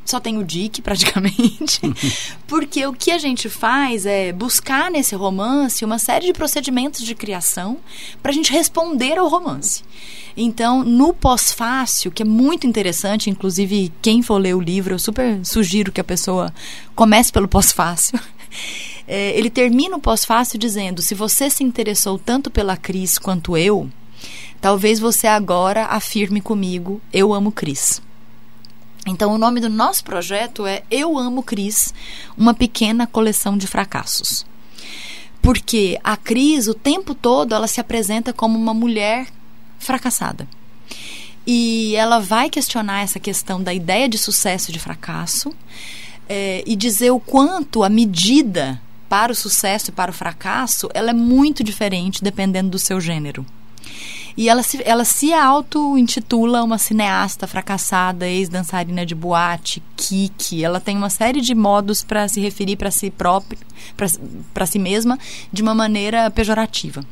só 0.05 0.19
tem 0.19 0.39
o 0.39 0.45
Dick 0.45 0.83
praticamente, 0.83 1.81
porque 2.47 2.87
o 2.87 2.93
que 2.93 3.11
a 3.11 3.19
gente 3.19 3.49
faz 3.49 4.05
é 4.07 4.33
buscar 4.33 4.91
nesse 4.91 5.15
romance 5.15 5.85
uma 5.85 5.99
série 5.99 6.27
de 6.27 6.33
procedimentos 6.33 7.03
de 7.03 7.15
criação 7.15 7.79
para 8.23 8.31
a 8.31 8.35
gente 8.35 8.53
responder 8.53 9.19
ao 9.19 9.29
romance. 9.29 9.83
Então, 10.37 10.83
no 10.83 11.13
pós-fácil, 11.13 12.11
que 12.11 12.23
é 12.23 12.27
muito 12.27 12.67
interessante, 12.67 13.31
inclusive 13.31 13.93
quem 14.01 14.23
for 14.23 14.39
ler 14.39 14.55
o 14.55 14.61
livro, 14.61 14.95
eu 14.95 14.99
super 14.99 15.45
sugiro 15.45 15.93
que 15.93 16.01
a 16.01 16.05
pessoa 16.05 16.53
comece 16.95 17.33
pelo 17.33 17.49
pós-fácil. 17.49 18.19
É, 19.09 19.37
ele 19.37 19.51
termina 19.51 19.97
o 19.97 20.01
pós-fácil 20.01 20.59
dizendo: 20.59 21.03
se 21.03 21.13
você 21.13 21.51
se 21.51 21.65
interessou 21.65 22.19
tanto 22.19 22.51
pela 22.51 22.77
Cris 22.77 23.19
quanto 23.19 23.57
eu, 23.57 23.91
talvez 24.61 25.01
você 25.01 25.27
agora 25.27 25.87
afirme 25.87 26.41
comigo: 26.41 27.01
eu 27.13 27.35
amo 27.35 27.51
Cris. 27.51 28.01
Então, 29.07 29.35
o 29.35 29.39
nome 29.39 29.61
do 29.61 29.69
nosso 29.69 30.05
projeto 30.05 30.65
é 30.65 30.83
Eu 30.91 31.19
Amo 31.19 31.43
Cris, 31.43 31.93
uma 32.37 32.55
pequena 32.55 33.07
coleção 33.07 33.57
de 33.57 33.67
fracassos. 33.67 34.47
Porque 35.41 35.99
a 36.05 36.17
Cris, 36.17 36.69
o 36.69 36.75
tempo 36.75 37.15
todo, 37.15 37.53
ela 37.53 37.67
se 37.67 37.81
apresenta 37.81 38.33
como 38.33 38.57
uma 38.57 38.73
mulher 38.73 39.27
fracassada. 39.79 40.47
E 41.45 41.97
ela 41.97 42.21
vai 42.21 42.49
questionar 42.49 43.03
essa 43.03 43.19
questão 43.19 43.61
da 43.61 43.75
ideia 43.75 44.09
de 44.09 44.17
sucesso 44.17 44.71
e 44.71 44.73
de 44.73 44.79
fracasso 44.79 45.53
é, 46.29 46.63
e 46.65 46.77
dizer 46.77 47.11
o 47.11 47.19
quanto 47.19 47.83
a 47.83 47.89
medida 47.89 48.81
para 49.09 49.33
o 49.33 49.35
sucesso 49.35 49.91
e 49.91 49.93
para 49.93 50.13
o 50.13 50.15
fracasso, 50.15 50.89
ela 50.95 51.11
é 51.11 51.15
muito 51.15 51.65
diferente 51.65 52.23
dependendo 52.23 52.71
do 52.71 52.79
seu 52.79 53.01
gênero. 53.01 53.45
E 54.37 54.49
ela 54.49 54.63
se, 54.63 54.81
ela 54.85 55.05
se 55.05 55.33
auto-intitula 55.33 56.63
uma 56.63 56.79
cineasta 56.79 57.47
fracassada, 57.47 58.27
ex-dançarina 58.27 59.05
de 59.05 59.15
boate, 59.15 59.83
kiki. 59.97 60.65
Ela 60.65 60.81
tem 60.81 60.97
uma 60.97 61.11
série 61.11 61.41
de 61.41 61.55
modos 61.55 62.03
para 62.03 62.27
se 62.29 62.41
referir 62.41 62.77
para 62.77 62.91
si 62.91 63.11
própria, 63.11 63.59
para 64.55 64.67
si 64.67 64.79
mesma, 64.79 65.19
de 65.53 65.63
uma 65.63 65.75
maneira 65.75 66.31
pejorativa. 66.31 67.05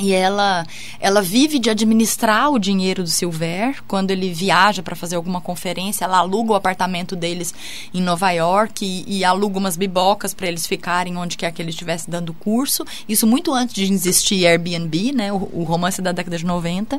E 0.00 0.12
ela, 0.12 0.64
ela 1.00 1.20
vive 1.20 1.58
de 1.58 1.68
administrar 1.68 2.50
o 2.50 2.58
dinheiro 2.58 3.02
do 3.02 3.08
Silver. 3.08 3.82
Quando 3.86 4.10
ele 4.10 4.32
viaja 4.32 4.82
para 4.82 4.94
fazer 4.94 5.16
alguma 5.16 5.40
conferência, 5.40 6.04
ela 6.04 6.18
aluga 6.18 6.52
o 6.52 6.54
apartamento 6.54 7.16
deles 7.16 7.52
em 7.92 8.00
Nova 8.00 8.30
York 8.30 8.84
e, 8.84 9.18
e 9.18 9.24
aluga 9.24 9.58
umas 9.58 9.76
bibocas 9.76 10.32
para 10.32 10.46
eles 10.46 10.66
ficarem 10.66 11.16
onde 11.16 11.36
quer 11.36 11.52
que 11.52 11.60
ele 11.60 11.70
estivesse 11.70 12.08
dando 12.08 12.32
curso. 12.32 12.84
Isso 13.08 13.26
muito 13.26 13.52
antes 13.52 13.74
de 13.74 13.92
existir 13.92 14.46
Airbnb, 14.46 15.12
né? 15.12 15.32
O, 15.32 15.48
o 15.52 15.64
romance 15.64 16.00
da 16.00 16.12
década 16.12 16.38
de 16.38 16.46
90. 16.46 16.98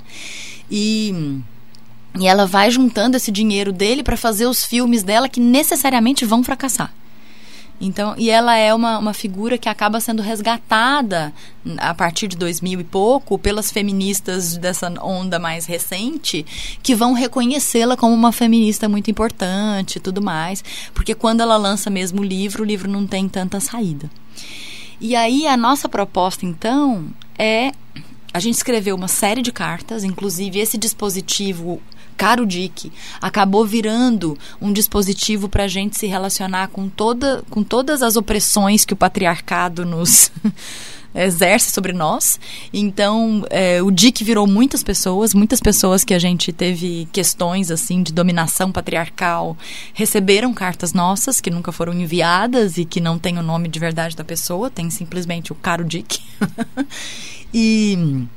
E. 0.70 1.40
E 2.20 2.28
ela 2.28 2.48
vai 2.48 2.72
juntando 2.72 3.16
esse 3.16 3.32
dinheiro 3.32 3.72
dele 3.72 4.02
para 4.02 4.18
fazer 4.18 4.48
os 4.48 4.66
filmes 4.66 5.04
dela 5.04 5.30
que 5.30 5.40
necessariamente 5.40 6.26
vão 6.26 6.44
fracassar. 6.44 6.92
Então, 7.82 8.14
e 8.18 8.30
ela 8.30 8.58
é 8.58 8.74
uma, 8.74 8.98
uma 8.98 9.14
figura 9.14 9.58
que 9.58 9.70
acaba 9.70 10.02
sendo 10.02 10.22
resgatada 10.22 11.34
a 11.78 11.94
partir 11.94 12.28
de 12.28 12.36
2000 12.36 12.82
e 12.82 12.84
pouco 12.84 13.38
pelas 13.40 13.72
feministas 13.72 14.58
dessa 14.58 14.92
onda 15.02 15.40
mais 15.40 15.66
recente, 15.66 16.46
que 16.84 16.94
vão 16.94 17.14
reconhecê-la 17.14 17.96
como 17.96 18.14
uma 18.14 18.34
feminista 18.34 18.90
muito 18.90 19.10
importante 19.10 19.96
e 19.96 20.00
tudo 20.00 20.22
mais, 20.22 20.64
porque 20.94 21.16
quando 21.16 21.42
ela 21.42 21.56
lança 21.56 21.90
mesmo 21.90 22.22
o 22.22 22.26
livro, 22.26 22.64
o 22.64 22.66
livro 22.66 22.90
não 22.90 23.08
tem 23.08 23.30
tanta 23.30 23.60
saída. 23.62 24.10
E 25.00 25.16
aí 25.16 25.48
a 25.48 25.56
nossa 25.56 25.88
proposta 25.88 26.46
então 26.46 27.08
é 27.38 27.72
a 28.34 28.40
gente 28.40 28.56
escreveu 28.56 28.96
uma 28.96 29.08
série 29.08 29.42
de 29.42 29.52
cartas, 29.52 30.04
inclusive 30.04 30.60
esse 30.60 30.78
dispositivo 30.78 31.82
Caro 32.20 32.46
Dick 32.46 32.92
acabou 33.22 33.66
virando 33.66 34.38
um 34.62 34.74
dispositivo 34.74 35.48
para 35.48 35.64
a 35.64 35.68
gente 35.70 35.98
se 35.98 36.06
relacionar 36.06 36.68
com, 36.68 36.90
toda, 36.90 37.42
com 37.50 37.64
todas 37.64 38.04
as 38.04 38.18
opressões 38.18 38.84
que 38.84 38.92
o 38.92 38.98
patriarcado 38.98 39.86
nos 39.86 40.30
exerce 41.16 41.72
sobre 41.72 41.94
nós. 41.94 42.38
Então, 42.74 43.46
é, 43.50 43.82
o 43.82 43.90
Dick 43.90 44.22
virou 44.22 44.46
muitas 44.46 44.84
pessoas, 44.84 45.34
muitas 45.34 45.62
pessoas 45.62 46.04
que 46.04 46.14
a 46.14 46.20
gente 46.20 46.52
teve 46.52 47.08
questões 47.14 47.72
assim 47.72 48.04
de 48.04 48.12
dominação 48.12 48.70
patriarcal 48.70 49.58
receberam 49.94 50.54
cartas 50.54 50.92
nossas 50.92 51.40
que 51.40 51.50
nunca 51.50 51.72
foram 51.72 51.94
enviadas 51.94 52.78
e 52.78 52.84
que 52.84 53.00
não 53.00 53.18
tem 53.18 53.38
o 53.38 53.42
nome 53.42 53.70
de 53.70 53.80
verdade 53.80 54.14
da 54.14 54.26
pessoa, 54.26 54.70
tem 54.70 54.90
simplesmente 54.90 55.54
o 55.54 55.56
Caro 55.56 55.86
Dick. 55.86 56.20
e 57.54 58.28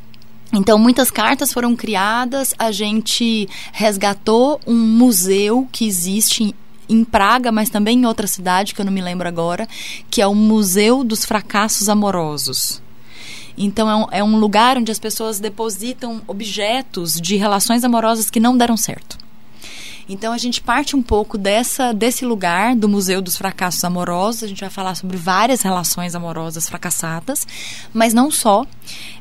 então, 0.53 0.79
muitas 0.79 1.11
cartas 1.11 1.53
foram 1.53 1.75
criadas, 1.75 2.55
a 2.59 2.71
gente 2.71 3.49
resgatou 3.73 4.61
um 4.67 4.77
museu 4.77 5.67
que 5.73 5.87
existe 5.87 6.55
em 6.89 7.05
Praga, 7.05 7.51
mas 7.51 7.71
também 7.71 8.01
em 8.01 8.07
outra 8.07 8.27
cidade, 8.27 8.75
que 8.75 8.81
eu 8.81 8.85
não 8.85 8.93
me 8.93 9.01
lembro 9.01 9.27
agora, 9.27 9.67
que 10.11 10.21
é 10.21 10.27
o 10.27 10.35
Museu 10.35 11.03
dos 11.03 11.25
Fracassos 11.25 11.89
Amorosos. 11.89 12.83
Então, 13.57 13.89
é 13.89 13.97
um, 13.97 14.07
é 14.11 14.25
um 14.25 14.39
lugar 14.39 14.77
onde 14.77 14.93
as 14.93 14.99
pessoas 14.99 15.41
depositam 15.41 16.21
objetos 16.27 17.21
de 17.21 17.37
relações 17.37 17.83
amorosas 17.83 18.31
que 18.31 18.41
não 18.41 18.57
deram 18.57 18.77
certo. 18.77 19.19
Então 20.09 20.33
a 20.33 20.39
gente 20.39 20.61
parte 20.61 20.97
um 20.97 21.03
pouco 21.03 21.39
dessa 21.39 21.93
desse 21.93 22.25
lugar 22.25 22.75
do 22.75 22.89
Museu 22.89 23.23
dos 23.23 23.37
Fracassos 23.37 23.85
Amorosos. 23.85 24.43
A 24.43 24.47
gente 24.47 24.61
vai 24.61 24.71
falar 24.71 24.95
sobre 24.95 25.17
várias 25.17 25.63
relações 25.63 26.15
amorosas 26.15 26.69
fracassadas, 26.69 27.47
mas 27.93 28.13
não 28.13 28.31
só. 28.31 28.67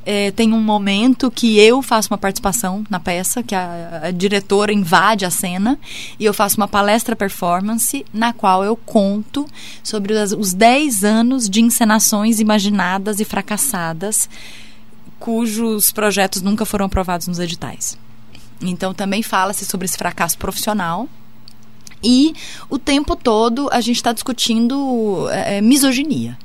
É, 0.03 0.31
tem 0.31 0.51
um 0.51 0.59
momento 0.59 1.29
que 1.29 1.59
eu 1.59 1.81
faço 1.83 2.11
uma 2.11 2.17
participação 2.17 2.83
na 2.89 2.99
peça, 2.99 3.43
que 3.43 3.53
a, 3.53 4.01
a 4.05 4.11
diretora 4.11 4.73
invade 4.73 5.25
a 5.25 5.29
cena 5.29 5.77
e 6.19 6.25
eu 6.25 6.33
faço 6.33 6.57
uma 6.57 6.67
palestra 6.67 7.15
performance 7.15 8.03
na 8.11 8.33
qual 8.33 8.63
eu 8.63 8.75
conto 8.75 9.45
sobre 9.83 10.13
os, 10.13 10.31
os 10.31 10.53
10 10.53 11.03
anos 11.03 11.47
de 11.47 11.61
encenações 11.61 12.39
imaginadas 12.39 13.19
e 13.19 13.25
fracassadas 13.25 14.27
cujos 15.21 15.91
projetos 15.91 16.41
nunca 16.41 16.65
foram 16.65 16.87
aprovados 16.87 17.27
nos 17.27 17.39
editais. 17.39 17.95
Então 18.61 18.93
também 18.93 19.23
fala-se 19.23 19.65
sobre 19.65 19.85
esse 19.85 19.97
fracasso 19.97 20.37
profissional. 20.37 21.07
E 22.03 22.33
o 22.69 22.79
tempo 22.79 23.15
todo 23.15 23.69
a 23.71 23.79
gente 23.79 23.97
está 23.97 24.11
discutindo 24.11 25.27
é, 25.29 25.61
misoginia. 25.61 26.37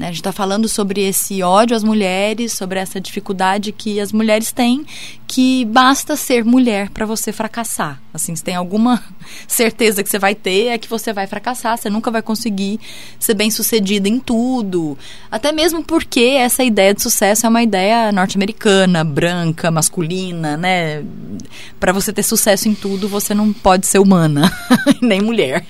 Né? 0.00 0.06
A 0.06 0.08
gente 0.08 0.20
está 0.20 0.32
falando 0.32 0.66
sobre 0.66 1.02
esse 1.02 1.42
ódio 1.42 1.76
às 1.76 1.84
mulheres, 1.84 2.54
sobre 2.54 2.78
essa 2.78 2.98
dificuldade 2.98 3.70
que 3.70 4.00
as 4.00 4.12
mulheres 4.12 4.50
têm, 4.50 4.86
que 5.26 5.66
basta 5.66 6.16
ser 6.16 6.42
mulher 6.42 6.88
para 6.88 7.04
você 7.04 7.30
fracassar. 7.34 8.00
Assim, 8.12 8.34
se 8.34 8.42
tem 8.42 8.54
alguma 8.54 9.04
certeza 9.46 10.02
que 10.02 10.08
você 10.08 10.18
vai 10.18 10.34
ter, 10.34 10.68
é 10.68 10.78
que 10.78 10.88
você 10.88 11.12
vai 11.12 11.26
fracassar, 11.26 11.76
você 11.76 11.90
nunca 11.90 12.10
vai 12.10 12.22
conseguir 12.22 12.80
ser 13.18 13.34
bem 13.34 13.50
sucedida 13.50 14.08
em 14.08 14.18
tudo. 14.18 14.96
Até 15.30 15.52
mesmo 15.52 15.84
porque 15.84 16.20
essa 16.20 16.64
ideia 16.64 16.94
de 16.94 17.02
sucesso 17.02 17.44
é 17.44 17.48
uma 17.50 17.62
ideia 17.62 18.10
norte-americana, 18.10 19.04
branca, 19.04 19.70
masculina, 19.70 20.56
né? 20.56 21.04
Para 21.78 21.92
você 21.92 22.10
ter 22.10 22.22
sucesso 22.22 22.70
em 22.70 22.74
tudo, 22.74 23.06
você 23.06 23.34
não 23.34 23.52
pode 23.52 23.86
ser 23.86 23.98
humana, 23.98 24.50
nem 25.02 25.20
mulher. 25.20 25.66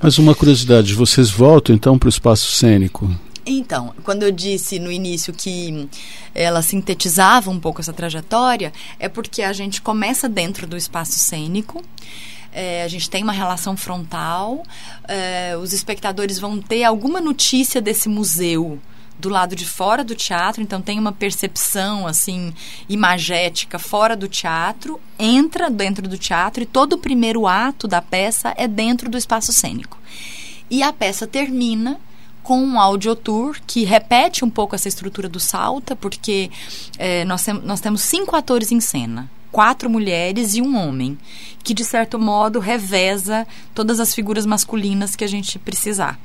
Mas 0.00 0.16
uma 0.16 0.34
curiosidade, 0.34 0.94
vocês 0.94 1.28
voltam 1.28 1.74
então 1.74 1.98
para 1.98 2.06
o 2.06 2.10
espaço 2.10 2.50
cênico? 2.52 3.27
Então, 3.50 3.94
quando 4.04 4.24
eu 4.24 4.30
disse 4.30 4.78
no 4.78 4.92
início 4.92 5.32
que 5.32 5.88
ela 6.34 6.60
sintetizava 6.60 7.50
um 7.50 7.58
pouco 7.58 7.80
essa 7.80 7.94
trajetória, 7.94 8.74
é 8.98 9.08
porque 9.08 9.42
a 9.42 9.54
gente 9.54 9.80
começa 9.80 10.28
dentro 10.28 10.66
do 10.66 10.76
espaço 10.76 11.18
cênico. 11.18 11.82
É, 12.52 12.82
a 12.82 12.88
gente 12.88 13.08
tem 13.08 13.22
uma 13.22 13.32
relação 13.32 13.74
frontal, 13.76 14.62
é, 15.06 15.56
os 15.56 15.72
espectadores 15.72 16.38
vão 16.38 16.60
ter 16.60 16.84
alguma 16.84 17.20
notícia 17.20 17.80
desse 17.80 18.08
museu 18.08 18.78
do 19.18 19.28
lado 19.28 19.56
de 19.56 19.66
fora 19.66 20.04
do 20.04 20.14
teatro, 20.14 20.62
então 20.62 20.80
tem 20.80 20.98
uma 20.98 21.12
percepção 21.12 22.06
assim 22.06 22.52
imagética 22.88 23.78
fora 23.78 24.16
do 24.16 24.28
teatro, 24.28 25.00
entra 25.18 25.70
dentro 25.70 26.06
do 26.06 26.16
teatro 26.16 26.62
e 26.62 26.66
todo 26.66 26.94
o 26.94 26.98
primeiro 26.98 27.46
ato 27.46 27.88
da 27.88 28.00
peça 28.00 28.54
é 28.56 28.68
dentro 28.68 29.10
do 29.10 29.18
espaço 29.18 29.52
cênico. 29.52 29.98
E 30.70 30.82
a 30.82 30.92
peça 30.92 31.26
termina 31.26 31.98
com 32.48 32.62
um 32.62 32.80
audiotour 32.80 33.60
que 33.66 33.84
repete 33.84 34.42
um 34.42 34.48
pouco 34.48 34.74
essa 34.74 34.88
estrutura 34.88 35.28
do 35.28 35.38
Salta, 35.38 35.94
porque 35.94 36.50
é, 36.96 37.22
nós, 37.26 37.44
tem, 37.44 37.52
nós 37.52 37.78
temos 37.78 38.00
cinco 38.00 38.34
atores 38.34 38.72
em 38.72 38.80
cena 38.80 39.30
quatro 39.52 39.90
mulheres 39.90 40.54
e 40.54 40.62
um 40.62 40.74
homem, 40.74 41.18
que 41.62 41.74
de 41.74 41.84
certo 41.84 42.18
modo 42.18 42.58
reveza 42.58 43.46
todas 43.74 44.00
as 44.00 44.14
figuras 44.14 44.46
masculinas 44.46 45.14
que 45.14 45.24
a 45.24 45.26
gente 45.26 45.58
precisar. 45.58 46.18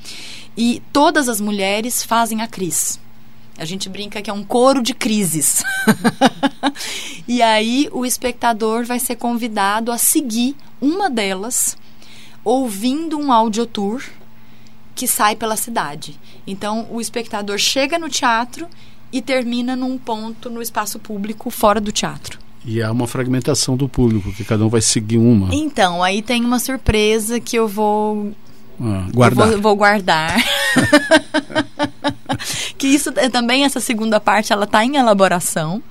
E 0.56 0.82
todas 0.94 1.28
as 1.28 1.42
mulheres 1.42 2.04
fazem 2.04 2.42
a 2.42 2.48
Cris. 2.48 2.98
A 3.58 3.66
gente 3.66 3.90
brinca 3.90 4.22
que 4.22 4.30
é 4.30 4.34
um 4.34 4.46
coro 4.46 4.82
de 4.82 4.94
crises. 4.94 5.62
e 7.28 7.42
aí 7.42 7.90
o 7.92 8.06
espectador 8.06 8.86
vai 8.86 9.00
ser 9.00 9.18
convidado 9.18 9.92
a 9.92 9.98
seguir 9.98 10.56
uma 10.80 11.10
delas 11.10 11.76
ouvindo 12.46 13.20
um 13.20 13.30
audiotour 13.30 14.02
que 14.96 15.08
sai 15.08 15.36
pela 15.36 15.56
cidade. 15.56 16.20
Então 16.46 16.88
o 16.89 17.02
espectador 17.02 17.58
chega 17.58 17.98
no 17.98 18.10
teatro 18.10 18.68
e 19.12 19.22
termina 19.22 19.76
num 19.76 19.98
ponto 19.98 20.50
no 20.50 20.62
espaço 20.62 20.98
público 21.00 21.50
fora 21.50 21.80
do 21.80 21.91
teatro. 21.91 22.39
E 22.66 22.82
há 22.82 22.91
uma 22.91 23.08
fragmentação 23.08 23.76
do 23.76 23.89
público, 23.89 24.32
que 24.32 24.46
cada 24.46 24.66
um 24.66 24.70
vai 24.70 24.82
seguir 24.82 25.18
uma. 25.18 25.54
Então, 25.54 26.02
aí 26.02 26.22
tem 26.22 26.44
uma 26.46 26.60
surpresa 26.60 27.39
que 27.39 27.58
eu 27.58 27.68
vou. 27.68 28.32
Ah, 28.82 29.08
guardar. 29.14 29.48
Eu 29.48 29.54
vou, 29.54 29.62
vou 29.62 29.76
guardar. 29.76 30.41
que 32.78 32.88
isso 32.88 33.12
é 33.18 33.28
também, 33.28 33.66
essa 33.66 33.82
segunda 33.82 34.20
parte, 34.20 34.54
ela 34.54 34.64
está 34.64 34.84
em 34.84 34.96
elaboração 34.96 35.84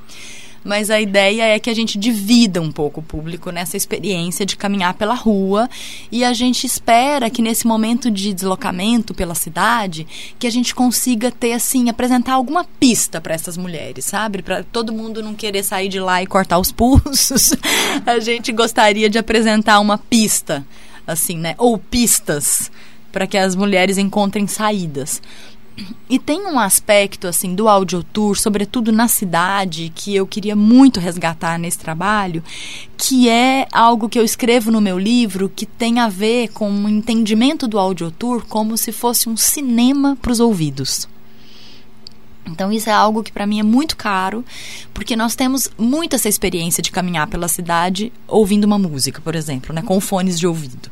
mas 0.64 0.90
a 0.90 1.00
ideia 1.00 1.44
é 1.44 1.58
que 1.58 1.70
a 1.70 1.74
gente 1.74 1.98
divida 1.98 2.60
um 2.60 2.70
pouco 2.70 3.00
o 3.00 3.02
público 3.02 3.50
nessa 3.50 3.76
experiência 3.76 4.46
de 4.46 4.56
caminhar 4.56 4.94
pela 4.94 5.14
rua 5.14 5.68
e 6.10 6.24
a 6.24 6.32
gente 6.32 6.66
espera 6.66 7.30
que 7.30 7.42
nesse 7.42 7.66
momento 7.66 8.10
de 8.10 8.32
deslocamento 8.32 9.14
pela 9.14 9.34
cidade 9.34 10.06
que 10.38 10.46
a 10.46 10.50
gente 10.50 10.74
consiga 10.74 11.30
ter 11.30 11.52
assim 11.52 11.88
apresentar 11.88 12.34
alguma 12.34 12.64
pista 12.64 13.20
para 13.20 13.34
essas 13.34 13.56
mulheres, 13.56 14.04
sabe? 14.04 14.42
Para 14.42 14.62
todo 14.62 14.92
mundo 14.92 15.22
não 15.22 15.34
querer 15.34 15.62
sair 15.62 15.88
de 15.88 16.00
lá 16.00 16.22
e 16.22 16.26
cortar 16.26 16.58
os 16.58 16.72
pulsos. 16.72 17.54
a 18.06 18.18
gente 18.18 18.52
gostaria 18.52 19.08
de 19.08 19.18
apresentar 19.18 19.80
uma 19.80 19.98
pista 19.98 20.64
assim, 21.06 21.36
né? 21.36 21.54
Ou 21.58 21.78
pistas 21.78 22.70
para 23.12 23.26
que 23.26 23.36
as 23.36 23.54
mulheres 23.54 23.98
encontrem 23.98 24.46
saídas. 24.46 25.20
E 26.08 26.18
tem 26.18 26.46
um 26.46 26.58
aspecto 26.58 27.26
assim 27.26 27.54
do 27.54 27.68
audiotour, 27.68 28.36
sobretudo 28.36 28.92
na 28.92 29.08
cidade, 29.08 29.90
que 29.94 30.14
eu 30.14 30.26
queria 30.26 30.54
muito 30.54 31.00
resgatar 31.00 31.58
nesse 31.58 31.78
trabalho, 31.78 32.44
que 32.96 33.28
é 33.28 33.66
algo 33.72 34.08
que 34.08 34.18
eu 34.18 34.24
escrevo 34.24 34.70
no 34.70 34.80
meu 34.80 34.98
livro 34.98 35.48
que 35.48 35.64
tem 35.64 35.98
a 35.98 36.08
ver 36.08 36.48
com 36.48 36.70
o 36.70 36.88
entendimento 36.88 37.66
do 37.66 37.78
audiotour 37.78 38.44
como 38.46 38.76
se 38.76 38.92
fosse 38.92 39.28
um 39.28 39.36
cinema 39.36 40.16
para 40.20 40.32
os 40.32 40.40
ouvidos. 40.40 41.08
Então 42.44 42.72
isso 42.72 42.90
é 42.90 42.92
algo 42.92 43.22
que 43.22 43.30
para 43.30 43.46
mim 43.46 43.60
é 43.60 43.62
muito 43.62 43.96
caro, 43.96 44.44
porque 44.92 45.14
nós 45.14 45.34
temos 45.36 45.70
muito 45.78 46.16
essa 46.16 46.28
experiência 46.28 46.82
de 46.82 46.90
caminhar 46.90 47.28
pela 47.28 47.46
cidade 47.46 48.12
ouvindo 48.26 48.64
uma 48.64 48.78
música, 48.78 49.20
por 49.20 49.36
exemplo, 49.36 49.72
né, 49.72 49.80
com 49.80 50.00
fones 50.00 50.38
de 50.38 50.46
ouvido. 50.46 50.90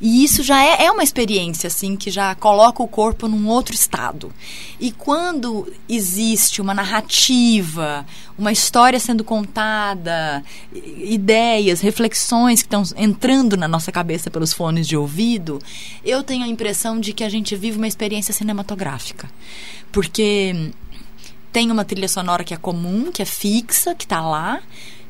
E 0.00 0.24
isso 0.24 0.42
já 0.42 0.62
é, 0.62 0.86
é 0.86 0.90
uma 0.90 1.02
experiência 1.02 1.66
assim 1.66 1.96
que 1.96 2.10
já 2.10 2.34
coloca 2.34 2.82
o 2.82 2.88
corpo 2.88 3.28
num 3.28 3.46
outro 3.48 3.74
estado. 3.74 4.32
E 4.80 4.90
quando 4.90 5.70
existe 5.88 6.62
uma 6.62 6.72
narrativa, 6.72 8.06
uma 8.38 8.50
história 8.50 8.98
sendo 8.98 9.22
contada, 9.22 10.42
ideias, 10.72 11.80
reflexões 11.80 12.62
que 12.62 12.66
estão 12.66 12.82
entrando 12.96 13.56
na 13.56 13.68
nossa 13.68 13.92
cabeça 13.92 14.30
pelos 14.30 14.52
fones 14.52 14.88
de 14.88 14.96
ouvido, 14.96 15.60
eu 16.04 16.22
tenho 16.22 16.44
a 16.44 16.48
impressão 16.48 16.98
de 16.98 17.12
que 17.12 17.24
a 17.24 17.28
gente 17.28 17.54
vive 17.54 17.76
uma 17.76 17.88
experiência 17.88 18.32
cinematográfica. 18.32 19.28
Porque 19.92 20.72
tem 21.52 21.70
uma 21.70 21.84
trilha 21.84 22.08
sonora 22.08 22.44
que 22.44 22.52
é 22.52 22.56
comum, 22.56 23.10
que 23.10 23.22
é 23.22 23.24
fixa, 23.24 23.94
que 23.94 24.04
está 24.04 24.20
lá, 24.20 24.60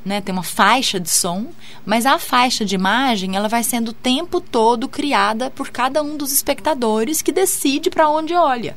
né? 0.04 0.20
Tem 0.20 0.32
uma 0.32 0.44
faixa 0.44 1.00
de 1.00 1.10
som, 1.10 1.48
mas 1.84 2.06
a 2.06 2.18
faixa 2.18 2.64
de 2.64 2.76
imagem 2.76 3.34
ela 3.34 3.48
vai 3.48 3.64
sendo 3.64 3.88
o 3.88 3.92
tempo 3.92 4.40
todo 4.40 4.88
criada 4.88 5.50
por 5.50 5.70
cada 5.70 6.02
um 6.02 6.16
dos 6.16 6.32
espectadores 6.32 7.20
que 7.20 7.32
decide 7.32 7.90
para 7.90 8.08
onde 8.08 8.32
olha. 8.34 8.76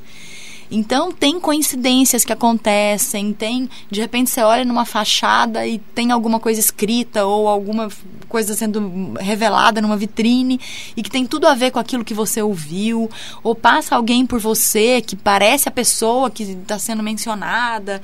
Então 0.72 1.12
tem 1.12 1.40
coincidências 1.40 2.24
que 2.24 2.32
acontecem, 2.32 3.34
tem 3.34 3.68
de 3.90 4.00
repente 4.00 4.30
você 4.30 4.42
olha 4.42 4.64
numa 4.64 4.86
fachada 4.86 5.66
e 5.66 5.80
tem 5.80 6.12
alguma 6.12 6.40
coisa 6.40 6.60
escrita 6.60 7.26
ou 7.26 7.48
alguma 7.48 7.90
coisa 8.28 8.54
sendo 8.54 9.14
revelada 9.20 9.82
numa 9.82 9.98
vitrine 9.98 10.60
e 10.96 11.02
que 11.02 11.10
tem 11.10 11.26
tudo 11.26 11.48
a 11.48 11.56
ver 11.56 11.72
com 11.72 11.80
aquilo 11.80 12.06
que 12.06 12.14
você 12.14 12.42
ouviu, 12.42 13.10
ou 13.42 13.56
passa 13.56 13.96
alguém 13.96 14.26
por 14.26 14.40
você 14.40 15.02
que 15.02 15.16
parece 15.16 15.68
a 15.68 15.72
pessoa 15.72 16.30
que 16.30 16.44
está 16.44 16.78
sendo 16.78 17.02
mencionada. 17.02 18.02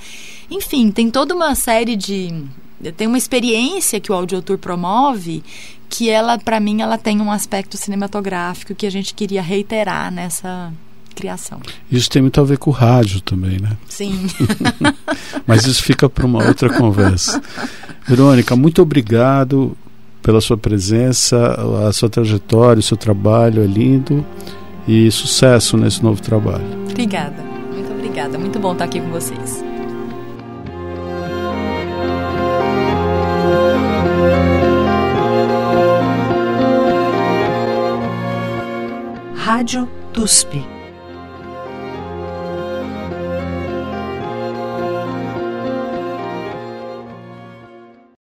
Enfim, 0.49 0.89
tem 0.89 1.11
toda 1.11 1.35
uma 1.35 1.53
série 1.53 1.95
de 1.95 2.43
tem 2.97 3.07
uma 3.07 3.17
experiência 3.17 3.99
que 3.99 4.11
o 4.11 4.15
audiotour 4.15 4.57
promove 4.57 5.43
que 5.89 6.09
ela 6.09 6.37
para 6.37 6.59
mim 6.59 6.81
ela 6.81 6.97
tem 6.97 7.21
um 7.21 7.31
aspecto 7.31 7.77
cinematográfico 7.77 8.75
que 8.75 8.85
a 8.85 8.89
gente 8.89 9.13
queria 9.13 9.41
reiterar 9.41 10.11
nessa 10.11 10.73
criação. 11.15 11.59
Isso 11.91 12.09
tem 12.09 12.21
muito 12.21 12.39
a 12.39 12.43
ver 12.43 12.57
com 12.57 12.69
o 12.69 12.73
rádio 12.73 13.21
também, 13.21 13.59
né? 13.59 13.75
Sim. 13.87 14.27
Mas 15.47 15.65
isso 15.65 15.81
fica 15.83 16.09
para 16.09 16.25
uma 16.25 16.45
outra 16.45 16.69
conversa. 16.69 17.41
Verônica, 18.07 18.55
muito 18.55 18.81
obrigado 18.81 19.75
pela 20.21 20.41
sua 20.41 20.57
presença, 20.57 21.37
a 21.87 21.93
sua 21.93 22.09
trajetória, 22.09 22.79
o 22.79 22.83
seu 22.83 22.97
trabalho 22.97 23.63
é 23.63 23.67
lindo 23.67 24.25
e 24.87 25.09
sucesso 25.11 25.77
nesse 25.77 26.03
novo 26.03 26.21
trabalho. 26.21 26.65
Obrigada, 26.89 27.43
muito 27.71 27.91
obrigada. 27.91 28.37
Muito 28.37 28.59
bom 28.59 28.73
estar 28.73 28.85
aqui 28.85 28.99
com 28.99 29.09
vocês. 29.09 29.63
Rádio 39.35 39.87
TUSP 40.11 40.74